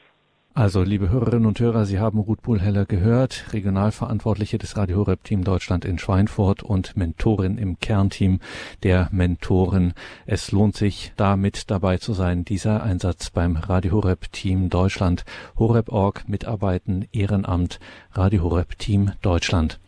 Also, 0.58 0.82
liebe 0.82 1.08
Hörerinnen 1.08 1.46
und 1.46 1.60
Hörer, 1.60 1.86
Sie 1.86 2.00
haben 2.00 2.18
Ruth 2.18 2.42
Buhlheller 2.42 2.84
gehört, 2.84 3.44
Regionalverantwortliche 3.52 4.58
des 4.58 4.76
Radio 4.76 4.96
Horeb 4.96 5.22
Team 5.22 5.44
Deutschland 5.44 5.84
in 5.84 6.00
Schweinfurt 6.00 6.64
und 6.64 6.96
Mentorin 6.96 7.58
im 7.58 7.78
Kernteam 7.78 8.40
der 8.82 9.08
Mentoren. 9.12 9.94
Es 10.26 10.50
lohnt 10.50 10.74
sich, 10.76 11.12
da 11.14 11.36
mit 11.36 11.70
dabei 11.70 11.98
zu 11.98 12.12
sein, 12.12 12.44
dieser 12.44 12.82
Einsatz 12.82 13.30
beim 13.30 13.54
Radio 13.54 13.92
Horeb 13.92 14.32
Team 14.32 14.68
Deutschland. 14.68 15.24
Horeb.org, 15.56 16.28
Mitarbeiten, 16.28 17.06
Ehrenamt, 17.12 17.78
Radio 18.10 18.42
Horeb 18.42 18.80
Team 18.80 19.12
Deutschland. 19.22 19.78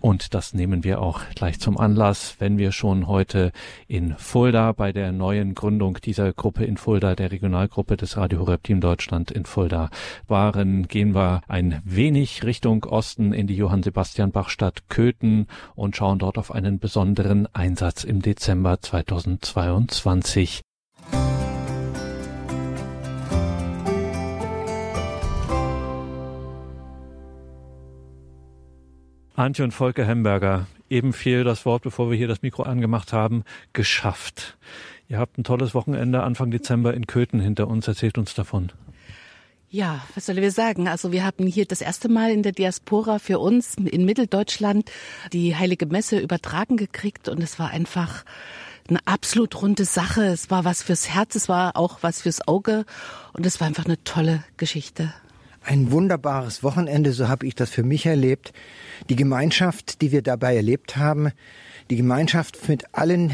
Und 0.00 0.34
das 0.34 0.54
nehmen 0.54 0.82
wir 0.82 1.00
auch 1.00 1.20
gleich 1.34 1.60
zum 1.60 1.78
Anlass, 1.78 2.36
wenn 2.38 2.56
wir 2.56 2.72
schon 2.72 3.06
heute 3.06 3.52
in 3.86 4.16
Fulda 4.16 4.72
bei 4.72 4.92
der 4.92 5.12
neuen 5.12 5.54
Gründung 5.54 5.98
dieser 6.02 6.32
Gruppe 6.32 6.64
in 6.64 6.78
Fulda, 6.78 7.14
der 7.14 7.30
Regionalgruppe 7.30 7.96
des 7.96 8.16
Radio 8.16 8.40
Horeb 8.40 8.62
Team 8.64 8.80
Deutschland 8.80 9.30
in 9.30 9.44
Fulda 9.44 9.90
waren, 10.26 10.88
gehen 10.88 11.14
wir 11.14 11.42
ein 11.48 11.82
wenig 11.84 12.44
Richtung 12.44 12.84
Osten 12.84 13.34
in 13.34 13.46
die 13.46 13.56
Johann 13.56 13.82
Sebastian 13.82 14.32
Bach 14.32 14.48
Stadt 14.48 14.88
Köthen 14.88 15.46
und 15.74 15.96
schauen 15.96 16.18
dort 16.18 16.38
auf 16.38 16.50
einen 16.50 16.78
besonderen 16.78 17.46
Einsatz 17.54 18.04
im 18.04 18.22
Dezember 18.22 18.80
2022. 18.80 20.62
Antje 29.40 29.64
und 29.64 29.72
Volker 29.72 30.04
Hemberger, 30.04 30.66
eben 30.90 31.14
fiel 31.14 31.44
das 31.44 31.64
Wort, 31.64 31.82
bevor 31.82 32.10
wir 32.10 32.16
hier 32.16 32.28
das 32.28 32.42
Mikro 32.42 32.64
angemacht 32.64 33.14
haben, 33.14 33.44
geschafft. 33.72 34.58
Ihr 35.08 35.18
habt 35.18 35.38
ein 35.38 35.44
tolles 35.44 35.74
Wochenende 35.74 36.22
Anfang 36.22 36.50
Dezember 36.50 36.92
in 36.92 37.06
Köthen 37.06 37.40
hinter 37.40 37.66
uns. 37.66 37.88
Erzählt 37.88 38.18
uns 38.18 38.34
davon. 38.34 38.70
Ja, 39.70 40.04
was 40.14 40.26
sollen 40.26 40.42
wir 40.42 40.50
sagen? 40.50 40.88
Also 40.88 41.10
wir 41.10 41.24
haben 41.24 41.46
hier 41.46 41.64
das 41.64 41.80
erste 41.80 42.10
Mal 42.10 42.32
in 42.32 42.42
der 42.42 42.52
Diaspora 42.52 43.18
für 43.18 43.38
uns 43.38 43.76
in 43.76 44.04
Mitteldeutschland 44.04 44.90
die 45.32 45.56
Heilige 45.56 45.86
Messe 45.86 46.18
übertragen 46.18 46.76
gekriegt 46.76 47.28
und 47.28 47.42
es 47.42 47.58
war 47.58 47.70
einfach 47.70 48.24
eine 48.88 48.98
absolut 49.06 49.62
runde 49.62 49.86
Sache. 49.86 50.24
Es 50.24 50.50
war 50.50 50.66
was 50.66 50.82
fürs 50.82 51.08
Herz, 51.08 51.34
es 51.34 51.48
war 51.48 51.76
auch 51.76 51.98
was 52.02 52.22
fürs 52.22 52.46
Auge 52.46 52.84
und 53.32 53.46
es 53.46 53.58
war 53.58 53.68
einfach 53.68 53.86
eine 53.86 54.02
tolle 54.04 54.44
Geschichte. 54.58 55.14
Ein 55.62 55.90
wunderbares 55.90 56.62
Wochenende, 56.62 57.12
so 57.12 57.28
habe 57.28 57.46
ich 57.46 57.54
das 57.54 57.70
für 57.70 57.82
mich 57.82 58.06
erlebt. 58.06 58.52
Die 59.08 59.16
Gemeinschaft, 59.16 60.00
die 60.00 60.10
wir 60.10 60.22
dabei 60.22 60.56
erlebt 60.56 60.96
haben, 60.96 61.30
die 61.90 61.96
Gemeinschaft 61.96 62.68
mit 62.68 62.94
allen, 62.94 63.32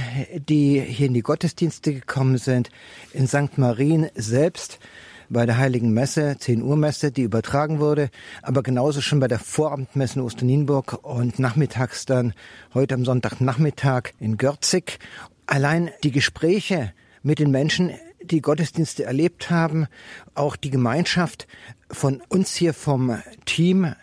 die 0.48 0.80
hier 0.80 1.06
in 1.06 1.14
die 1.14 1.22
Gottesdienste 1.22 1.94
gekommen 1.94 2.38
sind, 2.38 2.70
in 3.12 3.28
St. 3.28 3.58
Marien 3.58 4.08
selbst, 4.14 4.80
bei 5.28 5.46
der 5.46 5.58
Heiligen 5.58 5.92
Messe, 5.92 6.36
10 6.38 6.62
Uhr 6.62 6.76
Messe, 6.76 7.10
die 7.10 7.22
übertragen 7.22 7.80
wurde, 7.80 8.10
aber 8.42 8.62
genauso 8.62 9.00
schon 9.00 9.20
bei 9.20 9.28
der 9.28 9.38
Vorabendmesse 9.38 10.18
in 10.18 10.24
Osternienburg 10.24 11.04
und 11.04 11.38
nachmittags 11.38 12.06
dann 12.06 12.32
heute 12.74 12.94
am 12.94 13.04
Sonntagnachmittag 13.04 14.12
in 14.20 14.36
Görzig. 14.36 14.98
Allein 15.46 15.90
die 16.02 16.12
Gespräche 16.12 16.92
mit 17.22 17.38
den 17.38 17.50
Menschen, 17.50 17.92
die 18.22 18.40
Gottesdienste 18.40 19.04
erlebt 19.04 19.50
haben, 19.50 19.86
auch 20.34 20.56
die 20.56 20.70
Gemeinschaft 20.70 21.46
von 21.90 22.22
uns 22.28 22.54
hier 22.54 22.74
vom 22.74 23.20
Team 23.44 23.94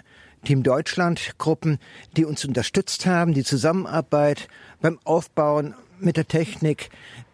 Team 0.44 0.62
Deutschland 0.62 1.38
Gruppen, 1.38 1.80
die 2.18 2.26
uns 2.26 2.44
unterstützt 2.44 3.06
haben, 3.06 3.34
die 3.34 3.46
Zusammenarbeit 3.46 4.50
beim 4.82 5.00
Aufbauen 5.06 5.74
mit 6.00 6.18
der 6.18 6.28
Technik, 6.28 6.90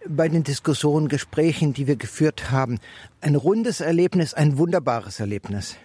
bei 0.08 0.30
den 0.30 0.44
Diskussionen, 0.44 1.08
Gesprächen, 1.08 1.74
die 1.74 1.88
wir 1.88 1.96
geführt 1.96 2.52
haben. 2.52 2.80
Ein 3.22 3.36
rundes 3.36 3.82
Erlebnis, 3.82 4.34
ein 4.34 4.58
wunderbares 4.58 5.20
Erlebnis. 5.20 5.76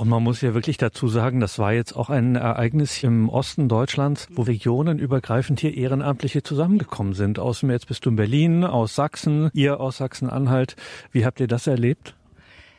Und 0.00 0.08
man 0.08 0.22
muss 0.22 0.40
ja 0.40 0.54
wirklich 0.54 0.78
dazu 0.78 1.08
sagen, 1.08 1.40
das 1.40 1.58
war 1.58 1.74
jetzt 1.74 1.94
auch 1.94 2.08
ein 2.08 2.34
Ereignis 2.34 3.02
im 3.02 3.28
Osten 3.28 3.68
Deutschlands, 3.68 4.28
wo 4.30 4.40
regionenübergreifend 4.40 5.60
hier 5.60 5.76
Ehrenamtliche 5.76 6.42
zusammengekommen 6.42 7.12
sind. 7.12 7.38
Aus 7.38 7.60
jetzt 7.60 7.86
bist 7.86 8.06
du 8.06 8.08
in 8.08 8.16
Berlin, 8.16 8.64
aus 8.64 8.94
Sachsen, 8.94 9.50
ihr 9.52 9.78
aus 9.78 9.98
Sachsen-Anhalt. 9.98 10.76
Wie 11.12 11.26
habt 11.26 11.38
ihr 11.38 11.48
das 11.48 11.66
erlebt? 11.66 12.14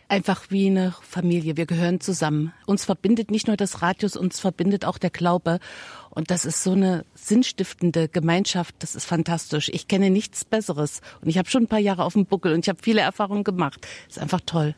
einfach 0.07 0.47
wie 0.49 0.67
eine 0.67 0.93
Familie. 1.03 1.55
Wir 1.55 1.65
gehören 1.67 2.01
zusammen. 2.01 2.51
Uns 2.65 2.83
verbindet 2.83 3.31
nicht 3.31 3.47
nur 3.47 3.55
das 3.55 3.81
Radius, 3.81 4.17
uns 4.17 4.41
verbindet 4.41 4.83
auch 4.83 4.97
der 4.97 5.11
Glaube. 5.11 5.59
Und 6.09 6.31
das 6.31 6.43
ist 6.43 6.63
so 6.63 6.71
eine 6.71 7.05
sinnstiftende 7.13 8.09
Gemeinschaft. 8.09 8.75
Das 8.79 8.95
ist 8.95 9.05
fantastisch. 9.05 9.69
Ich 9.71 9.87
kenne 9.87 10.09
nichts 10.09 10.43
Besseres. 10.43 10.99
Und 11.21 11.29
ich 11.29 11.37
habe 11.37 11.49
schon 11.49 11.63
ein 11.63 11.67
paar 11.67 11.79
Jahre 11.79 12.03
auf 12.03 12.13
dem 12.13 12.25
Buckel 12.25 12.51
und 12.53 12.65
ich 12.65 12.69
habe 12.69 12.79
viele 12.81 12.99
Erfahrungen 12.99 13.45
gemacht. 13.45 13.87
Das 14.07 14.17
ist 14.17 14.21
einfach 14.23 14.41
toll. 14.45 14.75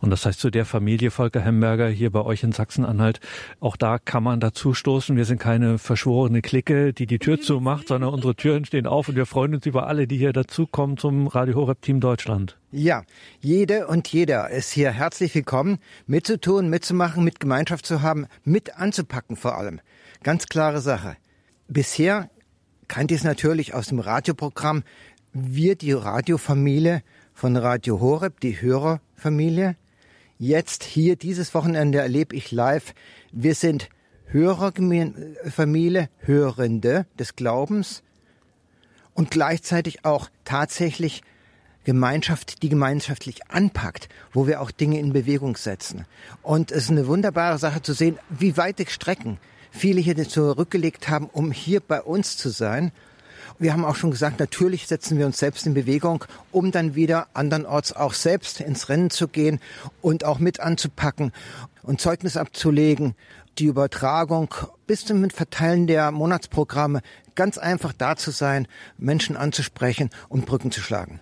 Und 0.00 0.10
das 0.10 0.26
heißt 0.26 0.40
zu 0.40 0.50
der 0.50 0.64
Familie 0.64 1.10
Volker 1.10 1.40
Hemberger 1.40 1.88
hier 1.88 2.10
bei 2.10 2.22
euch 2.22 2.42
in 2.42 2.52
Sachsen-Anhalt, 2.52 3.20
auch 3.60 3.76
da 3.76 3.98
kann 3.98 4.22
man 4.22 4.40
dazu 4.40 4.74
stoßen. 4.74 5.16
Wir 5.16 5.24
sind 5.24 5.38
keine 5.38 5.78
verschworene 5.78 6.42
Clique, 6.42 6.92
die 6.92 7.06
die 7.06 7.18
Tür 7.18 7.40
zumacht, 7.40 7.88
sondern 7.88 8.12
unsere 8.12 8.34
Türen 8.34 8.64
stehen 8.64 8.86
auf 8.86 9.08
und 9.08 9.16
wir 9.16 9.26
freuen 9.26 9.54
uns 9.54 9.66
über 9.66 9.86
alle, 9.86 10.06
die 10.06 10.18
hier 10.18 10.32
dazukommen 10.32 10.96
zum 10.96 11.26
Radio 11.26 11.54
Horeb 11.56 11.82
Team 11.82 12.00
Deutschland. 12.00 12.58
Ja, 12.70 13.04
jede 13.40 13.86
und 13.86 14.08
jeder 14.08 14.50
ist 14.50 14.72
hier 14.72 14.90
herzlich 14.90 15.34
willkommen, 15.34 15.78
mitzutun, 16.06 16.68
mitzumachen, 16.68 17.24
mit 17.24 17.40
Gemeinschaft 17.40 17.86
zu 17.86 18.02
haben, 18.02 18.26
mit 18.44 18.76
anzupacken 18.76 19.36
vor 19.36 19.56
allem. 19.56 19.80
Ganz 20.22 20.46
klare 20.46 20.80
Sache. 20.80 21.16
Bisher 21.68 22.30
kannte 22.88 23.14
ich 23.14 23.20
es 23.20 23.24
natürlich 23.24 23.74
aus 23.74 23.88
dem 23.88 23.98
Radioprogramm. 23.98 24.82
Wir, 25.32 25.76
die 25.76 25.92
Radiofamilie 25.92 27.02
von 27.32 27.56
Radio 27.56 28.00
Horeb, 28.00 28.40
die 28.40 28.60
Hörerfamilie, 28.60 29.76
Jetzt 30.38 30.84
hier 30.84 31.16
dieses 31.16 31.54
Wochenende 31.54 31.98
erlebe 31.98 32.36
ich 32.36 32.52
live, 32.52 32.92
wir 33.32 33.54
sind 33.54 33.88
Hörerfamilie, 34.26 36.10
Hörende 36.20 37.06
des 37.18 37.36
Glaubens 37.36 38.02
und 39.14 39.30
gleichzeitig 39.30 40.04
auch 40.04 40.28
tatsächlich 40.44 41.22
Gemeinschaft, 41.84 42.62
die 42.62 42.68
gemeinschaftlich 42.68 43.48
anpackt, 43.48 44.10
wo 44.32 44.46
wir 44.46 44.60
auch 44.60 44.70
Dinge 44.70 44.98
in 44.98 45.14
Bewegung 45.14 45.56
setzen. 45.56 46.04
Und 46.42 46.70
es 46.70 46.84
ist 46.84 46.90
eine 46.90 47.06
wunderbare 47.06 47.58
Sache 47.58 47.80
zu 47.80 47.94
sehen, 47.94 48.18
wie 48.28 48.58
weite 48.58 48.84
Strecken 48.90 49.38
viele 49.70 50.02
hier 50.02 50.16
zurückgelegt 50.28 51.08
haben, 51.08 51.30
um 51.32 51.50
hier 51.50 51.80
bei 51.80 52.02
uns 52.02 52.36
zu 52.36 52.50
sein 52.50 52.92
wir 53.58 53.72
haben 53.72 53.84
auch 53.84 53.96
schon 53.96 54.10
gesagt, 54.10 54.40
natürlich 54.40 54.86
setzen 54.86 55.18
wir 55.18 55.26
uns 55.26 55.38
selbst 55.38 55.66
in 55.66 55.74
Bewegung, 55.74 56.24
um 56.52 56.72
dann 56.72 56.94
wieder 56.94 57.28
andernorts 57.34 57.94
auch 57.94 58.12
selbst 58.12 58.60
ins 58.60 58.88
Rennen 58.88 59.10
zu 59.10 59.28
gehen 59.28 59.60
und 60.02 60.24
auch 60.24 60.38
mit 60.38 60.60
anzupacken 60.60 61.32
und 61.82 62.00
Zeugnis 62.00 62.36
abzulegen, 62.36 63.14
die 63.58 63.66
Übertragung 63.66 64.54
bis 64.86 65.04
zum 65.04 65.28
Verteilen 65.30 65.86
der 65.86 66.10
Monatsprogramme 66.10 67.00
ganz 67.34 67.58
einfach 67.58 67.92
da 67.92 68.16
zu 68.16 68.30
sein, 68.30 68.66
Menschen 68.98 69.36
anzusprechen 69.36 70.10
und 70.28 70.46
Brücken 70.46 70.70
zu 70.70 70.80
schlagen. 70.80 71.20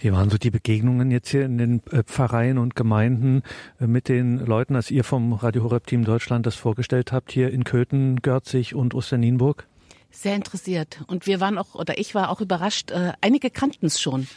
Wie 0.00 0.12
waren 0.12 0.30
so 0.30 0.38
die 0.38 0.50
Begegnungen 0.50 1.10
jetzt 1.10 1.28
hier 1.28 1.44
in 1.44 1.58
den 1.58 1.82
äh, 1.90 2.02
Pfarreien 2.02 2.58
und 2.58 2.74
Gemeinden 2.74 3.42
äh, 3.80 3.86
mit 3.86 4.08
den 4.08 4.38
Leuten, 4.38 4.76
als 4.76 4.90
ihr 4.90 5.04
vom 5.04 5.32
Radio 5.34 5.62
Horeb 5.62 5.86
Team 5.86 6.04
Deutschland 6.04 6.46
das 6.46 6.54
vorgestellt 6.54 7.12
habt, 7.12 7.30
hier 7.30 7.50
in 7.50 7.64
Köthen, 7.64 8.22
Görzig 8.22 8.74
und 8.74 8.94
Osternienburg? 8.94 9.66
Sehr 10.14 10.36
interessiert. 10.36 11.00
Und 11.08 11.26
wir 11.26 11.40
waren 11.40 11.58
auch, 11.58 11.74
oder 11.74 11.98
ich 11.98 12.14
war 12.14 12.30
auch 12.30 12.40
überrascht, 12.40 12.92
äh, 12.92 13.12
einige 13.20 13.50
kannten 13.50 13.86
es 13.86 14.00
schon. 14.00 14.28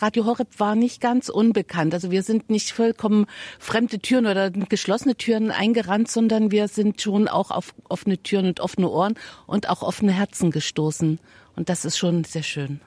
Radio 0.00 0.26
Horeb 0.26 0.48
war 0.58 0.74
nicht 0.74 1.00
ganz 1.00 1.28
unbekannt. 1.28 1.94
Also 1.94 2.10
wir 2.10 2.24
sind 2.24 2.50
nicht 2.50 2.72
vollkommen 2.72 3.26
fremde 3.60 4.00
Türen 4.00 4.26
oder 4.26 4.50
geschlossene 4.50 5.16
Türen 5.16 5.52
eingerannt, 5.52 6.10
sondern 6.10 6.50
wir 6.50 6.66
sind 6.66 7.00
schon 7.00 7.28
auch 7.28 7.52
auf 7.52 7.74
offene 7.88 8.18
Türen 8.18 8.46
und 8.46 8.60
offene 8.60 8.90
Ohren 8.90 9.14
und 9.46 9.70
auch 9.70 9.82
offene 9.82 10.12
Herzen 10.12 10.50
gestoßen. 10.50 11.20
Und 11.54 11.68
das 11.68 11.84
ist 11.84 11.96
schon 11.96 12.24
sehr 12.24 12.42
schön. 12.42 12.80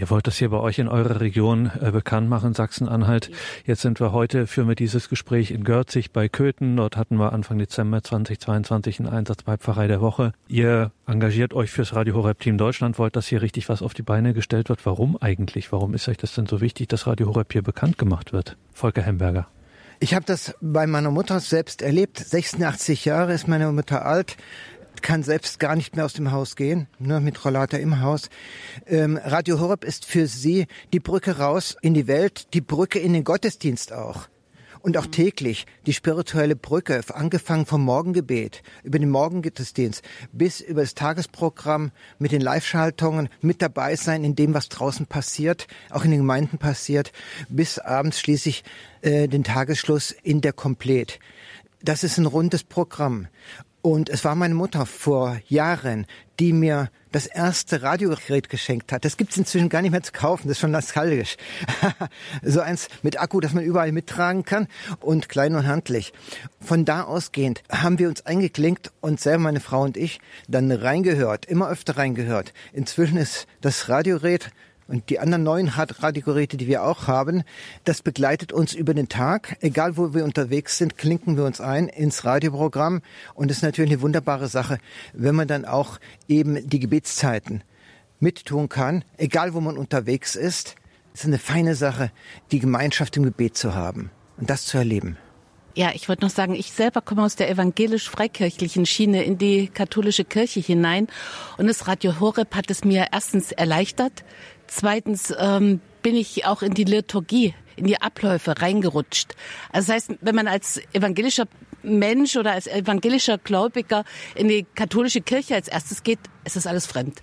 Ihr 0.00 0.08
wollt 0.08 0.26
das 0.26 0.38
hier 0.38 0.48
bei 0.48 0.56
euch 0.56 0.78
in 0.78 0.88
eurer 0.88 1.20
Region 1.20 1.70
äh, 1.78 1.90
bekannt 1.90 2.26
machen, 2.26 2.54
Sachsen-Anhalt. 2.54 3.30
Jetzt 3.66 3.82
sind 3.82 4.00
wir 4.00 4.12
heute, 4.12 4.46
führen 4.46 4.66
wir 4.66 4.74
dieses 4.74 5.10
Gespräch 5.10 5.50
in 5.50 5.62
Görzig 5.62 6.10
bei 6.10 6.26
Köthen. 6.26 6.74
Dort 6.74 6.96
hatten 6.96 7.16
wir 7.16 7.34
Anfang 7.34 7.58
Dezember 7.58 8.02
2022 8.02 9.00
einen 9.00 9.10
Einsatz 9.10 9.42
bei 9.42 9.58
Pfarrei 9.58 9.88
der 9.88 10.00
Woche. 10.00 10.32
Ihr 10.48 10.90
engagiert 11.06 11.52
euch 11.52 11.70
fürs 11.70 11.94
Radio 11.94 12.14
Horeb 12.14 12.40
Team 12.40 12.56
Deutschland, 12.56 12.98
wollt, 12.98 13.14
dass 13.14 13.26
hier 13.26 13.42
richtig 13.42 13.68
was 13.68 13.82
auf 13.82 13.92
die 13.92 14.00
Beine 14.00 14.32
gestellt 14.32 14.70
wird. 14.70 14.86
Warum 14.86 15.20
eigentlich? 15.20 15.70
Warum 15.70 15.92
ist 15.92 16.08
euch 16.08 16.16
das 16.16 16.34
denn 16.34 16.46
so 16.46 16.62
wichtig, 16.62 16.88
dass 16.88 17.06
Radio 17.06 17.26
Horeb 17.26 17.52
hier 17.52 17.62
bekannt 17.62 17.98
gemacht 17.98 18.32
wird? 18.32 18.56
Volker 18.72 19.02
Hemberger. 19.02 19.48
Ich 19.98 20.14
habe 20.14 20.24
das 20.24 20.54
bei 20.62 20.86
meiner 20.86 21.10
Mutter 21.10 21.40
selbst 21.40 21.82
erlebt. 21.82 22.16
86 22.16 23.04
Jahre 23.04 23.34
ist 23.34 23.48
meine 23.48 23.70
Mutter 23.70 24.06
alt 24.06 24.38
kann 25.02 25.22
selbst 25.22 25.58
gar 25.60 25.76
nicht 25.76 25.96
mehr 25.96 26.04
aus 26.04 26.12
dem 26.12 26.32
Haus 26.32 26.56
gehen, 26.56 26.88
nur 26.98 27.20
mit 27.20 27.44
Rollator 27.44 27.78
im 27.78 28.00
Haus. 28.00 28.28
Ähm, 28.86 29.18
Radio 29.22 29.60
Horeb 29.60 29.84
ist 29.84 30.04
für 30.04 30.26
sie 30.26 30.66
die 30.92 31.00
Brücke 31.00 31.38
raus 31.38 31.76
in 31.82 31.94
die 31.94 32.06
Welt, 32.06 32.52
die 32.54 32.60
Brücke 32.60 32.98
in 32.98 33.12
den 33.12 33.24
Gottesdienst 33.24 33.92
auch. 33.92 34.28
Und 34.82 34.96
auch 34.96 35.06
täglich 35.06 35.66
die 35.84 35.92
spirituelle 35.92 36.56
Brücke, 36.56 37.02
angefangen 37.12 37.66
vom 37.66 37.84
Morgengebet, 37.84 38.62
über 38.82 38.98
den 38.98 39.10
Morgengottesdienst, 39.10 40.02
bis 40.32 40.62
über 40.62 40.80
das 40.80 40.94
Tagesprogramm 40.94 41.92
mit 42.18 42.32
den 42.32 42.40
Live-Schaltungen, 42.40 43.28
mit 43.42 43.60
dabei 43.60 43.96
sein 43.96 44.24
in 44.24 44.36
dem, 44.36 44.54
was 44.54 44.70
draußen 44.70 45.04
passiert, 45.04 45.66
auch 45.90 46.04
in 46.04 46.10
den 46.12 46.20
Gemeinden 46.20 46.56
passiert, 46.56 47.12
bis 47.50 47.78
abends 47.78 48.20
schließlich 48.20 48.64
äh, 49.02 49.28
den 49.28 49.44
Tagesschluss 49.44 50.12
in 50.12 50.40
der 50.40 50.54
Komplett. 50.54 51.18
Das 51.82 52.02
ist 52.02 52.16
ein 52.18 52.26
rundes 52.26 52.64
Programm. 52.64 53.26
Und 53.82 54.10
es 54.10 54.24
war 54.24 54.34
meine 54.34 54.54
Mutter 54.54 54.84
vor 54.84 55.40
Jahren, 55.48 56.06
die 56.38 56.52
mir 56.52 56.90
das 57.12 57.26
erste 57.26 57.82
Radiogerät 57.82 58.48
geschenkt 58.48 58.92
hat. 58.92 59.04
Das 59.04 59.16
gibt's 59.16 59.36
inzwischen 59.36 59.68
gar 59.68 59.82
nicht 59.82 59.90
mehr 59.90 60.02
zu 60.02 60.12
kaufen, 60.12 60.48
das 60.48 60.56
ist 60.56 60.60
schon 60.60 60.70
nostalgisch. 60.70 61.36
so 62.42 62.60
eins 62.60 62.88
mit 63.02 63.20
Akku, 63.20 63.40
das 63.40 63.52
man 63.52 63.64
überall 63.64 63.92
mittragen 63.92 64.44
kann 64.44 64.68
und 65.00 65.28
klein 65.28 65.54
und 65.54 65.66
handlich. 65.66 66.12
Von 66.60 66.84
da 66.84 67.02
ausgehend 67.02 67.62
haben 67.70 67.98
wir 67.98 68.08
uns 68.08 68.26
eingeklinkt 68.26 68.92
und 69.00 69.20
selber 69.20 69.44
meine 69.44 69.60
Frau 69.60 69.82
und 69.82 69.96
ich 69.96 70.20
dann 70.46 70.70
reingehört, 70.70 71.46
immer 71.46 71.68
öfter 71.68 71.96
reingehört. 71.96 72.52
Inzwischen 72.72 73.16
ist 73.16 73.46
das 73.60 73.88
Radiogerät 73.88 74.50
und 74.90 75.08
die 75.08 75.20
anderen 75.20 75.44
neuen 75.44 75.68
Radiogeräte, 75.68 76.56
die 76.56 76.66
wir 76.66 76.82
auch 76.82 77.06
haben, 77.06 77.44
das 77.84 78.02
begleitet 78.02 78.52
uns 78.52 78.74
über 78.74 78.92
den 78.92 79.08
Tag. 79.08 79.56
Egal 79.60 79.96
wo 79.96 80.14
wir 80.14 80.24
unterwegs 80.24 80.78
sind, 80.78 80.98
klinken 80.98 81.36
wir 81.36 81.44
uns 81.44 81.60
ein 81.60 81.88
ins 81.88 82.24
Radioprogramm. 82.24 83.00
Und 83.34 83.50
das 83.50 83.58
ist 83.58 83.62
natürlich 83.62 83.92
eine 83.92 84.02
wunderbare 84.02 84.48
Sache, 84.48 84.78
wenn 85.12 85.36
man 85.36 85.46
dann 85.46 85.64
auch 85.64 86.00
eben 86.26 86.68
die 86.68 86.80
Gebetszeiten 86.80 87.62
mittun 88.18 88.68
kann, 88.68 89.04
egal 89.16 89.54
wo 89.54 89.60
man 89.60 89.78
unterwegs 89.78 90.34
ist. 90.34 90.74
Es 91.14 91.20
ist 91.20 91.26
eine 91.26 91.38
feine 91.38 91.76
Sache, 91.76 92.10
die 92.50 92.58
Gemeinschaft 92.58 93.16
im 93.16 93.22
Gebet 93.22 93.56
zu 93.56 93.74
haben 93.74 94.10
und 94.38 94.50
das 94.50 94.66
zu 94.66 94.76
erleben. 94.76 95.16
Ja, 95.76 95.92
ich 95.94 96.08
wollte 96.08 96.24
noch 96.24 96.30
sagen, 96.30 96.54
ich 96.54 96.72
selber 96.72 97.00
komme 97.00 97.22
aus 97.22 97.36
der 97.36 97.48
evangelisch-freikirchlichen 97.48 98.86
Schiene 98.86 99.22
in 99.22 99.38
die 99.38 99.68
katholische 99.68 100.24
Kirche 100.24 100.58
hinein 100.58 101.06
und 101.58 101.68
das 101.68 101.86
Radio 101.86 102.18
Horeb 102.18 102.56
hat 102.56 102.70
es 102.70 102.84
mir 102.84 103.06
erstens 103.12 103.52
erleichtert, 103.52 104.24
Zweitens 104.70 105.34
ähm, 105.36 105.80
bin 106.00 106.14
ich 106.14 106.46
auch 106.46 106.62
in 106.62 106.74
die 106.74 106.84
Liturgie, 106.84 107.54
in 107.74 107.88
die 107.88 108.00
Abläufe 108.00 108.54
reingerutscht. 108.62 109.34
Also 109.72 109.88
das 109.88 109.94
heißt, 109.94 110.18
wenn 110.20 110.36
man 110.36 110.46
als 110.46 110.80
evangelischer 110.92 111.46
Mensch 111.82 112.36
oder 112.36 112.52
als 112.52 112.68
evangelischer 112.68 113.36
Gläubiger 113.38 114.04
in 114.36 114.46
die 114.46 114.64
katholische 114.76 115.22
Kirche 115.22 115.56
als 115.56 115.66
erstes 115.66 116.04
geht, 116.04 116.20
ist 116.44 116.54
das 116.54 116.68
alles 116.68 116.86
fremd. 116.86 117.20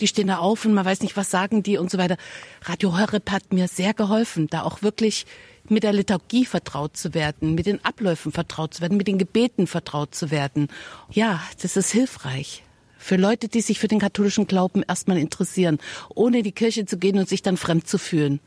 Die 0.00 0.06
stehen 0.06 0.28
da 0.28 0.38
auf 0.38 0.64
und 0.64 0.72
man 0.72 0.86
weiß 0.86 1.02
nicht, 1.02 1.18
was 1.18 1.30
sagen 1.30 1.62
die 1.62 1.76
und 1.76 1.90
so 1.90 1.98
weiter. 1.98 2.16
Radio 2.62 2.98
Horeb 2.98 3.30
hat 3.30 3.52
mir 3.52 3.68
sehr 3.68 3.92
geholfen, 3.92 4.46
da 4.46 4.62
auch 4.62 4.80
wirklich 4.80 5.26
mit 5.68 5.82
der 5.82 5.92
Liturgie 5.92 6.46
vertraut 6.46 6.96
zu 6.96 7.12
werden, 7.12 7.54
mit 7.54 7.66
den 7.66 7.84
Abläufen 7.84 8.32
vertraut 8.32 8.72
zu 8.72 8.80
werden, 8.80 8.96
mit 8.96 9.06
den 9.06 9.18
Gebeten 9.18 9.66
vertraut 9.66 10.14
zu 10.14 10.30
werden. 10.30 10.68
Ja, 11.10 11.42
das 11.60 11.76
ist 11.76 11.92
hilfreich 11.92 12.62
für 13.06 13.16
Leute, 13.16 13.46
die 13.46 13.60
sich 13.60 13.78
für 13.78 13.86
den 13.86 14.00
katholischen 14.00 14.48
Glauben 14.48 14.82
erstmal 14.82 15.18
interessieren, 15.18 15.78
ohne 16.12 16.38
in 16.38 16.44
die 16.44 16.50
Kirche 16.50 16.86
zu 16.86 16.98
gehen 16.98 17.18
und 17.18 17.28
sich 17.28 17.40
dann 17.40 17.56
fremd 17.56 17.86
zu 17.86 17.98
fühlen. 17.98 18.40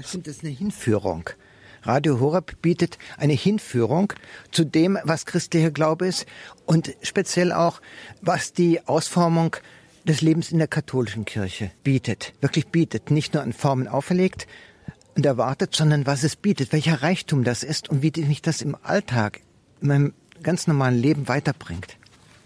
Ich 0.00 0.06
finde 0.06 0.30
das 0.30 0.44
eine 0.44 0.52
Hinführung. 0.52 1.28
Radio 1.82 2.20
Horeb 2.20 2.62
bietet 2.62 2.98
eine 3.16 3.32
Hinführung 3.32 4.12
zu 4.52 4.64
dem, 4.64 4.96
was 5.02 5.26
christlicher 5.26 5.72
Glaube 5.72 6.06
ist 6.06 6.26
und 6.66 6.94
speziell 7.02 7.50
auch, 7.50 7.80
was 8.20 8.52
die 8.52 8.86
Ausformung 8.86 9.56
des 10.04 10.20
Lebens 10.20 10.52
in 10.52 10.58
der 10.58 10.68
katholischen 10.68 11.24
Kirche 11.24 11.72
bietet, 11.82 12.34
wirklich 12.40 12.68
bietet, 12.68 13.10
nicht 13.10 13.34
nur 13.34 13.42
an 13.42 13.52
Formen 13.52 13.88
auferlegt 13.88 14.46
und 15.16 15.26
erwartet, 15.26 15.74
sondern 15.74 16.06
was 16.06 16.22
es 16.22 16.36
bietet, 16.36 16.72
welcher 16.72 17.02
Reichtum 17.02 17.42
das 17.42 17.64
ist 17.64 17.88
und 17.88 18.02
wie 18.02 18.12
mich 18.22 18.40
das 18.40 18.62
im 18.62 18.76
Alltag, 18.84 19.40
in 19.80 19.88
meinem 19.88 20.14
ganz 20.44 20.68
normalen 20.68 20.96
Leben 20.96 21.26
weiterbringt 21.26 21.97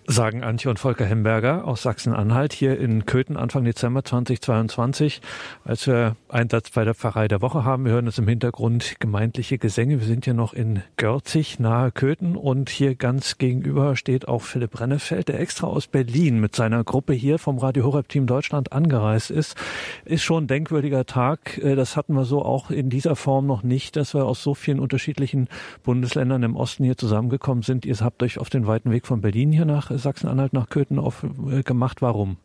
sagen 0.07 0.42
Antje 0.42 0.68
und 0.68 0.78
Volker 0.78 1.05
Hemberger 1.05 1.66
aus 1.66 1.82
Sachsen-Anhalt 1.82 2.53
hier 2.53 2.78
in 2.78 3.07
Köthen 3.07 3.36
Anfang 3.36 3.64
Dezember 3.64 4.05
2022, 4.05 5.20
als 5.64 5.86
wir 5.86 6.16
Einsatz 6.28 6.70
bei 6.70 6.84
der 6.84 6.94
Pfarrei 6.94 7.28
der 7.28 7.40
Woche 7.40 7.64
haben. 7.64 7.84
Wir 7.84 7.92
hören 7.92 8.09
es 8.09 8.18
im 8.18 8.26
Hintergrund 8.26 8.96
gemeindliche 8.98 9.59
Gesänge. 9.59 10.00
Wir 10.00 10.07
sind 10.07 10.24
hier 10.24 10.34
noch 10.34 10.55
in 10.55 10.82
Görzig 10.96 11.61
nahe 11.61 11.92
Köthen 11.92 12.36
und 12.36 12.68
hier 12.68 12.96
ganz 12.96 13.38
gegenüber 13.38 13.94
steht 13.94 14.26
auch 14.26 14.42
Philipp 14.42 14.80
Rennefeld, 14.80 15.28
der 15.28 15.38
extra 15.38 15.68
aus 15.68 15.86
Berlin 15.86 16.40
mit 16.40 16.57
seiner 16.57 16.82
Gruppe 16.82 17.12
hier 17.12 17.38
vom 17.38 17.59
Radio 17.59 17.84
Horeb 17.84 18.09
Team 18.09 18.26
Deutschland 18.26 18.72
angereist 18.72 19.30
ist. 19.30 19.57
Ist 20.05 20.24
schon 20.24 20.44
ein 20.44 20.48
denkwürdiger 20.48 21.07
Tag. 21.07 21.59
Äh, 21.59 21.76
das 21.76 21.96
hatten 21.96 22.14
wir 22.14 22.24
so 22.24 22.44
auch 22.44 22.70
in 22.70 22.90
dieser 22.90 23.14
Form 23.14 23.46
noch 23.46 23.62
nicht, 23.62 23.94
dass 23.94 24.14
wir 24.14 24.24
aus 24.24 24.42
so 24.42 24.55
vielen 24.55 24.80
unterschiedlichen 24.80 25.48
Bundesländern 25.84 26.42
im 26.42 26.57
Osten 26.57 26.84
hier 26.84 26.96
zusammengekommen 26.96 27.62
sind. 27.62 27.86
Ihr 27.86 27.96
habt 28.00 28.22
euch 28.24 28.38
auf 28.38 28.50
den 28.50 28.66
weiten 28.66 28.90
Weg 28.90 29.07
von 29.07 29.20
Berlin 29.20 29.53
hier 29.53 29.64
nach 29.64 29.91
Sachsen-Anhalt 29.99 30.53
nach 30.53 30.68
Köthen 30.68 30.99
auf, 30.99 31.24
äh, 31.51 31.62
gemacht. 31.62 32.03
Warum? 32.03 32.36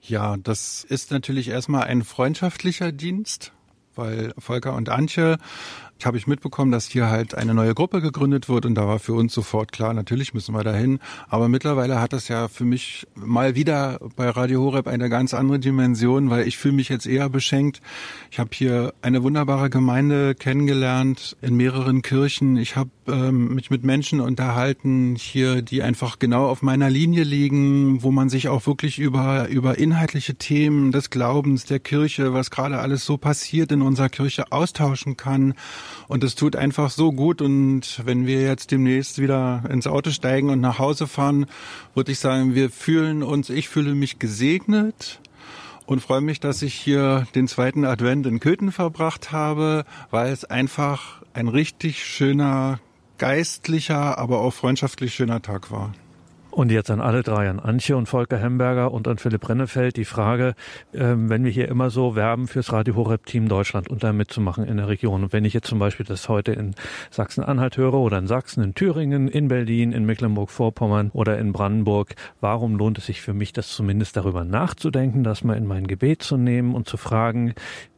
Ja, 0.00 0.36
das 0.36 0.84
ist 0.84 1.10
natürlich 1.10 1.48
erstmal 1.48 1.84
ein 1.84 2.02
freundschaftlicher 2.02 2.92
Dienst, 2.92 3.52
weil 3.94 4.34
Volker 4.38 4.74
und 4.74 4.88
Antje 4.88 5.38
habe 6.06 6.16
ich 6.16 6.26
mitbekommen, 6.26 6.72
dass 6.72 6.86
hier 6.86 7.10
halt 7.10 7.34
eine 7.34 7.54
neue 7.54 7.74
Gruppe 7.74 8.00
gegründet 8.00 8.48
wird 8.48 8.66
und 8.66 8.74
da 8.74 8.86
war 8.86 8.98
für 8.98 9.14
uns 9.14 9.32
sofort 9.34 9.72
klar, 9.72 9.94
natürlich 9.94 10.34
müssen 10.34 10.54
wir 10.54 10.64
dahin. 10.64 10.98
Aber 11.28 11.48
mittlerweile 11.48 12.00
hat 12.00 12.12
das 12.12 12.28
ja 12.28 12.48
für 12.48 12.64
mich 12.64 13.06
mal 13.14 13.54
wieder 13.54 13.98
bei 14.16 14.28
Radio 14.28 14.62
Horeb 14.62 14.86
eine 14.86 15.08
ganz 15.08 15.34
andere 15.34 15.58
Dimension, 15.58 16.30
weil 16.30 16.46
ich 16.46 16.58
fühle 16.58 16.74
mich 16.74 16.88
jetzt 16.88 17.06
eher 17.06 17.28
beschenkt. 17.28 17.80
Ich 18.30 18.38
habe 18.38 18.50
hier 18.52 18.94
eine 19.02 19.22
wunderbare 19.22 19.70
Gemeinde 19.70 20.34
kennengelernt 20.34 21.36
in 21.42 21.56
mehreren 21.56 22.02
Kirchen. 22.02 22.56
Ich 22.56 22.76
habe 22.76 22.90
ähm, 23.06 23.54
mich 23.54 23.70
mit 23.70 23.84
Menschen 23.84 24.20
unterhalten 24.20 25.16
hier, 25.16 25.62
die 25.62 25.82
einfach 25.82 26.18
genau 26.18 26.46
auf 26.46 26.62
meiner 26.62 26.90
Linie 26.90 27.24
liegen, 27.24 28.02
wo 28.02 28.10
man 28.10 28.28
sich 28.28 28.48
auch 28.48 28.66
wirklich 28.66 28.98
über 28.98 29.48
über 29.48 29.78
inhaltliche 29.78 30.34
Themen 30.34 30.92
des 30.92 31.10
Glaubens 31.10 31.64
der 31.64 31.80
Kirche, 31.80 32.32
was 32.32 32.50
gerade 32.50 32.78
alles 32.78 33.04
so 33.04 33.16
passiert 33.16 33.72
in 33.72 33.82
unserer 33.82 34.08
Kirche 34.08 34.50
austauschen 34.52 35.16
kann. 35.16 35.54
Und 36.08 36.24
es 36.24 36.34
tut 36.34 36.56
einfach 36.56 36.90
so 36.90 37.12
gut. 37.12 37.40
Und 37.40 38.02
wenn 38.04 38.26
wir 38.26 38.42
jetzt 38.42 38.70
demnächst 38.70 39.20
wieder 39.20 39.62
ins 39.68 39.86
Auto 39.86 40.10
steigen 40.10 40.50
und 40.50 40.60
nach 40.60 40.78
Hause 40.78 41.06
fahren, 41.06 41.46
würde 41.94 42.12
ich 42.12 42.18
sagen, 42.18 42.54
wir 42.54 42.70
fühlen 42.70 43.22
uns, 43.22 43.50
ich 43.50 43.68
fühle 43.68 43.94
mich 43.94 44.18
gesegnet 44.18 45.20
und 45.86 46.00
freue 46.00 46.20
mich, 46.20 46.40
dass 46.40 46.62
ich 46.62 46.74
hier 46.74 47.26
den 47.34 47.48
zweiten 47.48 47.84
Advent 47.84 48.26
in 48.26 48.40
Köthen 48.40 48.72
verbracht 48.72 49.32
habe, 49.32 49.84
weil 50.10 50.32
es 50.32 50.44
einfach 50.44 51.22
ein 51.32 51.48
richtig 51.48 52.04
schöner, 52.04 52.80
geistlicher, 53.18 54.18
aber 54.18 54.40
auch 54.40 54.52
freundschaftlich 54.52 55.14
schöner 55.14 55.42
Tag 55.42 55.70
war. 55.70 55.92
Und 56.54 56.70
jetzt 56.70 56.88
an 56.88 57.00
alle 57.00 57.24
drei, 57.24 57.50
an 57.50 57.58
Antje 57.58 57.96
und 57.96 58.08
Volker 58.08 58.38
Hemberger 58.38 58.92
und 58.92 59.08
an 59.08 59.18
Philipp 59.18 59.48
Rennefeld, 59.48 59.96
die 59.96 60.04
Frage, 60.04 60.54
ähm, 60.94 61.28
wenn 61.28 61.42
wir 61.42 61.50
hier 61.50 61.66
immer 61.66 61.90
so 61.90 62.14
werben 62.14 62.46
fürs 62.46 62.72
Radio 62.72 62.94
Horeb 62.94 63.26
Team 63.26 63.48
Deutschland 63.48 63.90
und 63.90 64.04
da 64.04 64.12
mitzumachen 64.12 64.64
in 64.64 64.76
der 64.76 64.86
Region. 64.86 65.24
Und 65.24 65.32
wenn 65.32 65.44
ich 65.44 65.52
jetzt 65.52 65.66
zum 65.66 65.80
Beispiel 65.80 66.06
das 66.06 66.28
heute 66.28 66.52
in 66.52 66.76
Sachsen-Anhalt 67.10 67.76
höre 67.76 67.94
oder 67.94 68.18
in 68.18 68.28
Sachsen, 68.28 68.62
in 68.62 68.72
Thüringen, 68.72 69.26
in 69.26 69.48
Berlin, 69.48 69.90
in 69.90 70.06
Mecklenburg-Vorpommern 70.06 71.10
oder 71.12 71.38
in 71.38 71.52
Brandenburg, 71.52 72.14
warum 72.40 72.76
lohnt 72.76 72.98
es 72.98 73.06
sich 73.06 73.20
für 73.20 73.34
mich, 73.34 73.52
das 73.52 73.70
zumindest 73.70 74.16
darüber 74.16 74.44
nachzudenken, 74.44 75.24
das 75.24 75.42
mal 75.42 75.56
in 75.56 75.66
mein 75.66 75.88
Gebet 75.88 76.22
zu 76.22 76.36
nehmen 76.36 76.76
und 76.76 76.88
zu 76.88 76.96
fragen, 76.96 77.54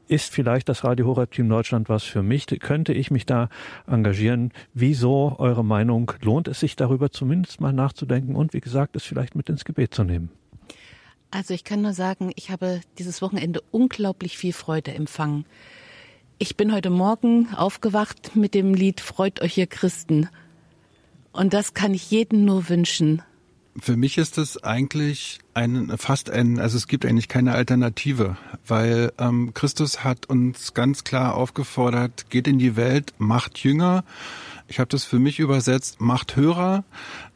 ist 0.09 0.33
vielleicht 0.33 0.69
das 0.69 0.85
Radio 0.85 1.07
Horeb 1.07 1.33
Team 1.33 1.49
Deutschland 1.49 1.89
was 1.89 2.05
für 2.05 2.23
mich? 2.23 2.47
Könnte 2.47 2.93
ich 2.93 3.11
mich 3.11 3.27
da 3.27 3.49
engagieren? 3.87 4.53
Wieso 4.75 5.37
eure 5.39 5.65
Meinung? 5.65 6.13
Lohnt 6.23 6.49
es 6.49 6.61
sich 6.61 6.77
darüber 6.77 7.11
zumindest 7.11 7.61
mal 7.61 7.73
nachzudenken 7.73 8.37
und 8.37 8.53
wie 8.53 8.61
gesagt, 8.61 8.97
es 8.97 9.05
vielleicht 9.05 9.35
mit 9.35 9.49
ins 9.49 9.65
Gebet 9.65 9.95
zu 9.95 10.05
nehmen? 10.05 10.31
Also 11.31 11.55
ich 11.55 11.65
kann 11.65 11.83
nur 11.83 11.93
sagen, 11.93 12.33
ich 12.37 12.51
habe 12.51 12.81
dieses 12.99 13.21
Wochenende 13.21 13.61
unglaublich 13.71 14.39
viel 14.39 14.53
Freude 14.53 14.95
empfangen. 14.95 15.45
Ich 16.39 16.57
bin 16.57 16.73
heute 16.73 16.91
Morgen 16.91 17.49
aufgewacht 17.55 18.37
mit 18.37 18.55
dem 18.55 18.75
Lied 18.75 19.01
Freut 19.01 19.41
euch 19.41 19.59
ihr 19.59 19.67
Christen. 19.67 20.29
Und 21.33 21.53
das 21.53 21.75
kann 21.75 21.95
ich 21.95 22.11
jedem 22.11 22.45
nur 22.45 22.69
wünschen. 22.69 23.23
Für 23.79 23.97
mich 23.97 24.19
ist 24.19 24.39
es 24.39 24.63
eigentlich 24.63 25.41
ein 25.57 25.93
fast 25.97 26.31
ein, 26.31 26.61
also 26.61 26.77
es 26.77 26.87
gibt 26.87 27.07
eigentlich 27.07 27.29
keine 27.29 27.55
Alternative, 27.55 28.37
weil 28.67 29.13
ähm, 29.19 29.53
Christus 29.55 30.05
hat 30.05 30.27
uns 30.27 30.75
ganz 30.75 31.03
klar 31.03 31.35
aufgefordert, 31.35 32.29
geht 32.29 32.47
in 32.47 32.59
die 32.59 32.77
Welt, 32.77 33.15
macht 33.19 33.59
Jünger 33.59 34.05
ich 34.69 34.81
habe 34.81 34.89
das 34.89 35.05
für 35.05 35.19
mich 35.19 35.39
übersetzt, 35.39 36.01
macht 36.01 36.35
Hörer. 36.35 36.85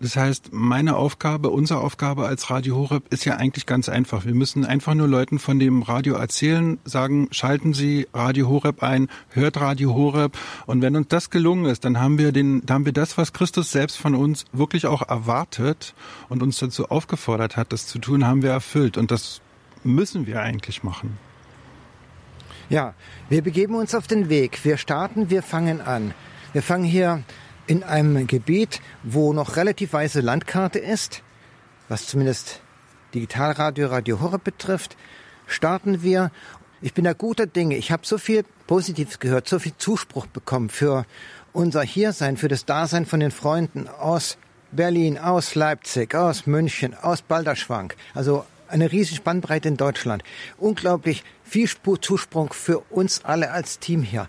Das 0.00 0.16
heißt, 0.16 0.52
meine 0.52 0.96
Aufgabe, 0.96 1.50
unsere 1.50 1.80
Aufgabe 1.80 2.26
als 2.26 2.50
Radio 2.50 2.76
Horeb 2.76 3.04
ist 3.10 3.24
ja 3.24 3.36
eigentlich 3.36 3.66
ganz 3.66 3.88
einfach. 3.88 4.24
Wir 4.24 4.34
müssen 4.34 4.64
einfach 4.64 4.94
nur 4.94 5.06
Leuten 5.06 5.38
von 5.38 5.58
dem 5.58 5.82
Radio 5.82 6.14
erzählen, 6.14 6.78
sagen, 6.84 7.28
schalten 7.30 7.72
Sie 7.72 8.08
Radio 8.12 8.48
Horeb 8.48 8.82
ein, 8.82 9.08
hört 9.30 9.60
Radio 9.60 9.94
Horeb. 9.94 10.36
Und 10.66 10.82
wenn 10.82 10.96
uns 10.96 11.08
das 11.08 11.30
gelungen 11.30 11.66
ist, 11.66 11.84
dann 11.84 12.00
haben 12.00 12.18
wir 12.18 12.32
den, 12.32 12.66
dann 12.66 12.76
haben 12.76 12.86
wir 12.86 12.92
das, 12.92 13.16
was 13.16 13.32
Christus 13.32 13.70
selbst 13.70 13.96
von 13.96 14.14
uns 14.14 14.44
wirklich 14.52 14.86
auch 14.86 15.08
erwartet 15.08 15.94
und 16.28 16.42
uns 16.42 16.58
dazu 16.58 16.88
aufgefordert 16.90 17.56
hat, 17.56 17.72
das 17.72 17.86
zu 17.86 18.00
tun, 18.00 18.26
haben 18.26 18.42
wir 18.42 18.50
erfüllt. 18.50 18.98
Und 18.98 19.10
das 19.12 19.40
müssen 19.84 20.26
wir 20.26 20.40
eigentlich 20.42 20.82
machen. 20.82 21.16
Ja, 22.68 22.94
wir 23.28 23.42
begeben 23.42 23.74
uns 23.74 23.94
auf 23.94 24.06
den 24.06 24.28
Weg. 24.28 24.64
Wir 24.64 24.76
starten, 24.76 25.30
wir 25.30 25.42
fangen 25.42 25.80
an. 25.80 26.12
Wir 26.52 26.64
fangen 26.64 26.84
hier 26.84 27.22
in 27.68 27.84
einem 27.84 28.26
Gebiet, 28.26 28.80
wo 29.04 29.32
noch 29.32 29.54
relativ 29.54 29.92
weiße 29.92 30.20
Landkarte 30.20 30.80
ist, 30.80 31.22
was 31.88 32.08
zumindest 32.08 32.60
Digitalradio, 33.14 33.86
Radio 33.86 34.20
Horror 34.20 34.40
betrifft, 34.40 34.96
starten 35.46 36.02
wir. 36.02 36.32
Ich 36.82 36.92
bin 36.92 37.04
da 37.04 37.12
guter 37.12 37.46
Dinge. 37.46 37.76
Ich 37.76 37.92
habe 37.92 38.04
so 38.04 38.18
viel 38.18 38.44
Positives 38.66 39.20
gehört, 39.20 39.48
so 39.48 39.60
viel 39.60 39.74
Zuspruch 39.78 40.26
bekommen 40.26 40.70
für 40.70 41.06
unser 41.52 41.82
Hiersein, 41.82 42.36
für 42.36 42.48
das 42.48 42.64
Dasein 42.64 43.06
von 43.06 43.20
den 43.20 43.30
Freunden 43.30 43.86
aus 43.86 44.36
Berlin, 44.72 45.18
aus 45.18 45.54
Leipzig, 45.54 46.16
aus 46.16 46.46
München, 46.46 46.94
aus 46.94 47.22
Balderschwang. 47.22 47.92
Also 48.12 48.44
eine 48.66 48.90
riesige 48.90 49.16
Spannbreite 49.16 49.68
in 49.68 49.76
Deutschland. 49.76 50.24
Unglaublich 50.58 51.22
viel 51.44 51.68
Zuspruch 52.00 52.54
für 52.54 52.80
uns 52.90 53.24
alle 53.24 53.52
als 53.52 53.78
Team 53.78 54.02
hier. 54.02 54.28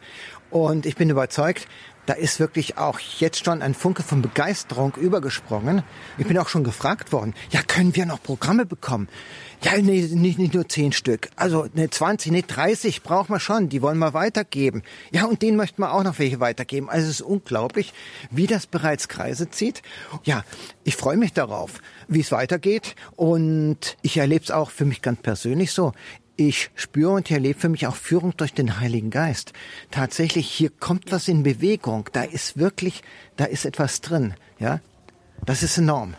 Und 0.52 0.86
ich 0.86 0.98
bin 0.98 1.10
überzeugt, 1.10 1.68
da 2.12 2.18
ist 2.18 2.42
wirklich 2.42 2.78
auch 2.78 3.00
jetzt 3.00 3.46
schon 3.46 3.62
ein 3.62 3.74
Funke 3.74 4.04
von 4.04 4.22
Begeisterung 4.22 4.96
übergesprungen. 4.96 5.82
Ich 6.18 6.28
bin 6.28 6.38
auch 6.38 6.50
schon 6.50 6.66
gefragt 6.66 7.14
worden, 7.14 7.34
ja, 7.52 7.62
können 7.66 7.96
wir 7.96 8.06
noch 8.06 8.22
Programme 8.22 8.66
bekommen? 8.66 9.08
Ja, 9.64 9.78
nee, 9.78 10.02
nicht, 10.02 10.38
nicht 10.38 10.54
nur 10.54 10.68
zehn 10.68 10.92
Stück. 10.92 11.30
Also 11.38 11.68
ne 11.74 11.90
20, 11.90 12.34
ne 12.34 12.42
30 12.42 13.04
braucht 13.04 13.30
man 13.30 13.40
schon. 13.40 13.70
Die 13.70 13.82
wollen 13.82 14.00
wir 14.00 14.14
weitergeben. 14.14 14.84
Ja, 15.12 15.24
und 15.24 15.42
denen 15.42 15.56
möchten 15.56 15.82
wir 15.82 15.94
auch 15.94 16.04
noch 16.04 16.20
welche 16.20 16.42
weitergeben. 16.42 16.90
Also 16.90 17.06
es 17.06 17.20
ist 17.20 17.22
unglaublich, 17.22 17.94
wie 18.30 18.48
das 18.48 18.68
bereits 18.68 19.08
Kreise 19.08 19.50
zieht. 19.50 19.82
Ja, 20.26 20.44
ich 20.84 20.98
freue 20.98 21.16
mich 21.16 21.32
darauf, 21.32 21.80
wie 22.10 22.20
es 22.20 22.32
weitergeht. 22.34 22.96
Und 23.16 23.96
ich 24.02 24.18
erlebe 24.18 24.44
es 24.44 24.52
auch 24.52 24.70
für 24.70 24.84
mich 24.84 25.02
ganz 25.02 25.22
persönlich 25.22 25.72
so. 25.72 25.94
Ich 26.36 26.72
spüre 26.76 27.12
und 27.12 27.30
erlebe 27.30 27.60
für 27.60 27.70
mich 27.70 27.88
auch 27.88 27.96
Führung 27.96 28.36
durch 28.38 28.54
den 28.54 28.80
Heiligen 28.80 29.10
Geist. 29.10 29.54
Tatsächlich, 29.92 30.50
hier 30.50 30.70
kommt 30.70 31.12
was 31.12 31.28
in 31.28 31.44
Bewegung. 31.44 32.10
Da 32.14 32.24
ist 32.24 32.58
wirklich, 32.58 33.04
da 33.36 33.46
ist 33.46 33.66
etwas 33.66 34.02
drin. 34.02 34.34
Ja, 34.60 34.80
das 35.46 35.64
ist 35.64 35.78
enorm. 35.78 36.16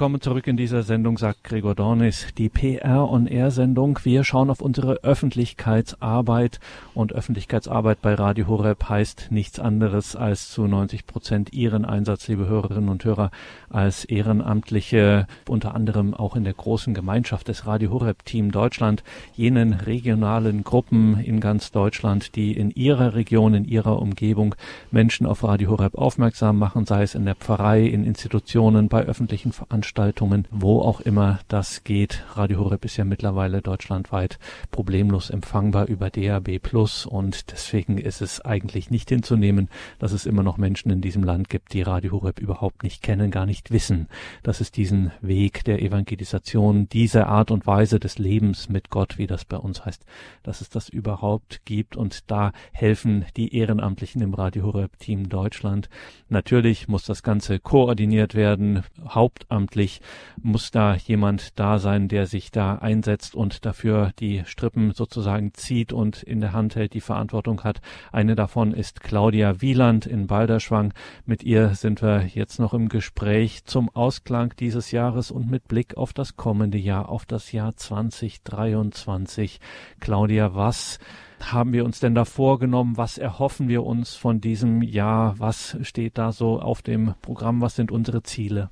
Willkommen 0.00 0.22
zurück 0.22 0.46
in 0.46 0.56
dieser 0.56 0.82
Sendung, 0.82 1.18
sagt 1.18 1.39
Gregor 1.50 1.74
Dornis, 1.74 2.28
die 2.38 2.48
PR 2.48 3.10
on 3.10 3.26
Air 3.26 3.50
Sendung. 3.50 3.98
Wir 4.04 4.22
schauen 4.22 4.50
auf 4.50 4.60
unsere 4.60 5.02
Öffentlichkeitsarbeit 5.02 6.60
und 6.94 7.12
Öffentlichkeitsarbeit 7.12 8.00
bei 8.00 8.14
Radio 8.14 8.46
Horeb 8.46 8.88
heißt 8.88 9.32
nichts 9.32 9.58
anderes 9.58 10.14
als 10.14 10.52
zu 10.52 10.68
90 10.68 11.08
Prozent 11.08 11.52
Ihren 11.52 11.84
Einsatz, 11.84 12.28
liebe 12.28 12.46
Hörerinnen 12.46 12.88
und 12.88 13.04
Hörer, 13.04 13.32
als 13.68 14.04
Ehrenamtliche, 14.04 15.26
unter 15.48 15.74
anderem 15.74 16.14
auch 16.14 16.36
in 16.36 16.44
der 16.44 16.54
großen 16.54 16.94
Gemeinschaft 16.94 17.48
des 17.48 17.66
Radio 17.66 17.90
Horeb 17.90 18.24
Team 18.24 18.52
Deutschland, 18.52 19.02
jenen 19.34 19.72
regionalen 19.72 20.62
Gruppen 20.62 21.18
in 21.18 21.40
ganz 21.40 21.72
Deutschland, 21.72 22.36
die 22.36 22.52
in 22.52 22.70
ihrer 22.70 23.16
Region, 23.16 23.54
in 23.54 23.64
ihrer 23.64 24.00
Umgebung 24.00 24.54
Menschen 24.92 25.26
auf 25.26 25.42
Radio 25.42 25.70
Horeb 25.70 25.96
aufmerksam 25.96 26.60
machen, 26.60 26.86
sei 26.86 27.02
es 27.02 27.16
in 27.16 27.24
der 27.24 27.34
Pfarrei, 27.34 27.82
in 27.82 28.04
Institutionen, 28.04 28.88
bei 28.88 29.02
öffentlichen 29.02 29.50
Veranstaltungen, 29.50 30.46
wo 30.52 30.80
auch 30.82 31.00
immer 31.00 31.39
das 31.48 31.84
geht. 31.84 32.24
Radio 32.34 32.58
Horeb 32.58 32.84
ist 32.84 32.98
ja 32.98 33.04
mittlerweile 33.04 33.62
deutschlandweit 33.62 34.38
problemlos 34.70 35.30
empfangbar 35.30 35.86
über 35.86 36.10
DAB 36.10 36.58
Plus 36.58 37.06
und 37.06 37.50
deswegen 37.50 37.96
ist 37.96 38.20
es 38.20 38.40
eigentlich 38.40 38.90
nicht 38.90 39.08
hinzunehmen, 39.08 39.70
dass 39.98 40.12
es 40.12 40.26
immer 40.26 40.42
noch 40.42 40.58
Menschen 40.58 40.90
in 40.90 41.00
diesem 41.00 41.24
Land 41.24 41.48
gibt, 41.48 41.72
die 41.72 41.80
Radio 41.80 42.12
Horeb 42.12 42.40
überhaupt 42.40 42.82
nicht 42.82 43.02
kennen, 43.02 43.30
gar 43.30 43.46
nicht 43.46 43.70
wissen, 43.70 44.08
dass 44.42 44.60
es 44.60 44.70
diesen 44.70 45.12
Weg 45.22 45.64
der 45.64 45.80
Evangelisation, 45.80 46.88
diese 46.90 47.26
Art 47.26 47.50
und 47.50 47.66
Weise 47.66 47.98
des 47.98 48.18
Lebens 48.18 48.68
mit 48.68 48.90
Gott, 48.90 49.16
wie 49.16 49.26
das 49.26 49.46
bei 49.46 49.56
uns 49.56 49.86
heißt, 49.86 50.04
dass 50.42 50.60
es 50.60 50.68
das 50.68 50.90
überhaupt 50.90 51.64
gibt 51.64 51.96
und 51.96 52.30
da 52.30 52.52
helfen 52.72 53.24
die 53.38 53.56
Ehrenamtlichen 53.56 54.20
im 54.20 54.34
Radio 54.34 54.64
Horeb 54.64 54.98
Team 54.98 55.30
Deutschland. 55.30 55.88
Natürlich 56.28 56.86
muss 56.86 57.04
das 57.04 57.22
Ganze 57.22 57.60
koordiniert 57.60 58.34
werden, 58.34 58.82
Hauptamt 59.08 59.70
ehrenamtlich 59.70 60.00
muss 60.42 60.70
da 60.70 60.94
jemand 60.96 61.29
da 61.38 61.78
sein, 61.78 62.08
der 62.08 62.26
sich 62.26 62.50
da 62.50 62.76
einsetzt 62.76 63.34
und 63.34 63.64
dafür 63.64 64.12
die 64.18 64.42
Strippen 64.46 64.92
sozusagen 64.92 65.54
zieht 65.54 65.92
und 65.92 66.22
in 66.22 66.40
der 66.40 66.52
Hand 66.52 66.74
hält, 66.74 66.94
die 66.94 67.00
Verantwortung 67.00 67.62
hat. 67.62 67.80
Eine 68.10 68.34
davon 68.34 68.72
ist 68.72 69.00
Claudia 69.00 69.60
Wieland 69.60 70.06
in 70.06 70.26
Balderschwang. 70.26 70.92
Mit 71.24 71.42
ihr 71.42 71.74
sind 71.74 72.02
wir 72.02 72.26
jetzt 72.26 72.58
noch 72.58 72.74
im 72.74 72.88
Gespräch 72.88 73.64
zum 73.64 73.88
Ausklang 73.90 74.54
dieses 74.58 74.90
Jahres 74.90 75.30
und 75.30 75.50
mit 75.50 75.68
Blick 75.68 75.96
auf 75.96 76.12
das 76.12 76.36
kommende 76.36 76.78
Jahr, 76.78 77.08
auf 77.08 77.26
das 77.26 77.52
Jahr 77.52 77.76
2023. 77.76 79.60
Claudia, 80.00 80.54
was 80.54 80.98
haben 81.40 81.72
wir 81.72 81.84
uns 81.84 82.00
denn 82.00 82.14
da 82.14 82.24
vorgenommen? 82.24 82.96
Was 82.96 83.18
erhoffen 83.18 83.68
wir 83.68 83.84
uns 83.84 84.14
von 84.14 84.40
diesem 84.40 84.82
Jahr? 84.82 85.38
Was 85.38 85.76
steht 85.82 86.18
da 86.18 86.32
so 86.32 86.60
auf 86.60 86.82
dem 86.82 87.14
Programm? 87.22 87.60
Was 87.60 87.76
sind 87.76 87.90
unsere 87.90 88.22
Ziele? 88.22 88.70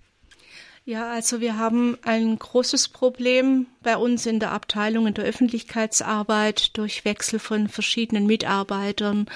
Ja, 0.88 1.10
also 1.10 1.42
wir 1.42 1.58
haben 1.58 1.98
ein 2.02 2.38
großes 2.38 2.88
Problem 2.88 3.66
bei 3.82 3.98
uns 3.98 4.24
in 4.24 4.40
der 4.40 4.52
Abteilung 4.52 5.06
in 5.06 5.12
der 5.12 5.26
Öffentlichkeitsarbeit. 5.26 6.78
Durch 6.78 7.04
Wechsel 7.04 7.38
von 7.38 7.68
verschiedenen 7.68 8.24
Mitarbeitern 8.24 9.26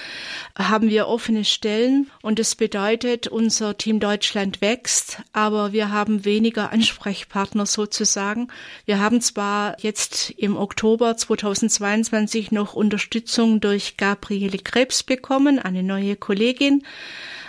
haben 0.57 0.89
wir 0.89 1.07
offene 1.07 1.45
Stellen 1.45 2.09
und 2.23 2.39
das 2.39 2.55
bedeutet, 2.55 3.27
unser 3.27 3.77
Team 3.77 3.99
Deutschland 3.99 4.61
wächst, 4.61 5.21
aber 5.31 5.73
wir 5.73 5.91
haben 5.91 6.25
weniger 6.25 6.71
Ansprechpartner 6.71 7.67
sozusagen. 7.67 8.47
Wir 8.85 8.99
haben 8.99 9.21
zwar 9.21 9.79
jetzt 9.79 10.31
im 10.31 10.57
Oktober 10.57 11.15
2022 11.15 12.51
noch 12.51 12.73
Unterstützung 12.73 13.61
durch 13.61 13.97
Gabriele 13.97 14.57
Krebs 14.57 15.03
bekommen, 15.03 15.59
eine 15.59 15.83
neue 15.83 16.15
Kollegin, 16.15 16.83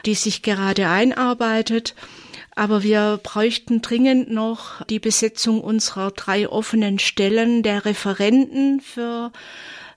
die 0.04 0.14
sich 0.14 0.42
gerade 0.42 0.90
einarbeitet. 0.90 1.94
Aber 2.54 2.82
wir 2.82 3.18
bräuchten 3.22 3.82
dringend 3.82 4.30
noch 4.30 4.84
die 4.86 5.00
Besetzung 5.00 5.60
unserer 5.60 6.10
drei 6.12 6.48
offenen 6.48 6.98
Stellen 6.98 7.62
der 7.62 7.84
Referenten 7.84 8.80
für 8.80 9.32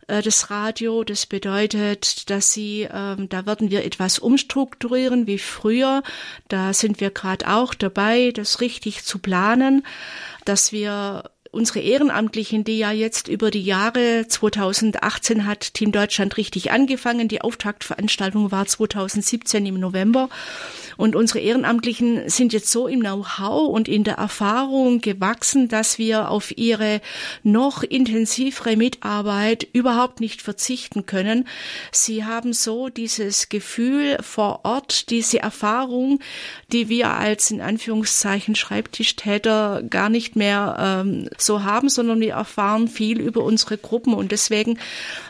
äh, 0.07 0.21
das 0.21 0.49
Radio. 0.49 1.03
Das 1.03 1.25
bedeutet, 1.25 2.29
dass 2.29 2.53
sie, 2.53 2.87
ähm, 2.91 3.29
da 3.29 3.45
werden 3.45 3.69
wir 3.69 3.85
etwas 3.85 4.19
umstrukturieren 4.19 5.27
wie 5.27 5.37
früher. 5.37 6.01
Da 6.47 6.73
sind 6.73 6.99
wir 6.99 7.11
gerade 7.11 7.47
auch 7.47 7.73
dabei, 7.73 8.31
das 8.33 8.61
richtig 8.61 9.03
zu 9.03 9.19
planen, 9.19 9.85
dass 10.45 10.71
wir 10.71 11.29
unsere 11.51 11.79
Ehrenamtlichen, 11.79 12.63
die 12.63 12.77
ja 12.77 12.91
jetzt 12.91 13.27
über 13.27 13.51
die 13.51 13.63
Jahre 13.63 14.25
2018 14.27 15.45
hat 15.45 15.73
Team 15.73 15.91
Deutschland 15.91 16.37
richtig 16.37 16.71
angefangen. 16.71 17.27
Die 17.27 17.41
Auftaktveranstaltung 17.41 18.51
war 18.51 18.65
2017 18.65 19.65
im 19.65 19.79
November. 19.79 20.29
Und 20.97 21.15
unsere 21.15 21.39
Ehrenamtlichen 21.39 22.27
sind 22.29 22.53
jetzt 22.53 22.71
so 22.71 22.87
im 22.87 23.01
Know-how 23.01 23.69
und 23.69 23.87
in 23.87 24.03
der 24.03 24.15
Erfahrung 24.15 24.99
gewachsen, 24.99 25.67
dass 25.67 25.99
wir 25.99 26.29
auf 26.29 26.57
ihre 26.57 27.01
noch 27.43 27.83
intensivere 27.83 28.75
Mitarbeit 28.75 29.67
überhaupt 29.73 30.19
nicht 30.19 30.41
verzichten 30.41 31.05
können. 31.05 31.47
Sie 31.91 32.25
haben 32.25 32.51
so 32.51 32.89
dieses 32.89 33.49
Gefühl 33.49 34.17
vor 34.21 34.61
Ort, 34.63 35.11
diese 35.11 35.39
Erfahrung, 35.39 36.19
die 36.71 36.89
wir 36.89 37.11
als 37.11 37.51
in 37.51 37.61
Anführungszeichen 37.61 38.55
Schreibtischtäter 38.55 39.83
gar 39.87 40.09
nicht 40.09 40.35
mehr 40.35 41.03
ähm, 41.05 41.29
so 41.47 41.63
haben, 41.63 41.89
sondern 41.89 42.19
wir 42.19 42.33
erfahren 42.33 42.87
viel 42.87 43.19
über 43.19 43.43
unsere 43.43 43.79
Gruppen 43.79 44.13
und 44.13 44.31
deswegen 44.31 44.77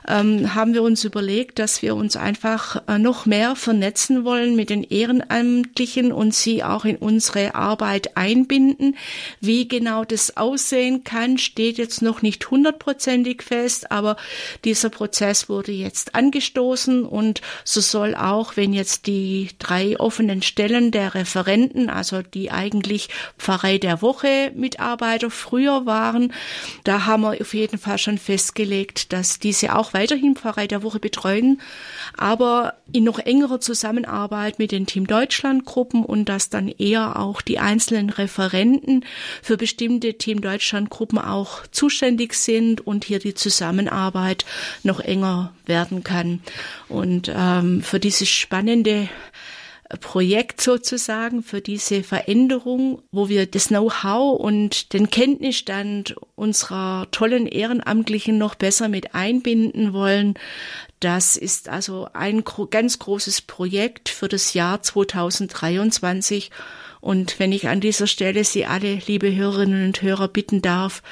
ähm, 0.08 0.54
haben 0.54 0.74
wir 0.74 0.84
uns 0.84 1.06
überlegt, 1.06 1.60
dass 1.60 1.82
wir 1.82 1.96
uns 1.96 2.18
einfach 2.18 2.84
äh, 2.88 2.98
noch 2.98 3.26
mehr 3.26 3.56
vernetzen 3.56 4.26
wollen 4.26 4.58
mit 4.58 4.70
den 4.70 4.84
Ehrenamtlichen 4.84 6.12
und 6.12 6.34
sie 6.34 6.64
auch 6.64 6.84
in 6.84 6.98
unsere 6.98 7.56
Arbeit 7.56 8.18
einbinden. 8.18 8.98
Wie 9.40 9.68
genau 9.68 10.04
das 10.04 10.36
aussehen 10.36 11.06
kann, 11.06 11.38
steht 11.38 11.78
jetzt 11.78 12.02
noch 12.02 12.22
nicht 12.22 12.52
hundertprozentig 12.52 13.44
fest, 13.44 13.92
aber 13.92 14.18
dieser 14.66 14.90
Prozess 14.90 15.48
wurde 15.48 15.72
jetzt 15.72 16.16
angestoßen 16.16 17.06
und 17.06 17.42
so 17.64 17.80
soll 17.80 18.16
auch, 18.16 18.58
wenn 18.58 18.74
jetzt 18.74 19.08
die 19.08 19.50
drei 19.60 20.00
offenen 20.00 20.42
Stellen 20.42 20.92
der 20.92 21.14
Referenten, 21.14 21.90
also 21.90 22.22
die 22.22 22.52
eigentlich 22.52 23.10
Pfarrei 23.38 23.78
der 23.78 24.02
Woche 24.02 24.52
Mitarbeiter 24.56 25.30
früher 25.30 25.86
war, 25.86 25.97
waren. 25.98 26.34
Da 26.84 27.06
haben 27.06 27.24
wir 27.24 27.42
auf 27.42 27.54
jeden 27.54 27.80
Fall 27.80 27.98
schon 27.98 28.18
festgelegt, 28.18 29.12
dass 29.14 29.40
diese 29.40 29.76
auch 29.76 29.94
weiterhin 29.94 30.36
Pfarrei 30.36 30.68
der 30.68 30.84
Woche 30.84 31.00
betreuen, 31.00 31.60
aber 32.16 32.76
in 32.94 33.04
noch 33.04 33.20
engerer 33.20 33.60
Zusammenarbeit 33.60 34.60
mit 34.60 34.72
den 34.72 34.86
Team 34.86 35.08
Deutschland 35.08 35.66
Gruppen 35.66 36.06
und 36.06 36.30
dass 36.30 36.50
dann 36.50 36.68
eher 36.68 37.20
auch 37.20 37.42
die 37.42 37.60
einzelnen 37.60 38.10
Referenten 38.10 39.04
für 39.42 39.58
bestimmte 39.58 40.14
Team 40.14 40.42
Deutschland 40.42 40.90
Gruppen 40.90 41.18
auch 41.18 41.66
zuständig 41.72 42.34
sind 42.36 42.86
und 42.86 43.06
hier 43.06 43.20
die 43.20 43.34
Zusammenarbeit 43.34 44.46
noch 44.84 45.00
enger 45.00 45.54
werden 45.66 46.04
kann. 46.04 46.42
Und 46.88 47.32
ähm, 47.34 47.82
für 47.82 48.00
dieses 48.00 48.30
spannende 48.30 49.10
Projekt 50.02 50.60
sozusagen 50.60 51.44
für 51.44 51.62
diese 51.62 52.04
Veränderung, 52.04 53.02
wo 53.12 53.30
wir 53.30 53.46
das 53.46 53.70
Know-how 53.70 54.38
und 54.40 54.92
den 54.94 55.10
Kenntnisstand 55.10 56.16
unserer 56.36 57.08
tollen 57.12 57.48
Ehrenamtlichen 57.48 58.38
noch 58.38 58.56
besser 58.56 58.90
mit 58.90 59.16
einbinden 59.16 59.94
wollen. 59.94 60.34
Das 61.00 61.38
ist 61.38 61.70
also 61.70 62.10
ein 62.14 62.44
ganz 62.70 63.00
großes 63.00 63.44
Projekt 63.44 64.10
für 64.10 64.28
das 64.28 64.54
Jahr 64.54 64.82
2023 64.82 66.52
und 67.00 67.40
wenn 67.40 67.52
ich 67.52 67.68
an 67.68 67.82
dieser 67.82 68.08
Stelle 68.08 68.44
Sie 68.44 68.66
alle, 68.66 69.00
liebe 69.08 69.34
Hörerinnen 69.36 69.86
und 69.86 70.02
Hörer, 70.02 70.28
bitten 70.28 70.62
darf, 70.62 71.04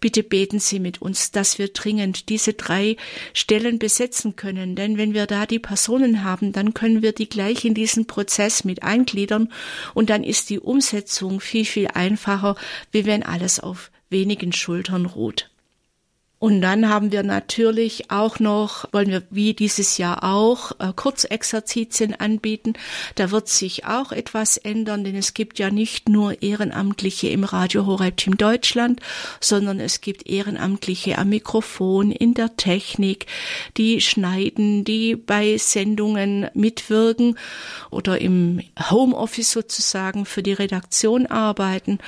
bitte 0.00 0.22
beten 0.22 0.58
Sie 0.58 0.80
mit 0.80 1.02
uns, 1.02 1.30
dass 1.30 1.58
wir 1.58 1.68
dringend 1.68 2.28
diese 2.28 2.54
drei 2.54 2.96
Stellen 3.32 3.78
besetzen 3.78 4.36
können. 4.36 4.74
Denn 4.74 4.98
wenn 4.98 5.14
wir 5.14 5.26
da 5.26 5.46
die 5.46 5.58
Personen 5.58 6.24
haben, 6.24 6.52
dann 6.52 6.74
können 6.74 7.02
wir 7.02 7.12
die 7.12 7.28
gleich 7.28 7.64
in 7.64 7.74
diesen 7.74 8.06
Prozess 8.06 8.64
mit 8.64 8.82
eingliedern 8.82 9.52
und 9.94 10.10
dann 10.10 10.24
ist 10.24 10.50
die 10.50 10.60
Umsetzung 10.60 11.40
viel, 11.40 11.64
viel 11.64 11.88
einfacher, 11.88 12.56
wie 12.92 13.06
wenn 13.06 13.22
alles 13.22 13.60
auf 13.60 13.90
wenigen 14.10 14.52
Schultern 14.52 15.06
ruht. 15.06 15.50
Und 16.44 16.60
dann 16.60 16.90
haben 16.90 17.10
wir 17.10 17.22
natürlich 17.22 18.10
auch 18.10 18.38
noch, 18.38 18.84
wollen 18.92 19.08
wir 19.08 19.22
wie 19.30 19.54
dieses 19.54 19.96
Jahr 19.96 20.22
auch, 20.22 20.72
äh, 20.78 20.92
Kurzexerzitien 20.94 22.14
anbieten. 22.14 22.74
Da 23.14 23.30
wird 23.30 23.48
sich 23.48 23.86
auch 23.86 24.12
etwas 24.12 24.58
ändern, 24.58 25.04
denn 25.04 25.16
es 25.16 25.32
gibt 25.32 25.58
ja 25.58 25.70
nicht 25.70 26.10
nur 26.10 26.42
Ehrenamtliche 26.42 27.28
im 27.28 27.44
Radio 27.44 27.86
Horeb 27.86 28.18
Team 28.18 28.36
Deutschland, 28.36 29.00
sondern 29.40 29.80
es 29.80 30.02
gibt 30.02 30.28
Ehrenamtliche 30.28 31.16
am 31.16 31.30
Mikrofon, 31.30 32.10
in 32.10 32.34
der 32.34 32.54
Technik, 32.58 33.24
die 33.78 34.02
schneiden, 34.02 34.84
die 34.84 35.16
bei 35.16 35.56
Sendungen 35.56 36.50
mitwirken 36.52 37.38
oder 37.90 38.20
im 38.20 38.60
Homeoffice 38.90 39.50
sozusagen 39.50 40.26
für 40.26 40.42
die 40.42 40.52
Redaktion 40.52 41.24
arbeiten. 41.24 42.00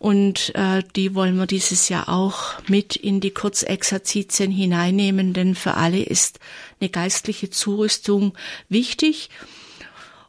Und 0.00 0.52
äh, 0.56 0.82
die 0.96 1.14
wollen 1.14 1.36
wir 1.36 1.46
dieses 1.46 1.88
Jahr 1.88 2.08
auch 2.08 2.54
mit 2.66 2.96
in 2.96 3.20
die 3.20 3.30
Kurzexerzitien 3.30 3.83
Exerzitien 3.84 4.50
hineinnehmen, 4.50 5.34
denn 5.34 5.54
für 5.54 5.74
alle 5.74 6.02
ist 6.02 6.40
eine 6.80 6.88
geistliche 6.88 7.50
Zurüstung 7.50 8.32
wichtig. 8.70 9.28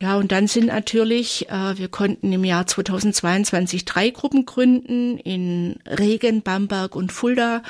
Ja, 0.02 0.18
und 0.18 0.34
dann 0.34 0.48
sind 0.48 0.66
natürlich, 0.68 1.48
äh, 1.50 1.78
wir 1.78 1.88
konnten 1.88 2.34
im 2.34 2.44
Jahr 2.44 2.68
2022 2.68 3.86
drei 3.86 4.10
Gruppen 4.10 4.46
gründen 4.46 5.18
in 5.18 5.78
Regen, 5.88 6.42
Bamberg 6.42 6.98
und 6.98 7.14
Fulda. 7.14 7.64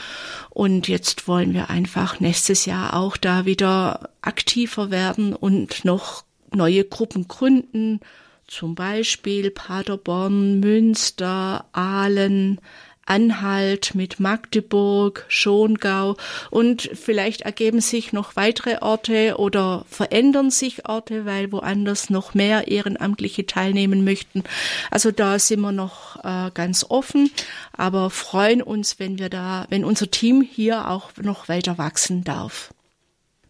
Und 0.49 0.87
jetzt 0.87 1.27
wollen 1.27 1.53
wir 1.53 1.69
einfach 1.69 2.19
nächstes 2.19 2.65
Jahr 2.65 2.95
auch 2.95 3.15
da 3.15 3.45
wieder 3.45 4.09
aktiver 4.21 4.89
werden 4.89 5.35
und 5.35 5.85
noch 5.85 6.23
neue 6.51 6.83
Gruppen 6.83 7.27
gründen. 7.27 7.99
Zum 8.47 8.73
Beispiel 8.73 9.51
Paderborn, 9.51 10.59
Münster, 10.59 11.65
Aalen, 11.73 12.59
Anhalt, 13.05 13.93
mit 13.93 14.19
Magdeburg, 14.19 15.25
Schongau 15.27 16.17
und 16.49 16.89
vielleicht 16.93 17.41
ergeben 17.41 17.81
sich 17.81 18.13
noch 18.13 18.35
weitere 18.35 18.77
Orte 18.81 19.35
oder 19.37 19.85
verändern 19.89 20.49
sich 20.49 20.87
Orte, 20.89 21.25
weil 21.25 21.51
woanders 21.51 22.09
noch 22.09 22.33
mehr 22.33 22.67
Ehrenamtliche 22.67 23.45
teilnehmen 23.45 24.03
möchten. 24.03 24.43
Also 24.89 25.11
da 25.11 25.37
sind 25.37 25.61
wir 25.61 25.71
noch 25.71 26.23
äh, 26.23 26.49
ganz 26.53 26.85
offen, 26.89 27.29
aber 27.73 28.09
freuen 28.09 28.61
uns, 28.61 28.99
wenn 28.99 29.19
wir 29.19 29.29
da, 29.29 29.65
wenn 29.69 29.85
unser 29.85 30.09
Team 30.09 30.41
hier 30.41 30.89
auch 30.89 31.11
noch 31.21 31.47
weiter 31.47 31.77
wachsen 31.77 32.23
darf. 32.23 32.73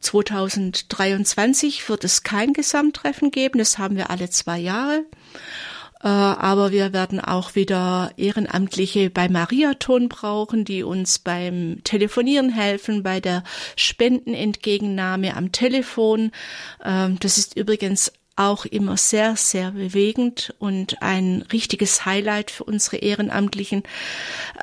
2023 0.02 1.88
wird 1.90 2.04
es 2.04 2.24
kein 2.24 2.54
Gesamttreffen 2.54 3.32
geben, 3.32 3.58
das 3.60 3.78
haben 3.78 3.96
wir 3.96 4.10
alle 4.10 4.30
zwei 4.30 4.60
Jahre. 4.60 5.04
Äh, 6.06 6.10
aber 6.10 6.72
wir 6.72 6.94
werden 6.94 7.20
auch 7.20 7.56
wieder 7.56 8.12
Ehrenamtliche 8.16 9.10
bei 9.10 9.28
Mariaton 9.28 10.08
brauchen, 10.08 10.64
die 10.64 10.84
uns 10.84 11.18
beim 11.18 11.80
Telefonieren 11.84 12.50
helfen, 12.50 13.02
bei 13.02 13.20
der 13.20 13.44
Spendenentgegennahme 13.76 15.36
am 15.36 15.52
Telefon. 15.52 16.32
Ähm, 16.84 17.18
das 17.20 17.40
ist 17.40 17.58
übrigens 17.58 18.14
auch 18.36 18.66
immer 18.66 18.98
sehr, 18.98 19.36
sehr 19.36 19.72
bewegend 19.72 20.54
und 20.60 21.02
ein 21.02 21.44
richtiges 21.54 22.06
Highlight 22.06 22.52
für 22.52 22.66
unsere 22.66 22.98
Ehrenamtlichen, 22.98 23.82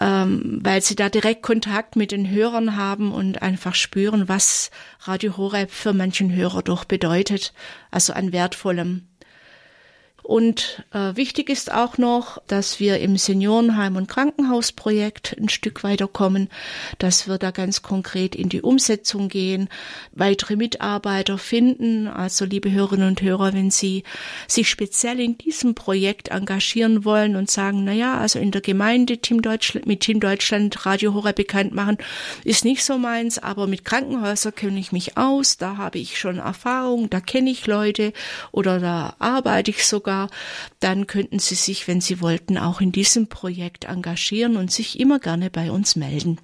ähm, 0.00 0.60
weil 0.62 0.80
sie 0.82 0.94
da 0.94 1.08
direkt 1.08 1.42
Kontakt 1.42 1.96
mit 1.96 2.12
den 2.12 2.30
Hörern 2.30 2.76
haben 2.76 3.12
und 3.12 3.42
einfach 3.42 3.74
spüren, 3.74 4.28
was 4.28 4.70
Radio 5.00 5.36
Horeb 5.36 5.72
für 5.72 5.92
manchen 5.92 6.32
Hörer 6.32 6.62
doch 6.62 6.84
bedeutet, 6.84 7.52
also 7.90 8.12
an 8.12 8.32
wertvollem. 8.32 9.08
Und 10.22 10.84
äh, 10.92 11.16
wichtig 11.16 11.50
ist 11.50 11.72
auch 11.72 11.98
noch, 11.98 12.40
dass 12.46 12.78
wir 12.78 13.00
im 13.00 13.16
Seniorenheim- 13.16 13.96
und 13.96 14.08
Krankenhausprojekt 14.08 15.36
ein 15.38 15.48
Stück 15.48 15.82
weiterkommen, 15.82 16.48
dass 16.98 17.26
wir 17.26 17.38
da 17.38 17.50
ganz 17.50 17.82
konkret 17.82 18.36
in 18.36 18.48
die 18.48 18.62
Umsetzung 18.62 19.28
gehen, 19.28 19.68
weitere 20.12 20.54
Mitarbeiter 20.54 21.38
finden. 21.38 22.06
Also 22.06 22.44
liebe 22.44 22.70
Hörerinnen 22.70 23.08
und 23.08 23.20
Hörer, 23.20 23.52
wenn 23.52 23.72
Sie 23.72 24.04
sich 24.46 24.68
speziell 24.68 25.18
in 25.18 25.38
diesem 25.38 25.74
Projekt 25.74 26.28
engagieren 26.28 27.04
wollen 27.04 27.34
und 27.34 27.50
sagen, 27.50 27.82
na 27.84 27.92
ja, 27.92 28.16
also 28.16 28.38
in 28.38 28.52
der 28.52 28.60
Gemeinde 28.60 29.18
Team 29.18 29.42
Deutschland, 29.42 29.86
mit 29.86 30.00
Team 30.00 30.20
Deutschland 30.20 30.86
Radio 30.86 31.14
Horror 31.14 31.32
bekannt 31.32 31.74
machen, 31.74 31.98
ist 32.44 32.64
nicht 32.64 32.84
so 32.84 32.96
meins, 32.96 33.40
aber 33.40 33.66
mit 33.66 33.84
Krankenhäusern 33.84 34.54
kenne 34.54 34.78
ich 34.78 34.92
mich 34.92 35.16
aus, 35.16 35.56
da 35.56 35.78
habe 35.78 35.98
ich 35.98 36.18
schon 36.18 36.38
Erfahrung, 36.38 37.10
da 37.10 37.20
kenne 37.20 37.50
ich 37.50 37.66
Leute 37.66 38.12
oder 38.52 38.78
da 38.78 39.16
arbeite 39.18 39.72
ich 39.72 39.84
sogar 39.84 40.11
sogar, 40.12 40.28
dann 40.80 41.06
könnten 41.06 41.38
Sie 41.38 41.54
sich, 41.54 41.88
wenn 41.88 42.00
Sie 42.00 42.20
wollten, 42.20 42.58
auch 42.58 42.80
in 42.80 42.92
diesem 42.92 43.28
Projekt 43.28 43.84
engagieren 43.84 44.56
und 44.56 44.70
sich 44.70 45.00
immer 45.00 45.18
gerne 45.18 45.50
bei 45.50 45.70
uns 45.70 45.96
melden 45.96 46.38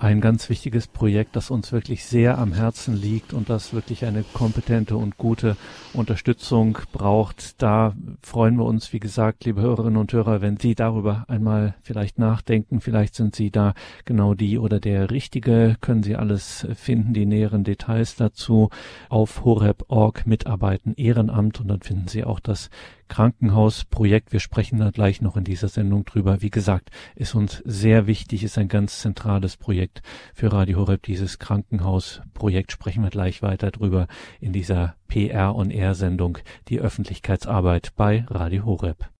ein 0.00 0.20
ganz 0.20 0.48
wichtiges 0.48 0.86
Projekt, 0.86 1.36
das 1.36 1.50
uns 1.50 1.72
wirklich 1.72 2.04
sehr 2.04 2.38
am 2.38 2.52
Herzen 2.52 2.96
liegt 2.96 3.32
und 3.32 3.50
das 3.50 3.74
wirklich 3.74 4.06
eine 4.06 4.22
kompetente 4.22 4.96
und 4.96 5.18
gute 5.18 5.56
Unterstützung 5.92 6.78
braucht. 6.92 7.60
Da 7.60 7.94
freuen 8.22 8.56
wir 8.56 8.64
uns, 8.64 8.92
wie 8.92 9.00
gesagt, 9.00 9.44
liebe 9.44 9.60
Hörerinnen 9.60 9.98
und 9.98 10.12
Hörer, 10.12 10.40
wenn 10.40 10.56
Sie 10.56 10.74
darüber 10.74 11.24
einmal 11.28 11.74
vielleicht 11.82 12.18
nachdenken. 12.18 12.80
Vielleicht 12.80 13.14
sind 13.14 13.36
Sie 13.36 13.50
da 13.50 13.74
genau 14.06 14.34
die 14.34 14.58
oder 14.58 14.80
der 14.80 15.10
Richtige. 15.10 15.76
Können 15.80 16.02
Sie 16.02 16.16
alles 16.16 16.66
finden, 16.74 17.12
die 17.12 17.26
näheren 17.26 17.64
Details 17.64 18.16
dazu 18.16 18.70
auf 19.10 19.44
horeb.org 19.44 20.26
mitarbeiten, 20.26 20.94
Ehrenamt 20.94 21.60
und 21.60 21.68
dann 21.68 21.82
finden 21.82 22.08
Sie 22.08 22.24
auch 22.24 22.40
das 22.40 22.70
Krankenhausprojekt. 23.10 24.32
Wir 24.32 24.40
sprechen 24.40 24.78
da 24.78 24.90
gleich 24.90 25.20
noch 25.20 25.36
in 25.36 25.44
dieser 25.44 25.68
Sendung 25.68 26.06
drüber. 26.06 26.40
Wie 26.40 26.48
gesagt, 26.48 26.90
ist 27.14 27.34
uns 27.34 27.62
sehr 27.66 28.06
wichtig, 28.06 28.42
ist 28.42 28.56
ein 28.56 28.68
ganz 28.68 29.00
zentrales 29.00 29.58
Projekt 29.58 30.00
für 30.32 30.50
Radio 30.50 30.78
Horeb. 30.78 31.02
Dieses 31.02 31.38
Krankenhausprojekt 31.38 32.72
sprechen 32.72 33.02
wir 33.02 33.10
gleich 33.10 33.42
weiter 33.42 33.70
drüber 33.70 34.06
in 34.40 34.54
dieser 34.54 34.94
PR 35.08 35.54
on 35.54 35.70
Air 35.70 35.94
Sendung, 35.94 36.38
die 36.68 36.80
Öffentlichkeitsarbeit 36.80 37.92
bei 37.96 38.24
Radio 38.28 38.64
Horeb. 38.64 39.10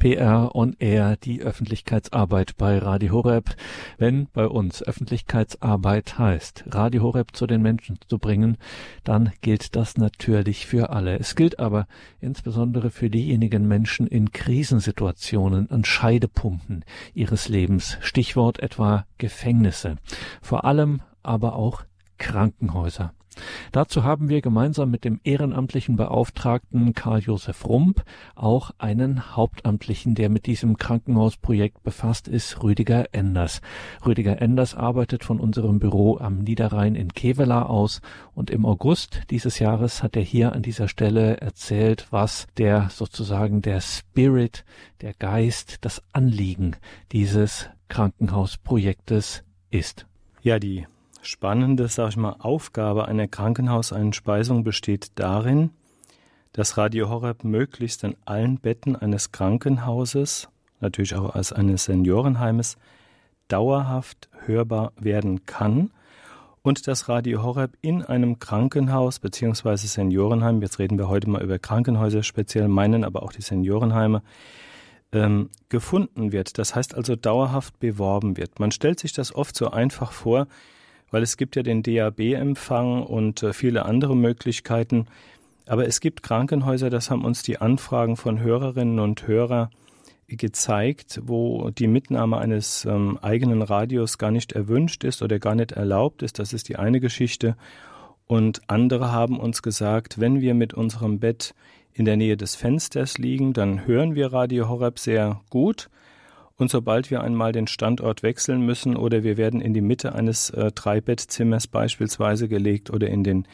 PR 0.00 0.54
on 0.54 0.74
Air, 0.78 1.18
die 1.18 1.42
Öffentlichkeitsarbeit 1.42 2.56
bei 2.56 2.78
Radio 2.78 3.12
Horeb. 3.12 3.54
Wenn 3.98 4.28
bei 4.32 4.46
uns 4.46 4.82
Öffentlichkeitsarbeit 4.82 6.18
heißt, 6.18 6.64
Radio 6.68 7.02
Horeb 7.02 7.36
zu 7.36 7.46
den 7.46 7.60
Menschen 7.60 7.98
zu 8.08 8.18
bringen, 8.18 8.56
dann 9.04 9.30
gilt 9.42 9.76
das 9.76 9.98
natürlich 9.98 10.64
für 10.64 10.88
alle. 10.88 11.18
Es 11.18 11.36
gilt 11.36 11.58
aber 11.58 11.86
insbesondere 12.18 12.90
für 12.90 13.10
diejenigen 13.10 13.68
Menschen 13.68 14.06
in 14.06 14.32
Krisensituationen, 14.32 15.70
an 15.70 15.84
Scheidepunkten 15.84 16.86
ihres 17.12 17.48
Lebens. 17.48 17.98
Stichwort 18.00 18.58
etwa 18.60 19.04
Gefängnisse. 19.18 19.96
Vor 20.40 20.64
allem 20.64 21.02
aber 21.22 21.56
auch 21.56 21.82
Krankenhäuser. 22.16 23.12
Dazu 23.72 24.04
haben 24.04 24.28
wir 24.28 24.40
gemeinsam 24.40 24.90
mit 24.90 25.04
dem 25.04 25.20
ehrenamtlichen 25.24 25.96
Beauftragten 25.96 26.94
Karl-Josef 26.94 27.66
Rump 27.66 28.02
auch 28.34 28.70
einen 28.78 29.36
Hauptamtlichen, 29.36 30.14
der 30.14 30.28
mit 30.28 30.46
diesem 30.46 30.76
Krankenhausprojekt 30.76 31.82
befasst 31.82 32.28
ist, 32.28 32.62
Rüdiger 32.62 33.06
Enders. 33.12 33.60
Rüdiger 34.04 34.40
Enders 34.40 34.74
arbeitet 34.74 35.24
von 35.24 35.40
unserem 35.40 35.78
Büro 35.78 36.18
am 36.18 36.38
Niederrhein 36.38 36.94
in 36.94 37.12
Kevela 37.12 37.62
aus 37.62 38.00
und 38.34 38.50
im 38.50 38.66
August 38.66 39.22
dieses 39.30 39.58
Jahres 39.58 40.02
hat 40.02 40.16
er 40.16 40.22
hier 40.22 40.52
an 40.52 40.62
dieser 40.62 40.88
Stelle 40.88 41.38
erzählt, 41.38 42.06
was 42.10 42.46
der 42.56 42.88
sozusagen 42.90 43.62
der 43.62 43.80
Spirit, 43.80 44.64
der 45.00 45.14
Geist, 45.14 45.78
das 45.82 46.02
Anliegen 46.12 46.76
dieses 47.12 47.68
Krankenhausprojektes 47.88 49.44
ist. 49.70 50.06
Ja, 50.42 50.58
die 50.58 50.86
spannende, 51.22 51.88
sag 51.88 52.10
ich 52.10 52.16
mal, 52.16 52.36
Aufgabe 52.38 53.06
einer 53.06 53.28
Krankenhauseinspeisung 53.28 54.64
besteht 54.64 55.12
darin, 55.16 55.70
dass 56.52 56.76
Radio 56.76 57.08
Horeb 57.08 57.44
möglichst 57.44 58.04
an 58.04 58.16
allen 58.24 58.58
Betten 58.58 58.96
eines 58.96 59.32
Krankenhauses, 59.32 60.48
natürlich 60.80 61.14
auch 61.14 61.34
als 61.34 61.52
eines 61.52 61.84
Seniorenheimes, 61.84 62.76
dauerhaft 63.48 64.28
hörbar 64.46 64.92
werden 64.96 65.46
kann 65.46 65.90
und 66.62 66.86
dass 66.86 67.08
Radio 67.08 67.42
Horeb 67.42 67.76
in 67.80 68.02
einem 68.02 68.38
Krankenhaus 68.38 69.18
bzw. 69.18 69.76
Seniorenheim, 69.76 70.60
jetzt 70.62 70.78
reden 70.78 70.98
wir 70.98 71.08
heute 71.08 71.28
mal 71.30 71.42
über 71.42 71.58
Krankenhäuser 71.58 72.22
speziell, 72.22 72.68
meinen 72.68 73.04
aber 73.04 73.22
auch 73.22 73.32
die 73.32 73.42
Seniorenheime, 73.42 74.22
ähm, 75.12 75.50
gefunden 75.68 76.32
wird. 76.32 76.58
Das 76.58 76.74
heißt 76.74 76.94
also 76.94 77.16
dauerhaft 77.16 77.78
beworben 77.80 78.36
wird. 78.36 78.60
Man 78.60 78.70
stellt 78.70 79.00
sich 79.00 79.12
das 79.12 79.34
oft 79.34 79.56
so 79.56 79.70
einfach 79.70 80.12
vor, 80.12 80.46
weil 81.10 81.22
es 81.22 81.36
gibt 81.36 81.56
ja 81.56 81.62
den 81.62 81.82
DAB-Empfang 81.82 83.02
und 83.02 83.42
äh, 83.42 83.52
viele 83.52 83.84
andere 83.84 84.16
Möglichkeiten. 84.16 85.06
Aber 85.66 85.86
es 85.86 86.00
gibt 86.00 86.22
Krankenhäuser, 86.22 86.90
das 86.90 87.10
haben 87.10 87.24
uns 87.24 87.42
die 87.42 87.58
Anfragen 87.58 88.16
von 88.16 88.40
Hörerinnen 88.40 88.98
und 88.98 89.26
Hörern 89.26 89.70
gezeigt, 90.36 91.20
wo 91.24 91.70
die 91.70 91.86
Mitnahme 91.86 92.38
eines 92.38 92.84
ähm, 92.84 93.18
eigenen 93.20 93.62
Radios 93.62 94.18
gar 94.18 94.30
nicht 94.30 94.52
erwünscht 94.52 95.04
ist 95.04 95.22
oder 95.22 95.38
gar 95.38 95.54
nicht 95.54 95.72
erlaubt 95.72 96.22
ist. 96.22 96.38
Das 96.38 96.52
ist 96.52 96.68
die 96.68 96.76
eine 96.76 97.00
Geschichte. 97.00 97.56
Und 98.26 98.62
andere 98.68 99.10
haben 99.10 99.40
uns 99.40 99.62
gesagt, 99.62 100.20
wenn 100.20 100.40
wir 100.40 100.54
mit 100.54 100.72
unserem 100.72 101.18
Bett 101.18 101.54
in 101.92 102.04
der 102.04 102.16
Nähe 102.16 102.36
des 102.36 102.54
Fensters 102.54 103.18
liegen, 103.18 103.52
dann 103.52 103.86
hören 103.86 104.14
wir 104.14 104.32
Radio 104.32 104.68
Horeb 104.68 104.98
sehr 104.98 105.40
gut. 105.50 105.90
Und 106.60 106.70
sobald 106.70 107.10
wir 107.10 107.22
einmal 107.22 107.52
den 107.52 107.66
Standort 107.66 108.22
wechseln 108.22 108.60
müssen 108.60 108.94
oder 108.94 109.22
wir 109.22 109.38
werden 109.38 109.62
in 109.62 109.72
die 109.72 109.80
Mitte 109.80 110.14
eines 110.14 110.50
äh, 110.50 110.70
Dreibettzimmers 110.70 111.66
beispielsweise 111.66 112.48
gelegt 112.48 112.90
oder 112.90 113.08
in 113.08 113.24
den 113.24 113.48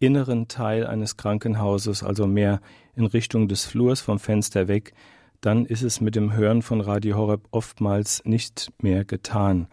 inneren 0.00 0.48
Teil 0.48 0.86
eines 0.86 1.16
Krankenhauses, 1.16 2.02
also 2.02 2.26
mehr 2.26 2.60
in 2.94 3.06
Richtung 3.06 3.48
des 3.48 3.64
Flurs 3.64 4.02
vom 4.02 4.18
Fenster 4.18 4.68
weg, 4.68 4.92
dann 5.40 5.64
ist 5.64 5.80
es 5.80 6.02
mit 6.02 6.14
dem 6.14 6.34
Hören 6.34 6.60
von 6.60 6.82
Radio 6.82 7.16
Horeb 7.16 7.40
oftmals 7.52 8.22
nicht 8.26 8.70
mehr 8.82 9.06
getan. 9.06 9.66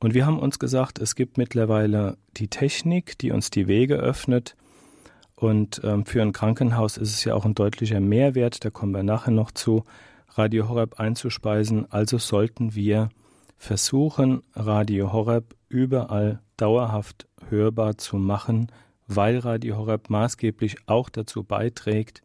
Und 0.00 0.14
wir 0.14 0.24
haben 0.24 0.38
uns 0.38 0.58
gesagt, 0.58 1.00
es 1.00 1.16
gibt 1.16 1.36
mittlerweile 1.36 2.16
die 2.38 2.48
Technik, 2.48 3.18
die 3.18 3.32
uns 3.32 3.50
die 3.50 3.68
Wege 3.68 3.96
öffnet. 3.96 4.56
Und 5.36 5.82
ähm, 5.84 6.06
für 6.06 6.22
ein 6.22 6.32
Krankenhaus 6.32 6.96
ist 6.96 7.12
es 7.12 7.22
ja 7.24 7.34
auch 7.34 7.44
ein 7.44 7.54
deutlicher 7.54 8.00
Mehrwert, 8.00 8.64
da 8.64 8.70
kommen 8.70 8.92
wir 8.92 9.02
nachher 9.02 9.30
noch 9.30 9.50
zu, 9.50 9.84
Radio 10.36 10.68
Horeb 10.68 10.98
einzuspeisen. 10.98 11.90
Also 11.90 12.18
sollten 12.18 12.74
wir 12.74 13.08
versuchen, 13.56 14.42
Radio 14.54 15.12
Horeb 15.12 15.54
überall 15.68 16.40
dauerhaft 16.56 17.26
hörbar 17.48 17.98
zu 17.98 18.16
machen, 18.16 18.70
weil 19.06 19.38
Radio 19.38 19.76
Horeb 19.76 20.10
maßgeblich 20.10 20.76
auch 20.86 21.08
dazu 21.08 21.44
beiträgt, 21.44 22.22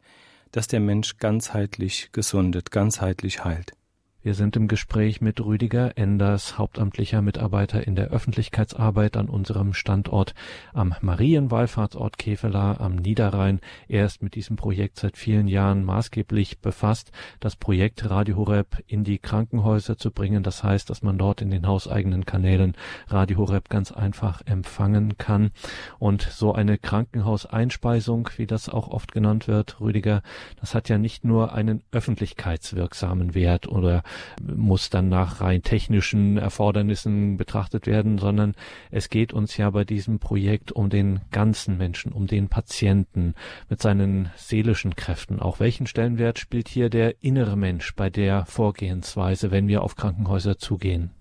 dass 0.51 0.68
der 0.68 0.80
Mensch 0.80 1.18
ganzheitlich 1.18 2.10
gesundet, 2.12 2.72
ganzheitlich 2.72 3.43
heilt. 3.45 3.74
Wir 4.22 4.34
sind 4.34 4.57
im 4.57 4.67
Gespräch 4.67 5.22
mit 5.22 5.39
Rüdiger 5.39 5.97
Enders, 5.97 6.57
hauptamtlicher 6.57 7.22
Mitarbeiter 7.22 7.88
in 7.88 7.95
der 7.95 8.09
Öffentlichkeitsarbeit 8.09 9.15
an 9.15 9.30
unserem 9.30 9.74
Standort 9.74 10.36
am 10.74 10.93
Marienwallfahrtsort 10.99 12.17
Kevela 12.17 12.82
am 12.82 12.97
Niederrhein. 12.97 13.61
Er 13.88 14.05
ist 14.05 14.22
mit 14.22 14.36
diesem 14.36 14.57
Projekt 14.57 14.99
seit 14.99 15.15
vielen 15.15 15.47
Jahren 15.47 15.86
maßgeblich 15.86 16.59
befasst, 16.59 17.13
das 17.39 17.55
Projekt 17.55 18.09
Radio 18.09 18.36
Horeb 18.36 18.84
in 18.88 19.05
die 19.05 19.20
Krankenhäuser 19.20 19.97
zu 19.97 20.11
bringen. 20.11 20.43
Das 20.43 20.65
heißt, 20.65 20.89
dass 20.89 21.01
man 21.01 21.17
dort 21.17 21.41
in 21.41 21.49
den 21.49 21.65
hauseigenen 21.65 22.26
Kanälen 22.26 22.76
Radio 23.07 23.38
Horeb 23.38 23.70
ganz 23.70 23.93
einfach 23.93 24.41
empfangen 24.45 25.17
kann. 25.17 25.51
Und 25.97 26.24
so 26.24 26.51
eine 26.51 26.78
Krankenhauseinspeisung, 26.78 28.30
wie 28.36 28.47
das 28.47 28.67
auch 28.67 28.89
oft 28.89 29.13
genannt 29.13 29.47
wird, 29.47 29.80
Rüdiger, 29.80 30.24
das 30.59 30.76
hat 30.76 30.89
ja 30.89 30.97
nicht 30.97 31.24
nur 31.24 31.53
einen 31.53 31.84
öffentlichkeitswirksamen 31.93 33.34
Wert 33.34 33.70
oder 33.70 34.03
muss 34.41 34.89
dann 34.89 35.10
nach 35.10 35.41
rein 35.41 35.62
technischen 35.62 36.38
Erfordernissen 36.38 37.38
betrachtet 37.38 37.88
werden, 37.88 38.18
sondern 38.18 38.55
es 38.91 39.10
geht 39.10 39.34
uns 39.34 39.57
ja 39.57 39.70
bei 39.70 39.84
diesem 39.84 40.20
Projekt 40.20 40.72
um 40.72 40.89
den 40.89 41.22
ganzen 41.32 41.78
Menschen, 41.78 42.12
um 42.12 42.28
den 42.28 42.49
Patienten 42.49 43.34
mit 43.70 43.82
seinen 43.82 44.32
seelischen 44.36 44.95
Kräften. 44.95 45.39
Auch 45.39 45.60
welchen 45.60 45.88
Stellenwert 45.88 46.39
spielt 46.39 46.68
hier 46.68 46.89
der 46.89 47.24
innere 47.24 47.57
Mensch 47.57 47.95
bei 47.95 48.10
der 48.10 48.45
Vorgehensweise, 48.45 49.51
wenn 49.51 49.68
wir 49.68 49.84
auf 49.84 49.95
Krankenhäuser 49.95 50.57
zugehen? 50.57 51.12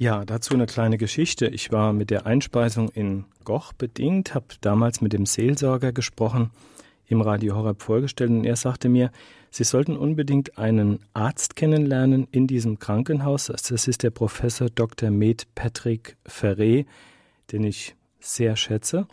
Ja, 0.00 0.24
dazu 0.24 0.54
eine 0.54 0.64
kleine 0.64 0.96
Geschichte. 0.96 1.46
Ich 1.48 1.72
war 1.72 1.92
mit 1.92 2.08
der 2.08 2.24
Einspeisung 2.24 2.88
in 2.88 3.26
Goch 3.44 3.74
bedingt, 3.74 4.34
habe 4.34 4.46
damals 4.62 5.02
mit 5.02 5.12
dem 5.12 5.26
Seelsorger 5.26 5.92
gesprochen, 5.92 6.52
im 7.06 7.20
Radio 7.20 7.54
Horab 7.54 7.82
vorgestellt 7.82 8.30
und 8.30 8.44
er 8.46 8.56
sagte 8.56 8.88
mir, 8.88 9.10
Sie 9.50 9.64
sollten 9.64 9.96
unbedingt 9.96 10.58
einen 10.58 11.00
Arzt 11.12 11.56
kennenlernen 11.56 12.28
in 12.30 12.46
diesem 12.46 12.78
Krankenhaus. 12.78 13.46
Das 13.46 13.88
ist 13.88 14.02
der 14.02 14.10
Professor 14.10 14.68
Dr. 14.70 15.10
Med 15.10 15.46
Patrick 15.54 16.16
Ferré, 16.24 16.86
den 17.50 17.64
ich 17.64 17.96
sehr 18.20 18.54
schätze, 18.54 19.08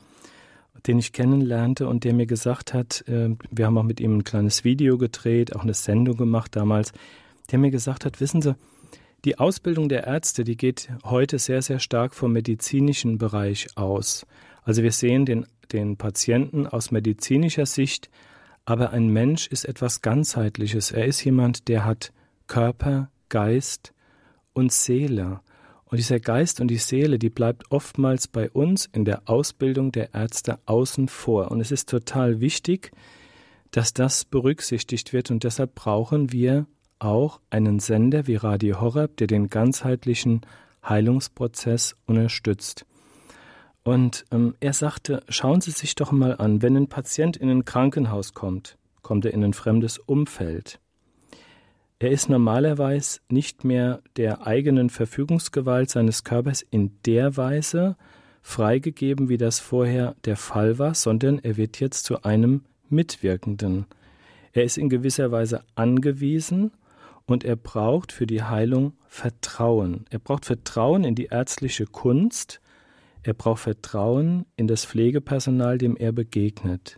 den 0.85 0.99
ich 0.99 1.11
kennenlernte 1.11 1.87
und 1.87 2.03
der 2.03 2.13
mir 2.13 2.27
gesagt 2.27 2.73
hat, 2.73 3.03
äh, 3.07 3.35
wir 3.49 3.65
haben 3.65 3.77
auch 3.77 3.83
mit 3.83 3.99
ihm 3.99 4.17
ein 4.17 4.23
kleines 4.23 4.63
Video 4.63 4.97
gedreht, 4.97 5.55
auch 5.55 5.63
eine 5.63 5.73
Sendung 5.73 6.17
gemacht 6.17 6.55
damals, 6.55 6.91
der 7.51 7.57
mir 7.57 7.71
gesagt 7.71 8.05
hat, 8.05 8.21
wissen 8.21 8.41
Sie, 8.41 8.55
die 9.25 9.39
Ausbildung 9.39 9.89
der 9.89 10.05
Ärzte, 10.05 10.43
die 10.43 10.55
geht 10.55 10.89
heute 11.03 11.39
sehr, 11.39 11.63
sehr 11.63 11.79
stark 11.79 12.13
vom 12.13 12.31
medizinischen 12.33 13.17
Bereich 13.17 13.67
aus. 13.75 14.27
Also 14.61 14.83
wir 14.83 14.91
sehen 14.91 15.25
den, 15.25 15.47
den 15.71 15.97
Patienten 15.97 16.67
aus 16.67 16.91
medizinischer 16.91 17.65
Sicht 17.65 18.09
aber 18.67 18.91
ein 18.91 19.07
Mensch 19.07 19.47
ist 19.47 19.63
etwas 19.63 20.01
ganzheitliches. 20.01 20.91
Er 20.91 21.05
ist 21.05 21.23
jemand, 21.23 21.69
der 21.69 21.85
hat 21.85 22.11
Körper, 22.47 23.09
Geist 23.29 23.93
und 24.51 24.73
Seele. 24.73 25.39
Und 25.85 25.99
dieser 25.99 26.19
Geist 26.19 26.59
und 26.59 26.67
die 26.67 26.75
Seele, 26.75 27.17
die 27.17 27.29
bleibt 27.29 27.71
oftmals 27.71 28.27
bei 28.27 28.49
uns 28.49 28.85
in 28.85 29.05
der 29.05 29.21
Ausbildung 29.29 29.93
der 29.93 30.13
Ärzte 30.13 30.59
außen 30.65 31.07
vor. 31.07 31.49
Und 31.49 31.61
es 31.61 31.71
ist 31.71 31.87
total 31.87 32.41
wichtig, 32.41 32.91
dass 33.71 33.93
das 33.93 34.25
berücksichtigt 34.25 35.13
wird. 35.13 35.31
Und 35.31 35.45
deshalb 35.45 35.73
brauchen 35.73 36.33
wir 36.33 36.67
auch 36.99 37.39
einen 37.49 37.79
Sender 37.79 38.27
wie 38.27 38.35
Radio 38.35 38.81
Horeb, 38.81 39.15
der 39.15 39.27
den 39.27 39.47
ganzheitlichen 39.47 40.41
Heilungsprozess 40.83 41.95
unterstützt. 42.05 42.85
Und 43.87 44.25
ähm, 44.31 44.53
er 44.59 44.73
sagte, 44.73 45.23
schauen 45.29 45.61
Sie 45.61 45.71
sich 45.71 45.95
doch 45.95 46.11
mal 46.11 46.35
an, 46.35 46.61
wenn 46.61 46.75
ein 46.75 46.89
Patient 46.89 47.37
in 47.37 47.49
ein 47.49 47.63
Krankenhaus 47.63 48.33
kommt, 48.33 48.77
kommt 49.01 49.23
er 49.23 49.33
in 49.33 49.45
ein 49.45 49.53
fremdes 49.53 49.97
Umfeld. 49.97 50.81
Er 51.97 52.11
ist 52.11 52.27
normalerweise 52.27 53.21
nicht 53.29 53.63
mehr 53.63 54.01
der 54.17 54.45
eigenen 54.45 54.89
Verfügungsgewalt 54.89 55.89
seines 55.89 56.25
Körpers 56.25 56.65
in 56.69 56.97
der 57.05 57.37
Weise 57.37 57.95
freigegeben, 58.41 59.29
wie 59.29 59.37
das 59.37 59.61
vorher 59.61 60.17
der 60.25 60.35
Fall 60.35 60.77
war, 60.79 60.93
sondern 60.93 61.39
er 61.39 61.55
wird 61.55 61.79
jetzt 61.79 62.03
zu 62.03 62.23
einem 62.23 62.65
Mitwirkenden. 62.89 63.85
Er 64.51 64.65
ist 64.65 64.77
in 64.77 64.89
gewisser 64.89 65.31
Weise 65.31 65.63
angewiesen 65.75 66.71
und 67.25 67.45
er 67.45 67.55
braucht 67.55 68.11
für 68.11 68.27
die 68.27 68.43
Heilung 68.43 68.97
Vertrauen. 69.07 70.07
Er 70.09 70.19
braucht 70.19 70.43
Vertrauen 70.43 71.05
in 71.05 71.15
die 71.15 71.27
ärztliche 71.27 71.85
Kunst, 71.85 72.59
er 73.27 73.33
braucht 73.33 73.63
Vertrauen 73.63 74.45
in 74.55 74.67
das 74.67 74.85
Pflegepersonal, 74.85 75.77
dem 75.77 75.97
er 75.97 76.13
begegnet. 76.13 76.97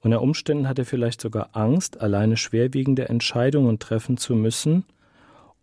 Unter 0.00 0.20
Umständen 0.20 0.68
hat 0.68 0.78
er 0.78 0.84
vielleicht 0.84 1.22
sogar 1.22 1.56
Angst, 1.56 1.98
alleine 2.02 2.36
schwerwiegende 2.36 3.08
Entscheidungen 3.08 3.78
treffen 3.78 4.18
zu 4.18 4.34
müssen 4.34 4.84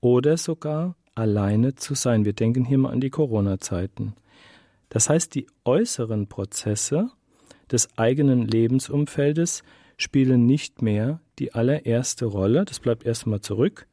oder 0.02 0.38
sogar 0.38 0.96
alleine 1.14 1.76
zu 1.76 1.94
sein. 1.94 2.26
Wir 2.26 2.34
denken 2.34 2.66
hier 2.66 2.80
mal 2.80 2.90
an 2.90 3.02
die 3.02 3.12
Corona-Zeiten. 3.12 4.16
Das 4.90 5.10
heißt, 5.12 5.36
die 5.36 5.46
äußeren 5.64 6.26
Prozesse 6.26 7.12
des 7.72 7.96
eigenen 7.96 8.48
Lebensumfeldes 8.48 9.62
spielen 9.98 10.48
nicht 10.48 10.82
mehr 10.82 11.20
die 11.38 11.54
allererste 11.54 12.26
Rolle. 12.26 12.66
Das 12.66 12.80
bleibt 12.80 13.06
erstmal 13.06 13.42
zurück. 13.42 13.86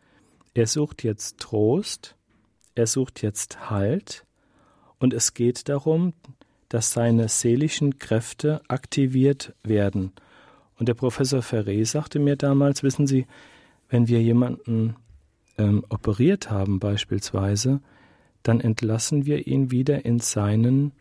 Er 0.55 0.67
sucht 0.67 1.03
jetzt 1.03 1.41
Trost, 1.41 2.17
er 2.75 2.87
sucht 2.87 3.21
jetzt 3.21 3.69
Halt, 3.69 4.25
und 5.01 5.13
es 5.13 5.35
geht 5.35 5.69
darum, 5.69 6.13
dass 6.69 6.93
seine 6.93 7.29
seelischen 7.29 7.99
Kräfte 7.99 8.61
aktiviert 8.69 9.55
werden. 9.65 10.13
Und 10.79 10.89
der 10.89 10.95
Professor 10.95 11.41
Ferré 11.41 11.85
sagte 11.85 12.21
mir 12.21 12.37
damals, 12.37 12.85
wissen 12.85 13.09
Sie, 13.09 13.27
wenn 13.89 14.07
wir 14.07 14.23
jemanden 14.23 14.95
ähm, 15.59 15.85
operiert 15.89 16.51
haben 16.51 16.79
beispielsweise, 16.79 17.81
dann 18.45 18.61
entlassen 18.61 19.27
wir 19.27 19.47
ihn 19.47 19.71
wieder 19.71 20.05
in 20.05 20.21
seinen 20.21 20.93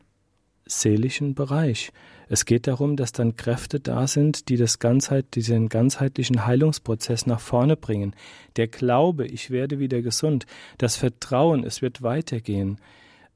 seelischen 0.65 1.35
Bereich. 1.35 1.91
Es 2.27 2.45
geht 2.45 2.67
darum, 2.67 2.95
dass 2.95 3.11
dann 3.11 3.35
Kräfte 3.35 3.79
da 3.79 4.07
sind, 4.07 4.49
die 4.49 4.57
das 4.57 4.79
Ganzheit, 4.79 5.35
diesen 5.35 5.69
ganzheitlichen 5.69 6.45
Heilungsprozess 6.45 7.25
nach 7.25 7.39
vorne 7.39 7.75
bringen. 7.75 8.15
Der 8.55 8.67
Glaube, 8.67 9.25
ich 9.25 9.49
werde 9.49 9.79
wieder 9.79 10.01
gesund, 10.01 10.45
das 10.77 10.95
Vertrauen, 10.95 11.63
es 11.63 11.81
wird 11.81 12.01
weitergehen, 12.01 12.79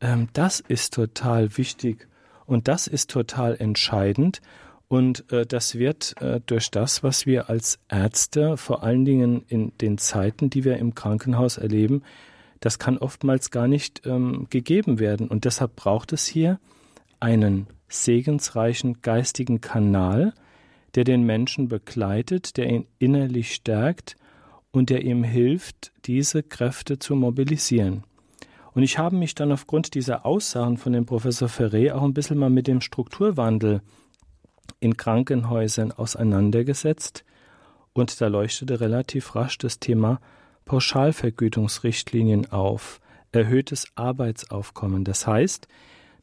ähm, 0.03 0.27
das 0.33 0.59
ist 0.59 0.93
total 0.93 1.57
wichtig 1.57 2.07
und 2.45 2.67
das 2.67 2.85
ist 2.85 3.09
total 3.09 3.55
entscheidend. 3.55 4.41
Und 4.89 5.31
äh, 5.31 5.45
das 5.47 5.75
wird 5.79 6.13
äh, 6.21 6.39
durch 6.45 6.69
das, 6.69 7.01
was 7.01 7.25
wir 7.25 7.49
als 7.49 7.79
Ärzte, 7.89 8.57
vor 8.57 8.83
allen 8.83 9.05
Dingen 9.05 9.43
in 9.47 9.71
den 9.81 9.97
Zeiten, 9.97 10.51
die 10.51 10.63
wir 10.63 10.77
im 10.77 10.93
Krankenhaus 10.93 11.57
erleben, 11.57 12.03
das 12.59 12.77
kann 12.79 12.97
oftmals 12.97 13.49
gar 13.49 13.67
nicht 13.67 14.05
ähm, 14.05 14.47
gegeben 14.49 14.99
werden. 14.99 15.27
Und 15.29 15.45
deshalb 15.45 15.75
braucht 15.75 16.13
es 16.13 16.27
hier 16.27 16.59
einen 17.19 17.67
segensreichen 17.87 19.01
geistigen 19.01 19.61
Kanal, 19.61 20.33
der 20.95 21.05
den 21.05 21.23
Menschen 21.23 21.69
begleitet, 21.69 22.57
der 22.57 22.69
ihn 22.69 22.85
innerlich 22.99 23.55
stärkt 23.55 24.15
und 24.71 24.89
der 24.89 25.03
ihm 25.03 25.23
hilft, 25.23 25.91
diese 26.05 26.43
Kräfte 26.43 26.99
zu 26.99 27.15
mobilisieren. 27.15 28.03
Und 28.73 28.83
ich 28.83 28.97
habe 28.97 29.15
mich 29.15 29.35
dann 29.35 29.51
aufgrund 29.51 29.93
dieser 29.93 30.25
Aussagen 30.25 30.77
von 30.77 30.93
dem 30.93 31.05
Professor 31.05 31.47
Ferré 31.47 31.93
auch 31.93 32.03
ein 32.03 32.13
bisschen 32.13 32.37
mal 32.37 32.49
mit 32.49 32.67
dem 32.67 32.81
Strukturwandel 32.81 33.81
in 34.79 34.97
Krankenhäusern 34.97 35.91
auseinandergesetzt 35.91 37.23
und 37.93 38.19
da 38.19 38.27
leuchtete 38.27 38.79
relativ 38.79 39.35
rasch 39.35 39.57
das 39.59 39.79
Thema 39.79 40.19
Pauschalvergütungsrichtlinien 40.65 42.51
auf, 42.51 42.99
erhöhtes 43.31 43.87
Arbeitsaufkommen. 43.95 45.03
Das 45.03 45.27
heißt, 45.27 45.67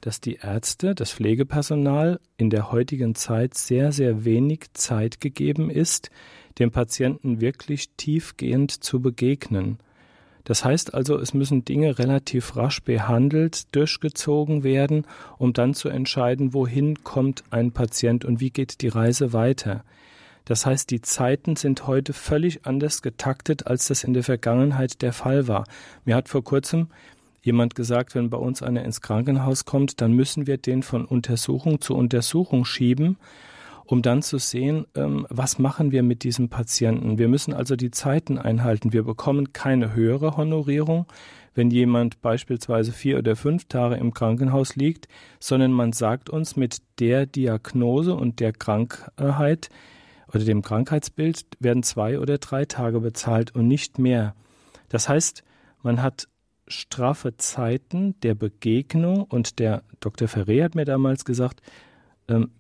dass 0.01 0.21
die 0.21 0.37
Ärzte, 0.37 0.95
das 0.95 1.13
Pflegepersonal 1.13 2.21
in 2.37 2.51
der 2.51 2.73
heutigen 2.73 3.15
Zeit 3.15 3.55
sehr, 3.55 3.93
sehr 3.93 4.25
wenig 4.25 4.73
Zeit 4.73 5.21
gegeben 5.21 5.71
ist, 5.71 6.11
dem 6.59 6.71
Patienten 6.71 7.41
wirklich 7.41 7.91
tiefgehend 7.97 8.73
zu 8.73 9.01
begegnen. 9.01 9.79
Das 10.45 10.65
heißt 10.65 10.95
also, 10.95 11.19
es 11.19 11.35
müssen 11.35 11.65
Dinge 11.65 11.99
relativ 11.99 12.57
rasch 12.57 12.83
behandelt, 12.83 13.75
durchgezogen 13.75 14.65
werden, 14.65 15.07
um 15.39 15.53
dann 15.53 15.75
zu 15.75 15.89
entscheiden, 15.89 16.55
wohin 16.55 17.05
kommt 17.05 17.45
ein 17.51 17.73
Patient 17.73 18.25
und 18.25 18.41
wie 18.41 18.51
geht 18.51 18.81
die 18.81 18.89
Reise 18.89 19.33
weiter. 19.33 19.85
Das 20.45 20.67
heißt, 20.67 20.91
die 20.91 21.03
Zeiten 21.03 21.57
sind 21.57 21.87
heute 21.87 22.13
völlig 22.13 22.67
anders 22.67 23.03
getaktet, 23.03 23.67
als 23.67 23.89
das 23.89 24.03
in 24.03 24.15
der 24.15 24.25
Vergangenheit 24.25 25.03
der 25.03 25.13
Fall 25.13 25.47
war. 25.47 25.65
Mir 26.05 26.17
hat 26.17 26.29
vor 26.29 26.43
kurzem 26.43 26.89
jemand 27.43 27.75
gesagt, 27.75 28.15
wenn 28.15 28.31
bei 28.31 28.39
uns 28.39 28.63
einer 28.63 28.85
ins 28.85 29.01
Krankenhaus 29.01 29.65
kommt, 29.65 30.01
dann 30.01 30.13
müssen 30.13 30.47
wir 30.47 30.59
den 30.59 30.83
von 30.83 31.05
Untersuchung 31.05 31.81
zu 31.81 31.95
Untersuchung 31.95 32.65
schieben, 32.65 33.17
um 33.91 34.03
dann 34.03 34.23
zu 34.23 34.39
sehen, 34.39 34.87
ähm, 34.95 35.27
was 35.31 35.59
machen 35.59 35.91
wir 35.91 36.05
mit 36.05 36.23
diesem 36.23 36.49
Patienten. 36.49 37.19
Wir 37.19 37.27
müssen 37.27 37.53
also 37.53 37.75
die 37.75 37.91
Zeiten 37.91 38.39
einhalten. 38.39 38.93
Wir 38.93 39.03
bekommen 39.03 39.53
keine 39.53 39.95
höhere 39.95 40.37
Honorierung, 40.37 41.07
wenn 41.55 41.73
jemand 41.73 42.23
beispielsweise 42.23 42.93
vier 42.93 43.19
oder 43.19 43.35
fünf 43.35 43.65
Tage 43.65 43.97
im 43.97 44.15
Krankenhaus 44.15 44.77
liegt, 44.77 45.09
sondern 45.41 45.73
man 45.73 45.91
sagt 45.91 46.31
uns 46.31 46.55
mit 46.55 46.83
der 47.01 47.27
Diagnose 47.27 48.15
und 48.15 48.39
der 48.39 48.53
Krankheit 48.53 49.71
oder 50.33 50.45
dem 50.45 50.63
Krankheitsbild 50.63 51.47
werden 51.59 51.83
zwei 51.83 52.21
oder 52.21 52.39
drei 52.39 52.67
Tage 52.67 53.01
bezahlt 53.01 53.57
und 53.57 53.67
nicht 53.67 53.99
mehr. 53.99 54.37
Das 54.89 55.09
heißt, 55.09 55.43
man 55.83 56.01
hat 56.01 56.29
straffe 56.69 57.37
Zeiten 57.39 58.15
der 58.21 58.37
Begegnung 58.37 59.25
und 59.25 59.59
der 59.59 59.83
Dr. 59.99 60.29
Ferré 60.29 60.63
hat 60.63 60.77
mir 60.77 60.85
damals 60.85 61.25
gesagt, 61.25 61.61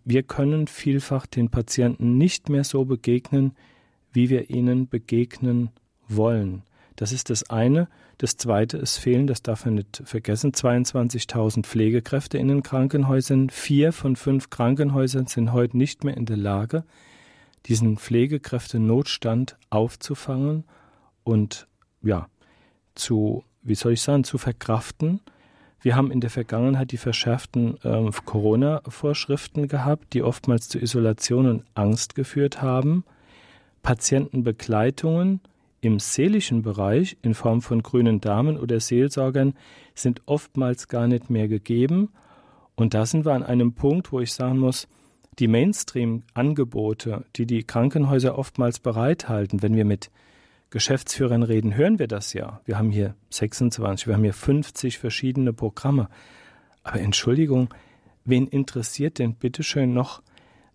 wir 0.05 0.23
können 0.23 0.67
vielfach 0.67 1.27
den 1.27 1.51
Patienten 1.51 2.19
nicht 2.19 2.49
mehr 2.49 2.65
so 2.65 2.85
begegnen, 2.85 3.53
wie 4.13 4.31
wir 4.31 4.51
ihnen 4.51 4.89
begegnen 4.89 5.71
wollen. 6.09 6.63
Das 6.97 7.13
ist 7.13 7.31
das 7.31 7.49
eine. 7.49 7.89
Das 8.19 8.37
zweite 8.37 8.77
ist 8.77 8.99
fehlen, 8.99 9.27
das 9.27 9.43
darf 9.43 9.65
man 9.65 9.77
nicht 9.77 10.03
vergessen, 10.05 10.53
22.000 10.53 11.63
Pflegekräfte 11.65 12.37
in 12.37 12.49
den 12.49 12.63
Krankenhäusern. 12.63 13.49
Vier 13.49 13.93
von 13.93 14.17
fünf 14.17 14.51
Krankenhäusern 14.51 15.27
sind 15.27 15.53
heute 15.53 15.79
nicht 15.79 16.05
mehr 16.05 16.17
in 16.17 16.27
der 16.27 16.37
Lage, 16.37 16.85
diesen 17.65 17.97
Pflegekräftenotstand 17.97 19.57
aufzufangen 19.71 20.65
und 21.25 21.67
ja, 22.03 22.29
zu, 22.95 23.45
wie 23.63 23.75
soll 23.75 23.93
ich 23.93 24.03
sagen, 24.03 24.25
zu 24.25 24.37
verkraften. 24.37 25.21
Wir 25.83 25.97
haben 25.97 26.11
in 26.11 26.21
der 26.21 26.31
Vergangenheit 26.31 26.93
die 26.93 26.99
verschärften 26.99 27.79
äh, 27.83 28.11
Corona-Vorschriften 28.25 29.67
gehabt, 29.67 30.13
die 30.13 30.23
oftmals 30.23 30.69
zu 30.69 30.79
Isolation 30.79 31.47
und 31.47 31.65
Angst 31.75 32.15
geführt 32.15 32.61
haben. 32.61 33.05
Patientenbegleitungen 33.83 35.41
im 35.81 35.99
seelischen 35.99 36.61
Bereich 36.61 37.17
in 37.23 37.33
Form 37.33 37.63
von 37.63 37.83
grünen 37.83 38.21
Damen 38.21 38.59
oder 38.59 38.79
Seelsorgern 38.81 39.55
sind 39.95 40.21
oftmals 40.27 40.89
gar 40.89 41.09
nicht 41.09 41.31
mehr 41.31 41.49
gegeben. 41.49 42.11
Und 42.75 42.93
da 42.93 43.07
sind 43.07 43.25
wir 43.25 43.33
an 43.33 43.43
einem 43.43 43.73
Punkt, 43.73 44.13
wo 44.13 44.21
ich 44.21 44.33
sagen 44.33 44.59
muss, 44.59 44.87
die 45.39 45.49
Mainstream-Angebote, 45.49 47.25
die 47.37 47.47
die 47.47 47.63
Krankenhäuser 47.63 48.37
oftmals 48.37 48.81
bereithalten, 48.81 49.63
wenn 49.63 49.75
wir 49.75 49.87
mit 49.87 50.11
Geschäftsführern 50.71 51.43
reden, 51.43 51.75
hören 51.77 51.99
wir 51.99 52.07
das 52.07 52.33
ja. 52.33 52.61
Wir 52.65 52.79
haben 52.79 52.91
hier 52.91 53.15
26, 53.31 54.07
wir 54.07 54.15
haben 54.15 54.23
hier 54.23 54.33
50 54.33 54.99
verschiedene 54.99 55.53
Programme. 55.53 56.09
Aber 56.83 57.01
Entschuldigung, 57.01 57.75
wen 58.25 58.47
interessiert 58.47 59.19
denn 59.19 59.35
bitteschön 59.35 59.93
noch 59.93 60.23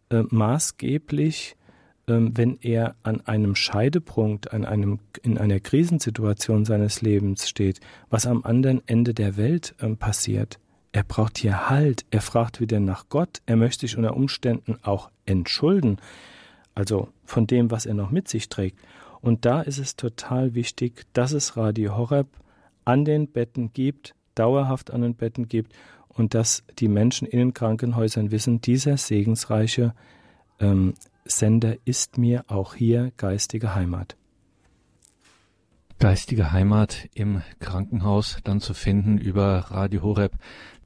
äh, 0.09 0.23
maßgeblich, 0.29 1.55
äh, 2.07 2.13
wenn 2.17 2.59
er 2.61 2.95
an 3.03 3.21
einem 3.21 3.55
Scheidepunkt, 3.55 4.51
an 4.53 4.65
einem, 4.65 4.99
in 5.23 5.37
einer 5.37 5.59
Krisensituation 5.61 6.65
seines 6.65 7.01
Lebens 7.01 7.47
steht, 7.49 7.79
was 8.09 8.27
am 8.27 8.43
anderen 8.43 8.81
Ende 8.87 9.13
der 9.13 9.37
Welt 9.37 9.75
äh, 9.79 9.89
passiert? 9.95 10.59
Er 10.91 11.03
braucht 11.03 11.37
hier 11.37 11.69
Halt, 11.69 12.05
er 12.11 12.21
fragt 12.21 12.61
wieder 12.61 12.79
nach 12.79 13.09
Gott, 13.09 13.41
er 13.45 13.55
möchte 13.57 13.81
sich 13.81 13.97
unter 13.97 14.15
Umständen 14.15 14.77
auch 14.81 15.09
entschulden, 15.25 15.97
also 16.73 17.09
von 17.25 17.47
dem, 17.47 17.71
was 17.71 17.85
er 17.85 17.93
noch 17.93 18.11
mit 18.11 18.27
sich 18.27 18.47
trägt. 18.49 18.79
Und 19.26 19.43
da 19.43 19.61
ist 19.63 19.80
es 19.80 19.95
total 19.95 20.53
wichtig, 20.53 21.07
dass 21.13 21.32
es 21.32 21.57
Radio 21.57 21.97
Horeb 21.97 22.28
an 22.86 23.05
den 23.05 23.28
Betten 23.28 23.73
gibt, 23.73 24.13
dauerhaft 24.36 24.91
an 24.91 25.01
den 25.01 25.15
Betten 25.15 25.47
gibt 25.47 25.73
und 26.09 26.36
dass 26.36 26.63
die 26.78 26.88
Menschen 26.88 27.28
in 27.28 27.39
den 27.39 27.53
Krankenhäusern 27.55 28.30
wissen, 28.30 28.61
dieser 28.61 28.97
segensreiche 28.97 29.95
ähm, 30.59 30.93
Sender 31.23 31.76
ist 31.86 32.19
mir 32.19 32.45
auch 32.49 32.76
hier 32.76 33.13
geistige 33.17 33.73
Heimat. 33.73 34.15
Geistige 35.97 36.51
Heimat 36.51 37.09
im 37.15 37.41
Krankenhaus 37.59 38.38
dann 38.43 38.61
zu 38.61 38.76
finden 38.76 39.17
über 39.17 39.57
Radio 39.71 40.03
Horeb. 40.03 40.34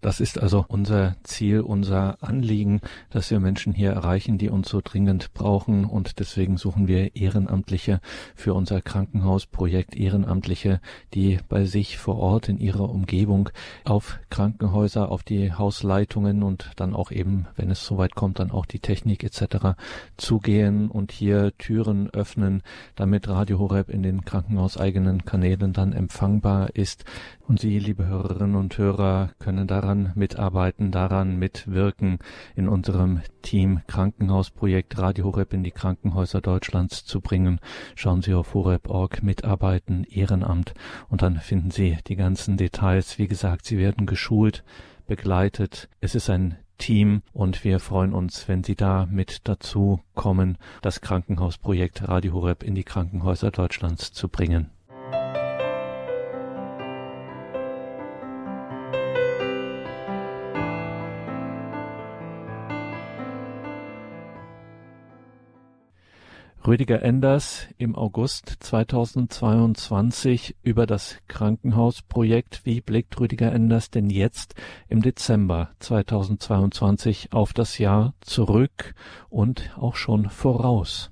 Das 0.01 0.21
ist 0.21 0.39
also 0.39 0.63
unser 0.69 1.17
Ziel, 1.23 1.59
unser 1.59 2.23
Anliegen, 2.23 2.79
dass 3.09 3.29
wir 3.31 3.41
Menschen 3.41 3.73
hier 3.73 3.91
erreichen, 3.91 4.37
die 4.37 4.49
uns 4.49 4.69
so 4.69 4.79
dringend 4.81 5.33
brauchen. 5.33 5.83
Und 5.83 6.19
deswegen 6.19 6.55
suchen 6.55 6.87
wir 6.87 7.17
Ehrenamtliche 7.17 7.99
für 8.33 8.53
unser 8.53 8.81
Krankenhausprojekt, 8.81 9.97
Ehrenamtliche, 9.97 10.79
die 11.13 11.39
bei 11.49 11.65
sich 11.65 11.97
vor 11.97 12.17
Ort 12.17 12.47
in 12.47 12.59
ihrer 12.59 12.89
Umgebung 12.89 13.49
auf 13.83 14.19
Krankenhäuser, 14.29 15.11
auf 15.11 15.23
die 15.23 15.51
Hausleitungen 15.51 16.43
und 16.43 16.71
dann 16.77 16.95
auch 16.95 17.11
eben, 17.11 17.47
wenn 17.57 17.69
es 17.69 17.85
soweit 17.85 18.15
kommt, 18.15 18.39
dann 18.39 18.51
auch 18.51 18.65
die 18.65 18.79
Technik 18.79 19.25
etc. 19.25 19.75
zugehen 20.15 20.89
und 20.89 21.11
hier 21.11 21.51
Türen 21.57 22.09
öffnen, 22.11 22.63
damit 22.95 23.27
Radio 23.27 23.59
Horeb 23.59 23.89
in 23.89 24.03
den 24.03 24.23
krankenhauseigenen 24.23 25.25
Kanälen 25.25 25.73
dann 25.73 25.91
empfangbar 25.91 26.69
ist. 26.73 27.03
Und 27.47 27.59
Sie, 27.59 27.79
liebe 27.79 28.05
Hörerinnen 28.05 28.55
und 28.55 28.77
Hörer, 28.77 29.31
können 29.39 29.65
daran 29.65 29.88
mitarbeiten, 30.15 30.91
daran 30.91 31.37
mitwirken, 31.37 32.19
in 32.55 32.67
unserem 32.67 33.21
Team 33.41 33.81
Krankenhausprojekt 33.87 34.97
Radio 34.97 35.25
Horeb 35.25 35.53
in 35.53 35.63
die 35.63 35.71
Krankenhäuser 35.71 36.41
Deutschlands 36.41 37.05
zu 37.05 37.21
bringen. 37.21 37.59
Schauen 37.95 38.21
Sie 38.21 38.33
auf 38.33 38.53
horeb.org, 38.53 39.23
mitarbeiten, 39.23 40.03
Ehrenamt 40.03 40.73
und 41.09 41.21
dann 41.21 41.37
finden 41.37 41.71
Sie 41.71 41.97
die 42.07 42.15
ganzen 42.15 42.57
Details. 42.57 43.17
Wie 43.17 43.27
gesagt, 43.27 43.65
Sie 43.65 43.77
werden 43.77 44.05
geschult, 44.05 44.63
begleitet. 45.07 45.89
Es 46.01 46.15
ist 46.15 46.29
ein 46.29 46.57
Team 46.77 47.21
und 47.33 47.63
wir 47.63 47.79
freuen 47.79 48.13
uns, 48.13 48.47
wenn 48.47 48.63
Sie 48.63 48.75
da 48.75 49.07
mit 49.09 49.47
dazu 49.47 50.01
kommen, 50.15 50.57
das 50.81 51.01
Krankenhausprojekt 51.01 52.07
Radio 52.07 52.33
Horeb 52.33 52.63
in 52.63 52.75
die 52.75 52.83
Krankenhäuser 52.83 53.51
Deutschlands 53.51 54.13
zu 54.13 54.29
bringen. 54.29 54.71
Rüdiger 66.69 67.01
Enders 67.01 67.65
im 67.79 67.95
August 67.95 68.57
2022 68.59 70.55
über 70.61 70.85
das 70.85 71.17
Krankenhausprojekt. 71.27 72.61
Wie 72.63 72.79
blickt 72.79 73.19
Rüdiger 73.19 73.51
Enders 73.51 73.89
denn 73.89 74.11
jetzt 74.11 74.53
im 74.87 75.01
Dezember 75.01 75.71
2022 75.79 77.33
auf 77.33 77.53
das 77.53 77.79
Jahr 77.79 78.13
zurück 78.21 78.93
und 79.29 79.75
auch 79.79 79.95
schon 79.95 80.29
voraus? 80.29 81.09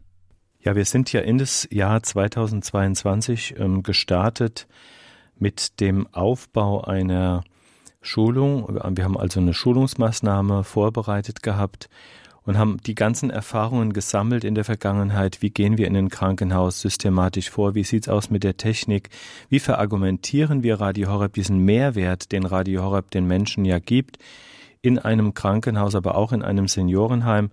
Ja, 0.60 0.76
wir 0.76 0.86
sind 0.86 1.12
ja 1.12 1.22
in 1.22 1.40
das 1.40 1.68
Jahr 1.72 2.04
2022 2.04 3.56
ähm, 3.58 3.82
gestartet 3.82 4.68
mit 5.40 5.80
dem 5.80 6.06
Aufbau 6.14 6.82
einer 6.82 7.44
Schulung. 8.04 8.76
Wir 8.96 9.04
haben 9.04 9.18
also 9.18 9.40
eine 9.40 9.56
Schulungsmaßnahme 9.56 10.64
vorbereitet 10.64 11.42
gehabt 11.42 11.90
und 12.48 12.58
haben 12.58 12.78
die 12.78 12.96
ganzen 12.96 13.30
Erfahrungen 13.30 13.92
gesammelt 13.92 14.46
in 14.46 14.56
der 14.56 14.64
Vergangenheit. 14.64 15.42
Wie 15.42 15.50
gehen 15.50 15.78
wir 15.78 15.86
in 15.86 15.98
ein 15.98 16.10
Krankenhaus 16.10 16.80
systematisch 16.80 17.50
vor? 17.50 17.76
Wie 17.76 17.84
sieht's 17.84 18.08
aus 18.08 18.30
mit 18.30 18.46
der 18.46 18.56
Technik? 18.56 19.10
Wie 19.50 19.60
verargumentieren 19.60 20.64
wir 20.64 20.80
Radio 20.80 21.10
Horeb 21.10 21.34
diesen 21.34 21.60
Mehrwert, 21.60 22.32
den 22.32 22.46
Radio 22.46 22.84
Horeb 22.84 23.12
den 23.12 23.28
Menschen 23.28 23.66
ja 23.66 23.80
gibt, 23.80 24.18
in 24.82 24.98
einem 24.98 25.34
Krankenhaus, 25.34 25.94
aber 25.94 26.16
auch 26.16 26.32
in 26.32 26.42
einem 26.42 26.70
Seniorenheim? 26.70 27.52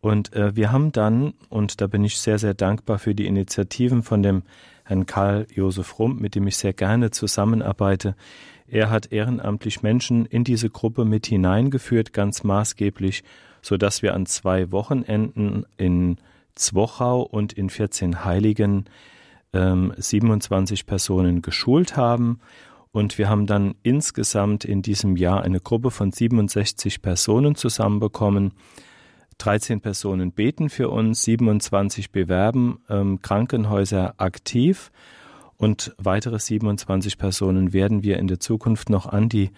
Und 0.00 0.32
äh, 0.32 0.56
wir 0.56 0.72
haben 0.72 0.92
dann, 0.92 1.34
und 1.50 1.82
da 1.82 1.86
bin 1.86 2.02
ich 2.02 2.18
sehr, 2.18 2.38
sehr 2.38 2.54
dankbar 2.54 2.98
für 2.98 3.14
die 3.14 3.26
Initiativen 3.26 4.02
von 4.02 4.22
dem 4.22 4.44
Herrn 4.84 5.04
Karl 5.04 5.46
Josef 5.54 5.98
Rump, 5.98 6.22
mit 6.22 6.34
dem 6.36 6.46
ich 6.46 6.56
sehr 6.56 6.72
gerne 6.72 7.10
zusammenarbeite. 7.10 8.16
Er 8.66 8.88
hat 8.88 9.12
ehrenamtlich 9.12 9.82
Menschen 9.82 10.24
in 10.24 10.42
diese 10.42 10.70
Gruppe 10.70 11.04
mit 11.04 11.26
hineingeführt, 11.26 12.14
ganz 12.14 12.44
maßgeblich 12.44 13.24
so 13.62 13.76
dass 13.76 14.02
wir 14.02 14.14
an 14.14 14.26
zwei 14.26 14.70
Wochenenden 14.70 15.64
in 15.76 16.18
Zwochau 16.54 17.22
und 17.22 17.52
in 17.52 17.70
14 17.70 18.24
Heiligen 18.24 18.84
ähm, 19.52 19.94
27 19.96 20.86
Personen 20.86 21.40
geschult 21.40 21.96
haben. 21.96 22.40
Und 22.90 23.16
wir 23.16 23.30
haben 23.30 23.46
dann 23.46 23.74
insgesamt 23.82 24.66
in 24.66 24.82
diesem 24.82 25.16
Jahr 25.16 25.42
eine 25.42 25.60
Gruppe 25.60 25.90
von 25.90 26.12
67 26.12 27.00
Personen 27.00 27.54
zusammenbekommen. 27.54 28.52
13 29.38 29.80
Personen 29.80 30.32
beten 30.32 30.68
für 30.68 30.90
uns, 30.90 31.22
27 31.24 32.12
bewerben 32.12 32.80
ähm, 32.90 33.22
Krankenhäuser 33.22 34.14
aktiv 34.18 34.92
und 35.56 35.94
weitere 35.96 36.38
27 36.38 37.18
Personen 37.18 37.72
werden 37.72 38.02
wir 38.02 38.18
in 38.18 38.26
der 38.26 38.40
Zukunft 38.40 38.90
noch 38.90 39.06
an 39.06 39.28
die 39.28 39.50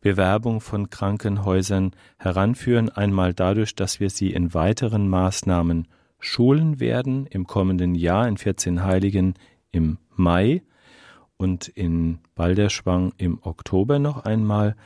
Bewerbung 0.00 0.60
von 0.60 0.90
Krankenhäusern 0.90 1.92
heranführen, 2.18 2.88
einmal 2.88 3.34
dadurch, 3.34 3.74
dass 3.74 4.00
wir 4.00 4.10
sie 4.10 4.32
in 4.32 4.54
weiteren 4.54 5.08
Maßnahmen 5.08 5.88
schulen 6.18 6.80
werden 6.80 7.26
im 7.26 7.46
kommenden 7.46 7.94
Jahr 7.94 8.28
in 8.28 8.36
14 8.36 8.84
Heiligen 8.84 9.34
im 9.72 9.98
Mai 10.10 10.62
und 11.36 11.68
in 11.68 12.18
Balderschwang 12.34 13.12
im 13.16 13.38
Oktober 13.42 13.98
noch 13.98 14.24
einmal. 14.24 14.76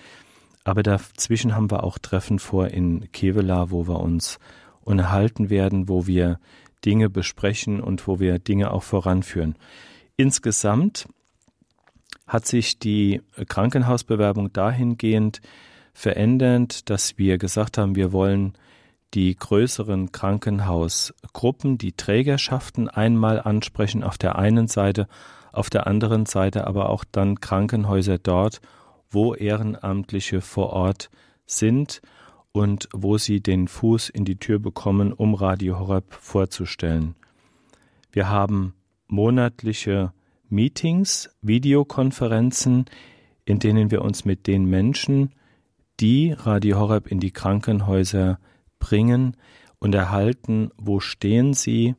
Aber 0.65 0.83
dazwischen 0.83 1.55
haben 1.55 1.71
wir 1.71 1.85
auch 1.85 1.99
Treffen 1.99 2.39
vor 2.39 2.69
in 2.69 3.11
Kevela, 3.13 3.71
wo 3.71 3.87
wir 3.87 4.01
uns 4.01 4.39
unterhalten 4.83 5.51
werden, 5.51 5.89
wo 5.89 6.07
wir 6.07 6.39
Dinge 6.85 7.11
besprechen 7.11 7.81
und 7.81 8.07
wo 8.07 8.21
wir 8.21 8.39
Dinge 8.39 8.71
auch 8.71 8.83
voranführen. 8.83 9.57
Insgesamt 10.17 11.09
hat 12.27 12.47
sich 12.47 12.79
die 12.79 13.23
Krankenhausbewerbung 13.49 14.53
dahingehend 14.53 15.41
verändert, 15.93 16.91
dass 16.91 17.19
wir 17.19 17.39
gesagt 17.39 17.79
haben, 17.79 17.95
wir 17.95 18.13
wollen 18.13 18.55
die 19.15 19.37
größeren 19.37 20.11
Krankenhausgruppen, 20.11 21.79
die 21.79 21.93
Trägerschaften 21.93 22.89
einmal 22.89 23.41
ansprechen 23.41 24.03
auf 24.03 24.19
der 24.19 24.37
einen 24.37 24.67
Seite, 24.67 25.07
auf 25.53 25.71
der 25.71 25.87
anderen 25.87 26.27
Seite 26.27 26.67
aber 26.67 26.91
auch 26.91 27.05
dann 27.05 27.41
Krankenhäuser 27.41 28.19
dort, 28.19 28.61
wo 29.11 29.35
Ehrenamtliche 29.35 30.41
vor 30.41 30.71
Ort 30.71 31.11
sind 31.47 32.03
und 32.51 32.89
wo 32.93 33.19
sie 33.19 33.41
den 33.41 33.69
Fuß 33.69 34.09
in 34.09 34.25
die 34.25 34.37
Tür 34.37 34.59
bekommen, 34.59 35.13
um 35.13 35.35
Radio 35.35 35.79
Horeb 35.79 36.13
vorzustellen. 36.13 37.15
Wir 38.11 38.29
haben 38.29 38.75
monatliche 39.07 40.13
Meetings, 40.49 41.31
Videokonferenzen, 41.43 42.87
in 43.45 43.59
denen 43.59 43.91
wir 43.91 44.03
uns 44.03 44.25
mit 44.25 44.47
den 44.47 44.65
Menschen, 44.65 45.35
die 46.01 46.33
Radio 46.33 46.79
Horeb 46.79 47.07
in 47.07 47.21
die 47.21 47.31
Krankenhäuser 47.31 48.39
bringen, 48.79 49.37
und 49.85 49.95
erhalten, 49.95 50.71
wo 50.79 50.99
stehen 50.99 51.53
sie, 51.53 51.95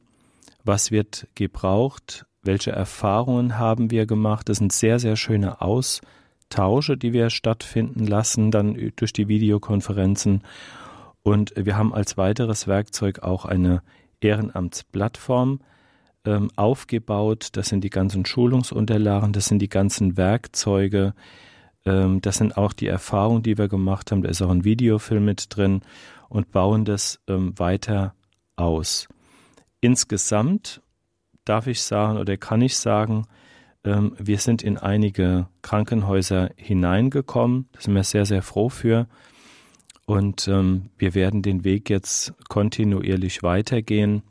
was 0.64 0.90
wird 0.90 1.28
gebraucht, 1.36 2.26
welche 2.42 2.72
Erfahrungen 2.72 3.60
haben 3.60 3.92
wir 3.92 4.08
gemacht. 4.08 4.50
Das 4.50 4.58
sind 4.58 4.74
sehr, 4.74 4.98
sehr 4.98 5.16
schöne 5.16 5.62
Austausche, 5.62 6.98
die 6.98 7.14
wir 7.14 7.30
stattfinden 7.30 8.08
lassen, 8.08 8.50
dann 8.50 8.92
durch 8.96 9.14
die 9.14 9.28
Videokonferenzen. 9.28 10.42
Und 11.22 11.54
wir 11.56 11.78
haben 11.78 11.94
als 11.94 12.18
weiteres 12.18 12.66
Werkzeug 12.66 13.20
auch 13.20 13.46
eine 13.46 13.84
Ehrenamtsplattform 14.20 15.60
ähm, 16.26 16.50
aufgebaut. 16.56 17.50
Das 17.54 17.70
sind 17.70 17.84
die 17.84 17.90
ganzen 17.90 18.26
Schulungsunterlagen, 18.26 19.34
das 19.34 19.46
sind 19.46 19.60
die 19.60 19.70
ganzen 19.70 20.18
Werkzeuge, 20.18 21.14
ähm, 21.86 22.22
das 22.22 22.38
sind 22.38 22.58
auch 22.58 22.74
die 22.74 22.88
Erfahrungen, 22.88 23.44
die 23.44 23.58
wir 23.58 23.68
gemacht 23.68 24.12
haben. 24.12 24.22
Da 24.22 24.30
ist 24.30 24.42
auch 24.42 24.50
ein 24.50 24.64
Videofilm 24.64 25.26
mit 25.26 25.56
drin 25.56 25.82
und 26.30 26.52
bauen 26.52 26.86
das 26.86 27.20
ähm, 27.28 27.58
weiter 27.58 28.14
aus. 28.56 29.08
Insgesamt 29.82 30.82
darf 31.46 31.68
ich 31.68 31.82
sagen 31.82 32.18
oder 32.18 32.38
kann 32.38 32.62
ich 32.62 32.78
sagen, 32.78 33.28
ähm, 33.84 34.16
wir 34.18 34.40
sind 34.40 34.64
in 34.64 34.78
einige 34.78 35.48
Krankenhäuser 35.62 36.50
hineingekommen. 36.56 37.70
Da 37.72 37.82
sind 37.82 37.94
wir 37.94 38.04
sehr, 38.04 38.26
sehr 38.26 38.42
froh 38.42 38.70
für. 38.70 39.08
Und 40.08 40.48
ähm, 40.48 40.90
wir 40.98 41.16
werden 41.16 41.42
den 41.42 41.64
Weg 41.64 41.90
jetzt 41.90 42.34
kontinuierlich 42.48 43.44
weitergehen. 43.44 44.24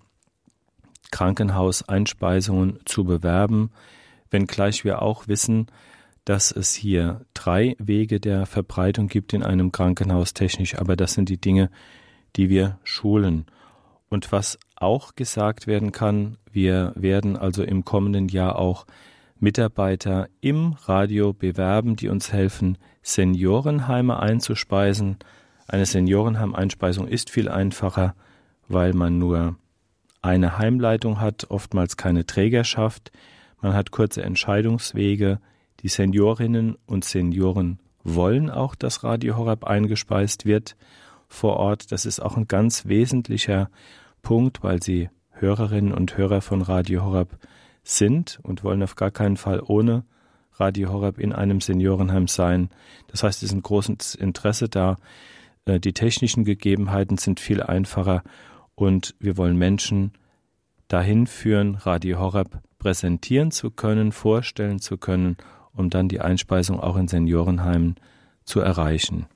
Krankenhauseinspeisungen 1.14 2.80
zu 2.86 3.04
bewerben, 3.04 3.70
wenngleich 4.30 4.82
wir 4.84 5.00
auch 5.00 5.28
wissen, 5.28 5.68
dass 6.24 6.50
es 6.50 6.74
hier 6.74 7.20
drei 7.34 7.76
Wege 7.78 8.18
der 8.18 8.46
Verbreitung 8.46 9.06
gibt 9.06 9.32
in 9.32 9.44
einem 9.44 9.70
Krankenhaus 9.70 10.34
technisch, 10.34 10.76
aber 10.76 10.96
das 10.96 11.14
sind 11.14 11.28
die 11.28 11.40
Dinge, 11.40 11.70
die 12.34 12.48
wir 12.48 12.80
schulen. 12.82 13.46
Und 14.08 14.32
was 14.32 14.58
auch 14.74 15.14
gesagt 15.14 15.68
werden 15.68 15.92
kann, 15.92 16.36
wir 16.50 16.92
werden 16.96 17.36
also 17.36 17.62
im 17.62 17.84
kommenden 17.84 18.26
Jahr 18.26 18.58
auch 18.58 18.84
Mitarbeiter 19.38 20.28
im 20.40 20.72
Radio 20.84 21.32
bewerben, 21.32 21.94
die 21.94 22.08
uns 22.08 22.32
helfen, 22.32 22.76
Seniorenheime 23.02 24.18
einzuspeisen. 24.18 25.18
Eine 25.68 25.86
Seniorenheimeinspeisung 25.86 27.06
ist 27.06 27.30
viel 27.30 27.48
einfacher, 27.48 28.16
weil 28.66 28.94
man 28.94 29.18
nur 29.18 29.56
eine 30.24 30.58
Heimleitung 30.58 31.20
hat, 31.20 31.50
oftmals 31.50 31.96
keine 31.96 32.24
Trägerschaft, 32.24 33.12
man 33.60 33.74
hat 33.74 33.90
kurze 33.90 34.22
Entscheidungswege, 34.22 35.38
die 35.80 35.88
Seniorinnen 35.88 36.76
und 36.86 37.04
Senioren 37.04 37.78
wollen 38.04 38.50
auch, 38.50 38.74
dass 38.74 39.04
Radio 39.04 39.36
Horeb 39.36 39.64
eingespeist 39.64 40.44
wird 40.44 40.76
vor 41.28 41.56
Ort. 41.56 41.90
Das 41.92 42.04
ist 42.04 42.20
auch 42.20 42.36
ein 42.36 42.46
ganz 42.46 42.86
wesentlicher 42.86 43.70
Punkt, 44.22 44.62
weil 44.62 44.82
sie 44.82 45.08
Hörerinnen 45.30 45.92
und 45.92 46.16
Hörer 46.16 46.40
von 46.40 46.62
Radio 46.62 47.04
Horeb 47.04 47.38
sind 47.82 48.38
und 48.42 48.64
wollen 48.64 48.82
auf 48.82 48.96
gar 48.96 49.10
keinen 49.10 49.36
Fall 49.36 49.62
ohne 49.66 50.04
Radio 50.54 50.92
Horeb 50.92 51.18
in 51.18 51.32
einem 51.32 51.60
Seniorenheim 51.60 52.28
sein. 52.28 52.70
Das 53.08 53.22
heißt, 53.22 53.42
es 53.42 53.50
ist 53.50 53.54
ein 53.54 53.62
großes 53.62 54.14
Interesse 54.14 54.68
da. 54.68 54.96
Äh, 55.64 55.80
die 55.80 55.92
technischen 55.92 56.44
Gegebenheiten 56.44 57.18
sind 57.18 57.40
viel 57.40 57.62
einfacher 57.62 58.22
und 58.74 59.14
wir 59.18 59.36
wollen 59.36 59.56
Menschen 59.56 60.12
dahin 60.88 61.26
führen, 61.26 61.76
Radio 61.76 62.18
Horeb 62.18 62.60
präsentieren 62.78 63.50
zu 63.50 63.70
können, 63.70 64.12
vorstellen 64.12 64.78
zu 64.78 64.98
können, 64.98 65.36
um 65.72 65.90
dann 65.90 66.08
die 66.08 66.20
Einspeisung 66.20 66.80
auch 66.80 66.96
in 66.96 67.08
Seniorenheimen 67.08 67.96
zu 68.44 68.60
erreichen. 68.60 69.26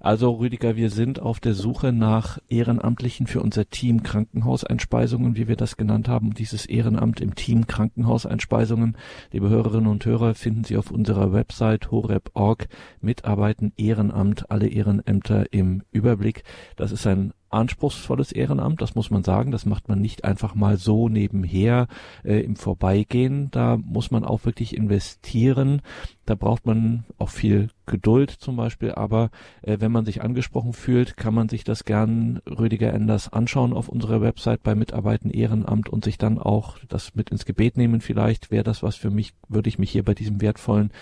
Also 0.00 0.30
Rüdiger, 0.32 0.76
wir 0.76 0.90
sind 0.90 1.20
auf 1.20 1.40
der 1.40 1.54
Suche 1.54 1.92
nach 1.92 2.38
Ehrenamtlichen 2.48 3.26
für 3.26 3.40
unser 3.40 3.68
Team 3.68 4.02
Krankenhauseinspeisungen, 4.02 5.36
wie 5.36 5.48
wir 5.48 5.56
das 5.56 5.76
genannt 5.76 6.08
haben. 6.08 6.34
Dieses 6.34 6.66
Ehrenamt 6.66 7.20
im 7.20 7.34
Team 7.34 7.66
Krankenhauseinspeisungen, 7.66 8.96
liebe 9.32 9.48
Hörerinnen 9.48 9.90
und 9.90 10.04
Hörer, 10.04 10.34
finden 10.34 10.64
Sie 10.64 10.76
auf 10.76 10.90
unserer 10.90 11.32
Website 11.32 11.90
horeb.org. 11.90 12.68
Mitarbeiten 13.00 13.72
Ehrenamt, 13.76 14.50
alle 14.50 14.68
Ehrenämter 14.68 15.52
im 15.52 15.82
Überblick. 15.90 16.44
Das 16.76 16.92
ist 16.92 17.06
ein 17.06 17.32
anspruchsvolles 17.52 18.32
Ehrenamt, 18.32 18.82
das 18.82 18.94
muss 18.94 19.10
man 19.10 19.24
sagen. 19.24 19.50
Das 19.50 19.66
macht 19.66 19.88
man 19.88 20.00
nicht 20.00 20.24
einfach 20.24 20.54
mal 20.54 20.76
so 20.76 21.08
nebenher 21.08 21.86
äh, 22.24 22.40
im 22.40 22.56
Vorbeigehen. 22.56 23.50
Da 23.50 23.76
muss 23.76 24.10
man 24.10 24.24
auch 24.24 24.44
wirklich 24.44 24.76
investieren. 24.76 25.82
Da 26.24 26.36
braucht 26.36 26.66
man 26.66 27.04
auch 27.18 27.30
viel 27.30 27.68
Geduld 27.84 28.30
zum 28.30 28.56
Beispiel, 28.56 28.92
aber 28.92 29.30
äh, 29.62 29.78
wenn 29.80 29.90
man 29.90 30.04
sich 30.04 30.22
angesprochen 30.22 30.72
fühlt, 30.72 31.16
kann 31.16 31.34
man 31.34 31.48
sich 31.48 31.64
das 31.64 31.84
gern 31.84 32.40
Rüdiger 32.46 32.92
Enders 32.92 33.32
anschauen 33.32 33.72
auf 33.72 33.88
unserer 33.88 34.20
Website 34.20 34.62
bei 34.62 34.76
Mitarbeiten 34.76 35.30
Ehrenamt 35.30 35.88
und 35.88 36.04
sich 36.04 36.18
dann 36.18 36.38
auch 36.38 36.78
das 36.88 37.16
mit 37.16 37.30
ins 37.30 37.44
Gebet 37.44 37.76
nehmen 37.76 38.00
vielleicht. 38.00 38.52
Wäre 38.52 38.62
das 38.62 38.84
was 38.84 38.94
für 38.94 39.10
mich, 39.10 39.34
würde 39.48 39.68
ich 39.68 39.80
mich 39.80 39.90
hier 39.90 40.04
bei 40.04 40.14
diesem 40.14 40.40
wertvollen 40.40 40.92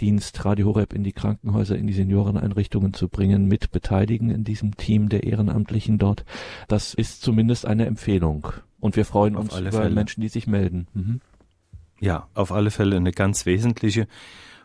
Dienst 0.00 0.42
Radio 0.46 0.68
Horeb 0.68 0.94
in 0.94 1.04
die 1.04 1.12
Krankenhäuser, 1.12 1.76
in 1.76 1.86
die 1.86 1.92
Senioreneinrichtungen 1.92 2.94
zu 2.94 3.08
bringen, 3.08 3.46
mit 3.46 3.70
beteiligen 3.72 4.30
in 4.30 4.44
diesem 4.44 4.76
Team 4.78 5.10
der 5.10 5.24
Ehrenamtlichen 5.24 5.98
dort. 5.98 6.24
Das 6.68 6.94
ist 6.94 7.20
zumindest 7.20 7.66
eine 7.66 7.84
Empfehlung. 7.84 8.46
Und 8.80 8.96
wir 8.96 9.04
freuen 9.04 9.36
auf 9.36 9.42
uns 9.42 9.60
über 9.60 9.72
Fälle. 9.72 9.94
Menschen, 9.94 10.22
die 10.22 10.28
sich 10.28 10.46
melden. 10.46 10.86
Mhm. 10.94 11.20
Ja, 12.00 12.28
auf 12.32 12.50
alle 12.50 12.70
Fälle 12.70 12.96
eine 12.96 13.12
ganz 13.12 13.44
wesentliche. 13.44 14.08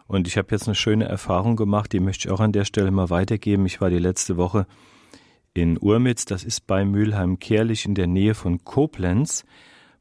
Und 0.08 0.28
ich 0.28 0.38
habe 0.38 0.50
jetzt 0.52 0.68
eine 0.68 0.76
schöne 0.76 1.06
Erfahrung 1.06 1.56
gemacht, 1.56 1.92
die 1.92 2.00
möchte 2.00 2.28
ich 2.28 2.34
auch 2.34 2.40
an 2.40 2.52
der 2.52 2.66
Stelle 2.66 2.92
mal 2.92 3.10
weitergeben. 3.10 3.66
Ich 3.66 3.82
war 3.82 3.90
die 3.90 4.00
letzte 4.00 4.38
Woche 4.38 4.68
in 5.54 5.78
Urmitz, 5.80 6.26
das 6.26 6.44
ist 6.44 6.68
bei 6.68 6.84
Mülheim-Kerlich 6.84 7.86
in 7.86 7.96
der 7.96 8.08
Nähe 8.08 8.36
von 8.36 8.64
Koblenz, 8.64 9.46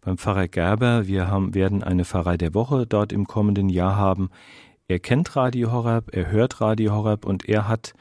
beim 0.00 0.18
Pfarrer 0.18 0.48
Gerber. 0.48 1.06
Wir 1.06 1.28
haben, 1.28 1.54
werden 1.54 1.82
eine 1.82 2.04
Pfarrei 2.04 2.36
der 2.36 2.54
Woche 2.54 2.86
dort 2.86 3.12
im 3.12 3.26
kommenden 3.26 3.68
Jahr 3.68 3.96
haben. 3.96 4.30
Er 4.88 4.98
kennt 4.98 5.36
Radio 5.36 5.72
Horeb, 5.72 6.14
er 6.14 6.30
hört 6.30 6.60
Radio 6.60 6.92
Horeb 6.92 7.24
und 7.24 7.48
er 7.48 7.68
hat 7.68 7.94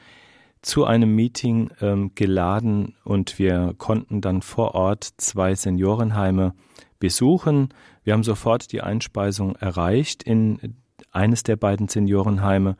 zu 0.60 0.84
einem 0.84 1.14
Meeting 1.14 1.70
ähm, 1.80 2.12
geladen 2.14 2.94
und 3.04 3.38
wir 3.38 3.74
konnten 3.78 4.20
dann 4.20 4.42
vor 4.42 4.74
Ort 4.74 5.04
zwei 5.18 5.54
Seniorenheime 5.54 6.54
besuchen. 6.98 7.68
Wir 8.02 8.14
haben 8.14 8.22
sofort 8.22 8.72
die 8.72 8.80
Einspeisung 8.80 9.56
erreicht 9.56 10.22
in 10.22 10.76
eines 11.14 11.42
der 11.42 11.56
beiden 11.56 11.88
Seniorenheime 11.88 12.76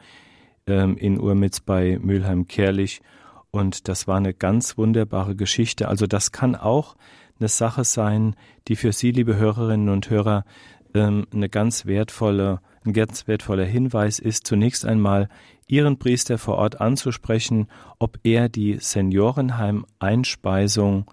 ähm, 0.67 0.97
in 0.97 1.21
Urmitz 1.21 1.61
bei 1.61 1.99
Mülheim-Kerlich. 2.01 3.01
Und 3.51 3.89
das 3.89 4.09
war 4.09 4.17
eine 4.17 4.35
ganz 4.35 4.77
wunderbare 4.77 5.37
Geschichte. 5.37 5.89
Also 5.89 6.07
das 6.07 6.33
kann 6.33 6.57
auch 6.57 6.97
eine 7.39 7.49
Sache 7.49 7.85
sein, 7.85 8.37
die 8.69 8.77
für 8.77 8.93
Sie, 8.93 9.11
liebe 9.11 9.37
Hörerinnen 9.37 9.89
und 9.89 10.11
Hörer, 10.11 10.45
ähm, 10.95 11.27
eine 11.33 11.49
ganz 11.49 11.87
wertvolle, 11.87 12.61
ein 12.85 12.93
ganz 12.93 13.27
wertvoller 13.27 13.65
Hinweis 13.65 14.19
ist, 14.19 14.47
zunächst 14.47 14.85
einmal 14.85 15.31
Ihren 15.67 15.99
Priester 15.99 16.37
vor 16.37 16.57
Ort 16.57 16.79
anzusprechen, 16.81 17.69
ob 17.99 18.19
er 18.23 18.49
die 18.49 18.79
Seniorenheim-Einspeisung 18.79 21.11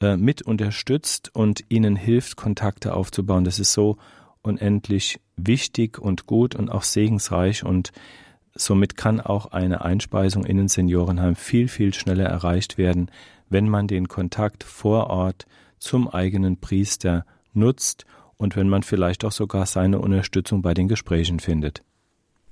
äh, 0.00 0.16
mit 0.16 0.42
unterstützt 0.42 1.30
und 1.34 1.64
Ihnen 1.68 1.96
hilft, 1.96 2.36
Kontakte 2.36 2.94
aufzubauen. 2.94 3.44
Das 3.44 3.58
ist 3.58 3.72
so 3.72 3.98
unendlich 4.44 5.18
wichtig 5.36 5.98
und 5.98 6.26
gut 6.26 6.54
und 6.54 6.70
auch 6.70 6.84
segensreich 6.84 7.64
und 7.64 7.90
somit 8.54 8.96
kann 8.96 9.20
auch 9.20 9.46
eine 9.46 9.84
Einspeisung 9.84 10.44
in 10.44 10.58
den 10.58 10.68
Seniorenheim 10.68 11.34
viel, 11.34 11.66
viel 11.66 11.92
schneller 11.92 12.26
erreicht 12.26 12.78
werden, 12.78 13.10
wenn 13.48 13.68
man 13.68 13.88
den 13.88 14.06
Kontakt 14.06 14.62
vor 14.62 15.08
Ort 15.08 15.46
zum 15.78 16.08
eigenen 16.08 16.58
Priester 16.58 17.26
nutzt 17.52 18.06
und 18.36 18.56
wenn 18.56 18.68
man 18.68 18.82
vielleicht 18.82 19.24
auch 19.24 19.32
sogar 19.32 19.66
seine 19.66 19.98
Unterstützung 19.98 20.62
bei 20.62 20.74
den 20.74 20.88
Gesprächen 20.88 21.40
findet. 21.40 21.82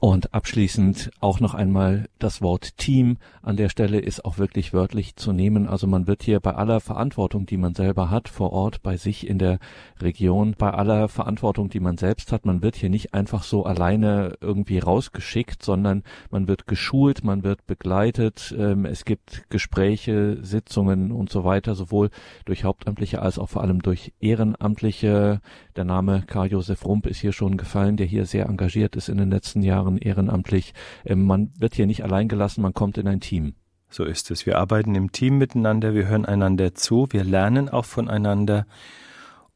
Und 0.04 0.34
abschließend 0.34 1.12
auch 1.20 1.38
noch 1.38 1.54
einmal 1.54 2.08
das 2.18 2.42
Wort 2.42 2.76
Team 2.76 3.18
an 3.40 3.56
der 3.56 3.68
Stelle 3.68 4.00
ist 4.00 4.24
auch 4.24 4.36
wirklich 4.36 4.72
wörtlich 4.72 5.14
zu 5.14 5.32
nehmen. 5.32 5.68
Also 5.68 5.86
man 5.86 6.08
wird 6.08 6.24
hier 6.24 6.40
bei 6.40 6.56
aller 6.56 6.80
Verantwortung, 6.80 7.46
die 7.46 7.56
man 7.56 7.76
selber 7.76 8.10
hat, 8.10 8.28
vor 8.28 8.52
Ort, 8.52 8.82
bei 8.82 8.96
sich 8.96 9.28
in 9.28 9.38
der 9.38 9.60
Region, 10.00 10.56
bei 10.58 10.72
aller 10.72 11.08
Verantwortung, 11.08 11.68
die 11.68 11.78
man 11.78 11.98
selbst 11.98 12.32
hat, 12.32 12.46
man 12.46 12.62
wird 12.62 12.74
hier 12.74 12.90
nicht 12.90 13.14
einfach 13.14 13.44
so 13.44 13.64
alleine 13.64 14.34
irgendwie 14.40 14.80
rausgeschickt, 14.80 15.62
sondern 15.62 16.02
man 16.32 16.48
wird 16.48 16.66
geschult, 16.66 17.22
man 17.22 17.44
wird 17.44 17.64
begleitet. 17.68 18.52
Ähm, 18.58 18.86
es 18.86 19.04
gibt 19.04 19.48
Gespräche, 19.50 20.38
Sitzungen 20.42 21.12
und 21.12 21.30
so 21.30 21.44
weiter, 21.44 21.76
sowohl 21.76 22.10
durch 22.44 22.64
Hauptamtliche 22.64 23.22
als 23.22 23.38
auch 23.38 23.50
vor 23.50 23.62
allem 23.62 23.82
durch 23.82 24.12
Ehrenamtliche. 24.18 25.40
Der 25.76 25.84
Name 25.84 26.22
Karl 26.26 26.52
Josef 26.52 26.84
Rump 26.84 27.06
ist 27.06 27.20
hier 27.20 27.32
schon 27.32 27.56
gefallen, 27.56 27.96
der 27.96 28.06
hier 28.06 28.26
sehr 28.26 28.46
engagiert 28.46 28.94
ist 28.94 29.08
in 29.08 29.16
den 29.16 29.30
letzten 29.30 29.62
Jahren 29.62 29.96
ehrenamtlich. 29.96 30.74
Ähm, 31.04 31.24
man 31.24 31.50
wird 31.58 31.74
hier 31.74 31.86
nicht 31.86 32.04
allein 32.04 32.28
gelassen, 32.28 32.62
man 32.62 32.74
kommt 32.74 32.98
in 32.98 33.08
ein 33.08 33.20
Team. 33.20 33.54
So 33.88 34.04
ist 34.04 34.30
es. 34.30 34.46
Wir 34.46 34.58
arbeiten 34.58 34.94
im 34.94 35.12
Team 35.12 35.38
miteinander, 35.38 35.94
wir 35.94 36.08
hören 36.08 36.26
einander 36.26 36.74
zu, 36.74 37.08
wir 37.10 37.24
lernen 37.24 37.68
auch 37.68 37.84
voneinander 37.84 38.66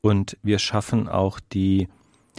und 0.01 0.39
wir 0.43 0.59
schaffen 0.59 1.09
auch 1.09 1.41
die 1.41 1.89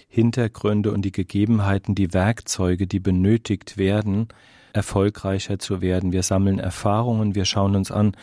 Hintergründe 0.08 0.92
und 0.92 1.04
die 1.04 1.12
Gegebenheiten, 1.12 1.96
die 1.96 2.14
Werkzeuge, 2.14 2.88
die 2.88 3.00
benötigt 3.00 3.78
werden, 3.78 4.28
erfolgreicher 4.74 5.60
zu 5.60 5.82
werden. 5.82 6.12
Wir 6.12 6.24
sammeln 6.24 6.60
Erfahrungen, 6.60 7.36
wir 7.36 7.46
schauen 7.46 7.76
uns 7.76 7.92
an, 7.92 8.16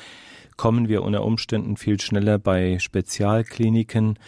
kommen 0.56 0.88
wir 0.88 1.02
unter 1.02 1.24
Umständen 1.24 1.76
viel 1.76 2.00
schneller 2.00 2.38
bei 2.38 2.78
Spezialkliniken 2.78 4.18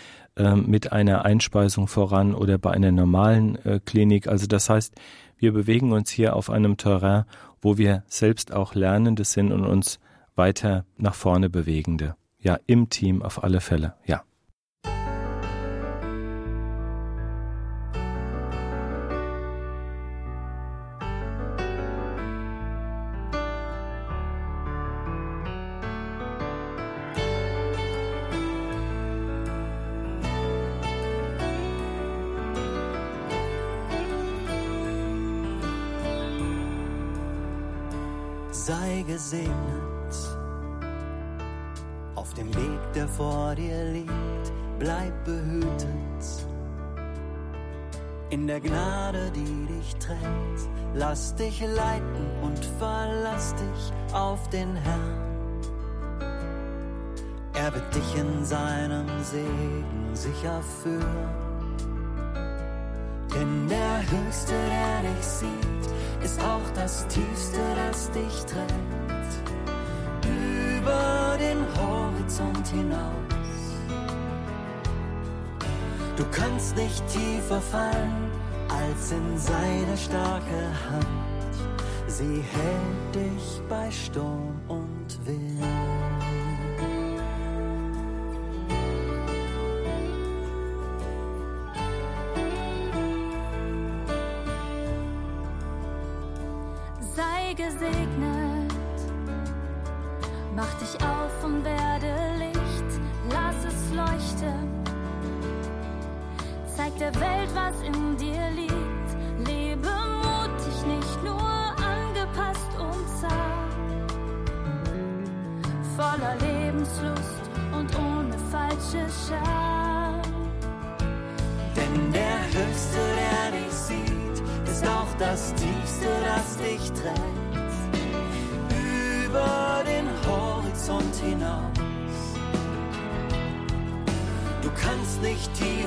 mit 0.55 0.93
einer 0.93 1.25
Einspeisung 1.25 1.89
voran 1.89 2.35
oder 2.35 2.59
bei 2.59 2.71
einer 2.71 2.93
normalen 2.93 3.57
äh, 3.65 3.81
Klinik. 3.85 4.29
Also 4.29 4.47
das 4.47 4.69
heißt, 4.69 4.95
wir 5.39 5.53
bewegen 5.53 5.93
uns 5.93 6.11
hier 6.11 6.37
auf 6.37 6.51
einem 6.51 6.77
Terrain, 6.77 7.25
wo 7.61 7.79
wir 7.79 8.05
selbst 8.07 8.53
auch 8.53 8.75
Lernende 8.75 9.25
sind 9.25 9.53
und 9.53 9.65
uns 9.65 9.99
weiter 10.35 10.85
nach 10.97 11.15
vorne 11.15 11.51
bewegende. 11.51 12.17
Ja, 12.39 12.59
im 12.67 12.91
Team 12.91 13.23
auf 13.23 13.43
alle 13.43 13.61
Fälle, 13.61 13.95
ja. 14.05 14.23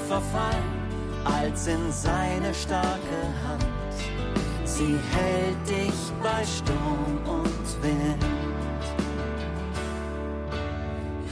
Nicht 0.09 0.17
tiefer 0.17 0.21
fallen 0.21 0.79
als 1.23 1.67
in 1.67 1.91
seine 1.91 2.53
starke 2.53 3.33
Hand. 3.47 3.65
Sie 4.65 4.97
hält 5.11 5.69
dich 5.69 6.11
bei 6.23 6.45
Sturm 6.45 7.17
und 7.25 7.83
Wind. 7.83 8.25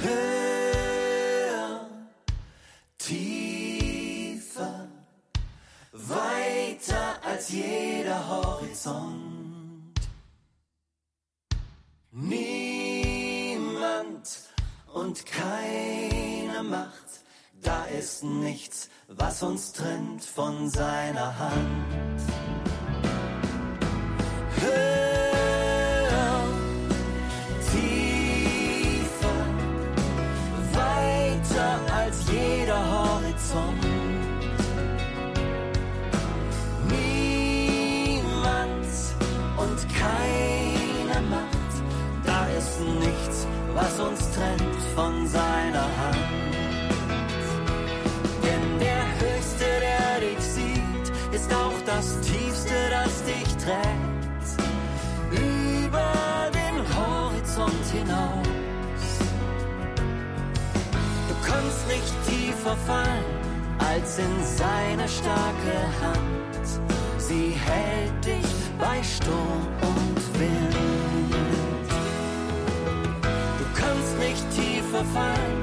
Höher, 0.01 1.87
tiefer, 2.97 4.87
weiter 5.93 7.17
als 7.25 7.49
jeder 7.49 8.27
Horizont. 8.27 9.93
Niemand 12.11 13.47
und 14.93 15.25
da 15.25 15.66
ist 18.07 18.23
nichts, 18.23 18.89
was 19.09 19.43
uns 19.43 19.73
trennt 19.73 20.23
von 20.23 20.69
seiner 20.69 21.37
Hand. 21.37 22.21
Höher, 24.61 26.43
tiefer, 27.69 29.39
weiter 30.71 31.79
als 31.93 32.17
jeder 32.31 32.81
Horizont. 32.93 33.85
Niemand 36.87 38.23
und 39.57 39.79
keine 39.99 41.27
Macht, 41.27 41.73
da 42.25 42.47
ist 42.57 42.79
nichts, 42.79 43.45
was 43.73 43.99
uns 43.99 44.19
trennt 44.31 44.36
trägt. 53.67 54.47
Über 55.31 56.49
den 56.53 56.77
Horizont 56.95 57.85
hinaus. 57.91 59.09
Du 61.29 61.35
kannst 61.45 61.87
nicht 61.87 62.13
tiefer 62.27 62.75
fallen 62.87 63.25
als 63.79 64.19
in 64.19 64.35
seine 64.43 65.07
starke 65.07 65.75
Hand. 66.01 66.67
Sie 67.17 67.55
hält 67.67 68.25
dich 68.25 68.51
bei 68.79 69.03
Sturm 69.03 69.63
und 69.81 70.39
Wind. 70.39 71.25
Du 73.59 73.65
kannst 73.81 74.17
nicht 74.19 74.45
tiefer 74.55 75.03
fallen 75.13 75.59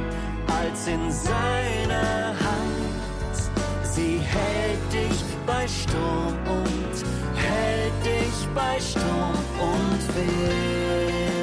als 0.60 0.86
in 0.86 1.10
seine 1.10 2.35
Hand. 2.48 3.39
Sie 3.82 4.18
hält 4.18 4.93
dich 4.93 5.24
bei 5.47 5.66
Sturm 5.66 6.35
und 6.47 7.23
hält 7.55 8.05
dich 8.05 8.48
bei 8.55 8.78
Sturm 8.81 9.39
und 9.60 10.14
Wind. 10.14 11.34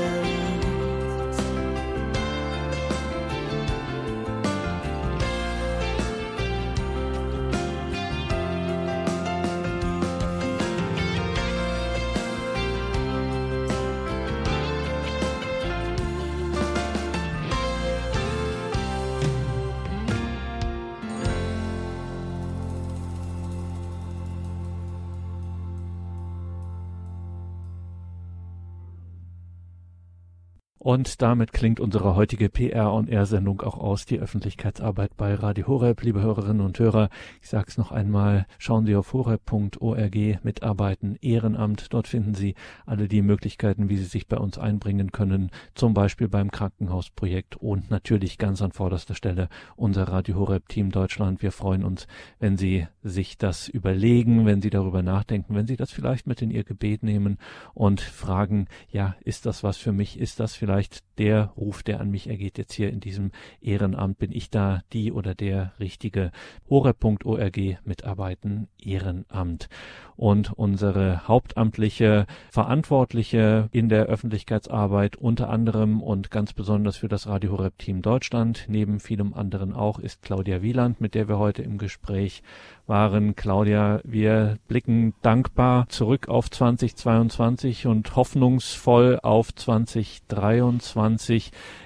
Und 30.91 31.21
damit 31.21 31.53
klingt 31.53 31.79
unsere 31.79 32.17
heutige 32.17 32.49
PR- 32.49 32.93
und 32.93 33.07
R-Sendung 33.07 33.61
auch 33.61 33.77
aus, 33.77 34.05
die 34.05 34.19
Öffentlichkeitsarbeit 34.19 35.15
bei 35.15 35.35
Radio 35.35 35.67
Horeb. 35.67 36.01
Liebe 36.03 36.21
Hörerinnen 36.21 36.59
und 36.59 36.77
Hörer, 36.77 37.07
ich 37.41 37.47
sage 37.47 37.67
es 37.69 37.77
noch 37.77 37.93
einmal, 37.93 38.45
schauen 38.57 38.85
Sie 38.85 38.97
auf 38.97 39.13
horeb.org, 39.13 40.43
mitarbeiten, 40.43 41.17
Ehrenamt. 41.21 41.93
Dort 41.93 42.09
finden 42.09 42.33
Sie 42.33 42.55
alle 42.85 43.07
die 43.07 43.21
Möglichkeiten, 43.21 43.87
wie 43.87 43.95
Sie 43.95 44.03
sich 44.03 44.27
bei 44.27 44.35
uns 44.35 44.57
einbringen 44.57 45.13
können, 45.13 45.51
zum 45.75 45.93
Beispiel 45.93 46.27
beim 46.27 46.51
Krankenhausprojekt 46.51 47.55
und 47.55 47.89
natürlich 47.89 48.37
ganz 48.37 48.61
an 48.61 48.73
vorderster 48.73 49.15
Stelle 49.15 49.47
unser 49.77 50.09
Radio 50.09 50.35
Horeb 50.35 50.67
Team 50.67 50.91
Deutschland. 50.91 51.41
Wir 51.41 51.53
freuen 51.53 51.85
uns, 51.85 52.05
wenn 52.39 52.57
Sie 52.57 52.85
sich 53.01 53.37
das 53.37 53.69
überlegen, 53.69 54.45
wenn 54.45 54.61
Sie 54.61 54.69
darüber 54.69 55.03
nachdenken, 55.03 55.55
wenn 55.55 55.67
Sie 55.67 55.77
das 55.77 55.91
vielleicht 55.91 56.27
mit 56.27 56.41
in 56.41 56.51
Ihr 56.51 56.65
Gebet 56.65 57.01
nehmen 57.01 57.37
und 57.73 58.01
fragen, 58.01 58.67
ja, 58.89 59.15
ist 59.23 59.45
das 59.45 59.63
was 59.63 59.77
für 59.77 59.93
mich? 59.93 60.19
Ist 60.19 60.41
das 60.41 60.53
vielleicht 60.53 60.80
starkt 60.83 61.03
der 61.21 61.53
Ruf, 61.55 61.83
der 61.83 62.01
an 62.01 62.09
mich 62.09 62.27
ergeht, 62.27 62.57
jetzt 62.57 62.73
hier 62.73 62.89
in 62.89 62.99
diesem 62.99 63.29
Ehrenamt, 63.61 64.17
bin 64.17 64.31
ich 64.31 64.49
da 64.49 64.81
die 64.91 65.11
oder 65.11 65.35
der 65.35 65.71
richtige 65.79 66.31
horeb.org 66.67 67.57
mitarbeiten 67.85 68.69
Ehrenamt. 68.83 69.69
Und 70.15 70.51
unsere 70.53 71.27
hauptamtliche 71.27 72.25
Verantwortliche 72.49 73.69
in 73.71 73.87
der 73.87 74.05
Öffentlichkeitsarbeit 74.05 75.15
unter 75.15 75.49
anderem 75.49 76.01
und 76.01 76.31
ganz 76.31 76.53
besonders 76.53 76.97
für 76.97 77.07
das 77.07 77.27
Radio 77.27 77.51
Horeb 77.51 77.77
Team 77.77 78.01
Deutschland, 78.01 78.65
neben 78.67 78.99
vielem 78.99 79.35
anderen 79.35 79.73
auch, 79.73 79.99
ist 79.99 80.23
Claudia 80.23 80.63
Wieland, 80.63 81.01
mit 81.01 81.13
der 81.13 81.27
wir 81.27 81.37
heute 81.37 81.61
im 81.61 81.77
Gespräch 81.77 82.41
waren. 82.87 83.35
Claudia, 83.35 84.01
wir 84.03 84.57
blicken 84.67 85.13
dankbar 85.21 85.87
zurück 85.89 86.29
auf 86.29 86.49
2022 86.49 87.85
und 87.85 88.15
hoffnungsvoll 88.15 89.19
auf 89.21 89.53
2023 89.53 91.10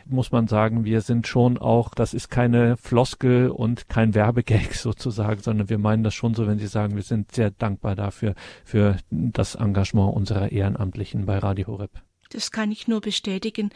muss 0.05 0.31
man 0.31 0.47
sagen, 0.47 0.85
wir 0.85 1.01
sind 1.01 1.27
schon 1.27 1.57
auch, 1.57 1.93
das 1.93 2.13
ist 2.13 2.29
keine 2.29 2.77
Floskel 2.77 3.49
und 3.49 3.89
kein 3.89 4.13
Werbegag 4.13 4.73
sozusagen, 4.73 5.41
sondern 5.41 5.69
wir 5.69 5.77
meinen 5.77 6.03
das 6.03 6.13
schon 6.13 6.33
so, 6.33 6.47
wenn 6.47 6.59
Sie 6.59 6.67
sagen, 6.67 6.95
wir 6.95 7.03
sind 7.03 7.31
sehr 7.31 7.51
dankbar 7.51 7.95
dafür, 7.95 8.35
für 8.63 8.97
das 9.09 9.55
Engagement 9.55 10.15
unserer 10.15 10.51
Ehrenamtlichen 10.51 11.25
bei 11.25 11.37
Radio 11.37 11.67
Horeb. 11.67 12.04
Das 12.35 12.51
kann 12.51 12.69
ich 12.69 12.89
nur 12.89 12.99
bestätigen. 12.99 13.69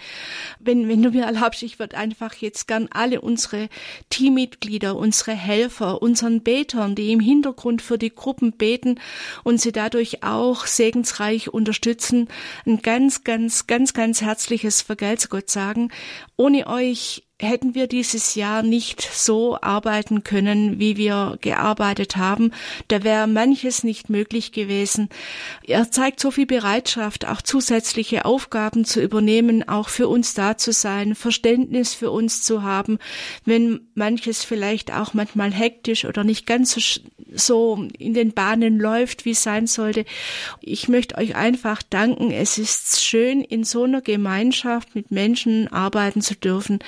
Wenn, 0.59 0.89
wenn 0.89 1.01
du 1.01 1.11
mir 1.11 1.23
erlaubst, 1.23 1.63
ich 1.63 1.79
würde 1.79 1.95
einfach 1.95 2.33
jetzt 2.33 2.67
gern 2.67 2.89
alle 2.91 3.21
unsere 3.21 3.69
Teammitglieder, 4.09 4.97
unsere 4.97 5.31
Helfer, 5.31 6.01
unseren 6.01 6.41
Betern, 6.43 6.93
die 6.93 7.13
im 7.13 7.21
Hintergrund 7.21 7.81
für 7.81 7.97
die 7.97 8.13
Gruppen 8.13 8.51
beten 8.51 8.99
und 9.45 9.61
sie 9.61 9.71
dadurch 9.71 10.23
auch 10.23 10.65
segensreich 10.65 11.53
unterstützen, 11.53 12.27
ein 12.65 12.81
ganz, 12.81 13.23
ganz, 13.23 13.65
ganz, 13.65 13.93
ganz 13.93 14.21
herzliches 14.21 14.81
Vergelt's 14.81 15.29
Gott 15.29 15.49
sagen. 15.49 15.89
Ohne 16.35 16.67
euch 16.67 17.28
hätten 17.41 17.73
wir 17.73 17.87
dieses 17.87 18.35
Jahr 18.35 18.63
nicht 18.63 19.01
so 19.01 19.57
arbeiten 19.61 20.23
können, 20.23 20.77
wie 20.79 20.97
wir 20.97 21.37
gearbeitet 21.39 22.17
haben. 22.17 22.51
Da 22.89 23.03
wäre 23.03 23.27
manches 23.27 23.83
nicht 23.83 24.09
möglich 24.09 24.51
gewesen. 24.51 25.07
Er 25.63 25.89
zeigt 25.89 26.19
so 26.19 26.31
viel 26.31 26.45
Bereitschaft, 26.45 27.25
auch 27.25 27.41
zusätzliche 27.41 28.25
Aufgaben 28.25 28.83
zu 28.83 29.01
übernehmen, 29.01 29.67
auch 29.67 29.87
für 29.87 30.09
uns 30.09 30.33
da 30.33 30.57
zu 30.57 30.73
sein, 30.73 31.15
Verständnis 31.15 31.93
für 31.93 32.11
uns 32.11 32.43
zu 32.43 32.63
haben, 32.63 32.99
wenn 33.45 33.87
manches 33.95 34.43
vielleicht 34.43 34.93
auch 34.93 35.13
manchmal 35.13 35.53
hektisch 35.53 36.03
oder 36.03 36.25
nicht 36.25 36.45
ganz 36.45 36.73
so, 36.73 37.01
so 37.33 37.87
in 37.97 38.13
den 38.13 38.33
Bahnen 38.33 38.79
läuft, 38.79 39.23
wie 39.23 39.31
es 39.31 39.43
sein 39.43 39.65
sollte. 39.65 40.03
Ich 40.61 40.89
möchte 40.89 41.17
euch 41.17 41.35
einfach 41.35 41.81
danken. 41.83 42.31
Es 42.31 42.57
ist 42.57 43.01
schön, 43.01 43.41
in 43.41 43.63
so 43.63 43.83
einer 43.83 44.01
Gemeinschaft 44.01 44.93
mit 44.93 45.11
Menschen 45.11 45.69
arbeiten 45.69 46.21
zu 46.21 46.35
dürfen, 46.35 46.79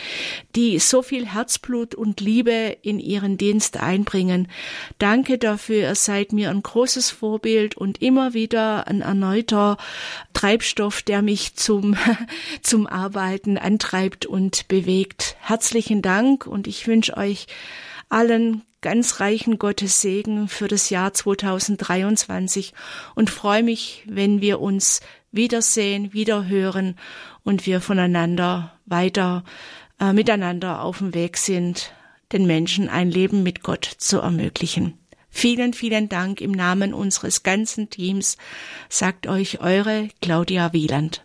die 0.55 0.79
so 0.79 1.01
viel 1.01 1.25
Herzblut 1.25 1.95
und 1.95 2.21
Liebe 2.21 2.77
in 2.81 2.99
ihren 2.99 3.37
Dienst 3.37 3.77
einbringen. 3.77 4.47
Danke 4.97 5.37
dafür, 5.37 5.89
ihr 5.89 5.95
seid 5.95 6.33
mir 6.33 6.49
ein 6.49 6.61
großes 6.61 7.11
Vorbild 7.11 7.75
und 7.75 8.01
immer 8.01 8.33
wieder 8.33 8.87
ein 8.87 9.01
erneuter 9.01 9.77
Treibstoff, 10.33 11.01
der 11.01 11.21
mich 11.21 11.55
zum, 11.55 11.95
zum 12.61 12.87
Arbeiten 12.87 13.57
antreibt 13.57 14.25
und 14.25 14.67
bewegt. 14.67 15.35
Herzlichen 15.39 16.01
Dank 16.01 16.47
und 16.47 16.67
ich 16.67 16.87
wünsche 16.87 17.17
euch 17.17 17.47
allen 18.09 18.63
ganz 18.81 19.19
reichen 19.19 19.59
Gottes 19.59 20.01
Segen 20.01 20.47
für 20.47 20.67
das 20.67 20.89
Jahr 20.89 21.13
2023 21.13 22.73
und 23.15 23.29
freue 23.29 23.63
mich, 23.63 24.03
wenn 24.07 24.41
wir 24.41 24.59
uns 24.59 25.01
wiedersehen, 25.31 26.13
wiederhören 26.13 26.97
und 27.43 27.65
wir 27.65 27.79
voneinander 27.79 28.73
weiter 28.85 29.43
äh, 30.01 30.11
miteinander 30.11 30.81
auf 30.81 30.97
dem 30.97 31.13
Weg 31.13 31.37
sind, 31.37 31.93
den 32.33 32.45
Menschen 32.45 32.89
ein 32.89 33.09
Leben 33.09 33.43
mit 33.43 33.63
Gott 33.63 33.85
zu 33.85 34.19
ermöglichen. 34.19 34.97
Vielen, 35.29 35.73
vielen 35.73 36.09
Dank 36.09 36.41
im 36.41 36.51
Namen 36.51 36.93
unseres 36.93 37.43
ganzen 37.43 37.89
Teams, 37.89 38.35
sagt 38.89 39.27
euch 39.27 39.61
eure 39.61 40.09
Claudia 40.21 40.73
Wieland. 40.73 41.23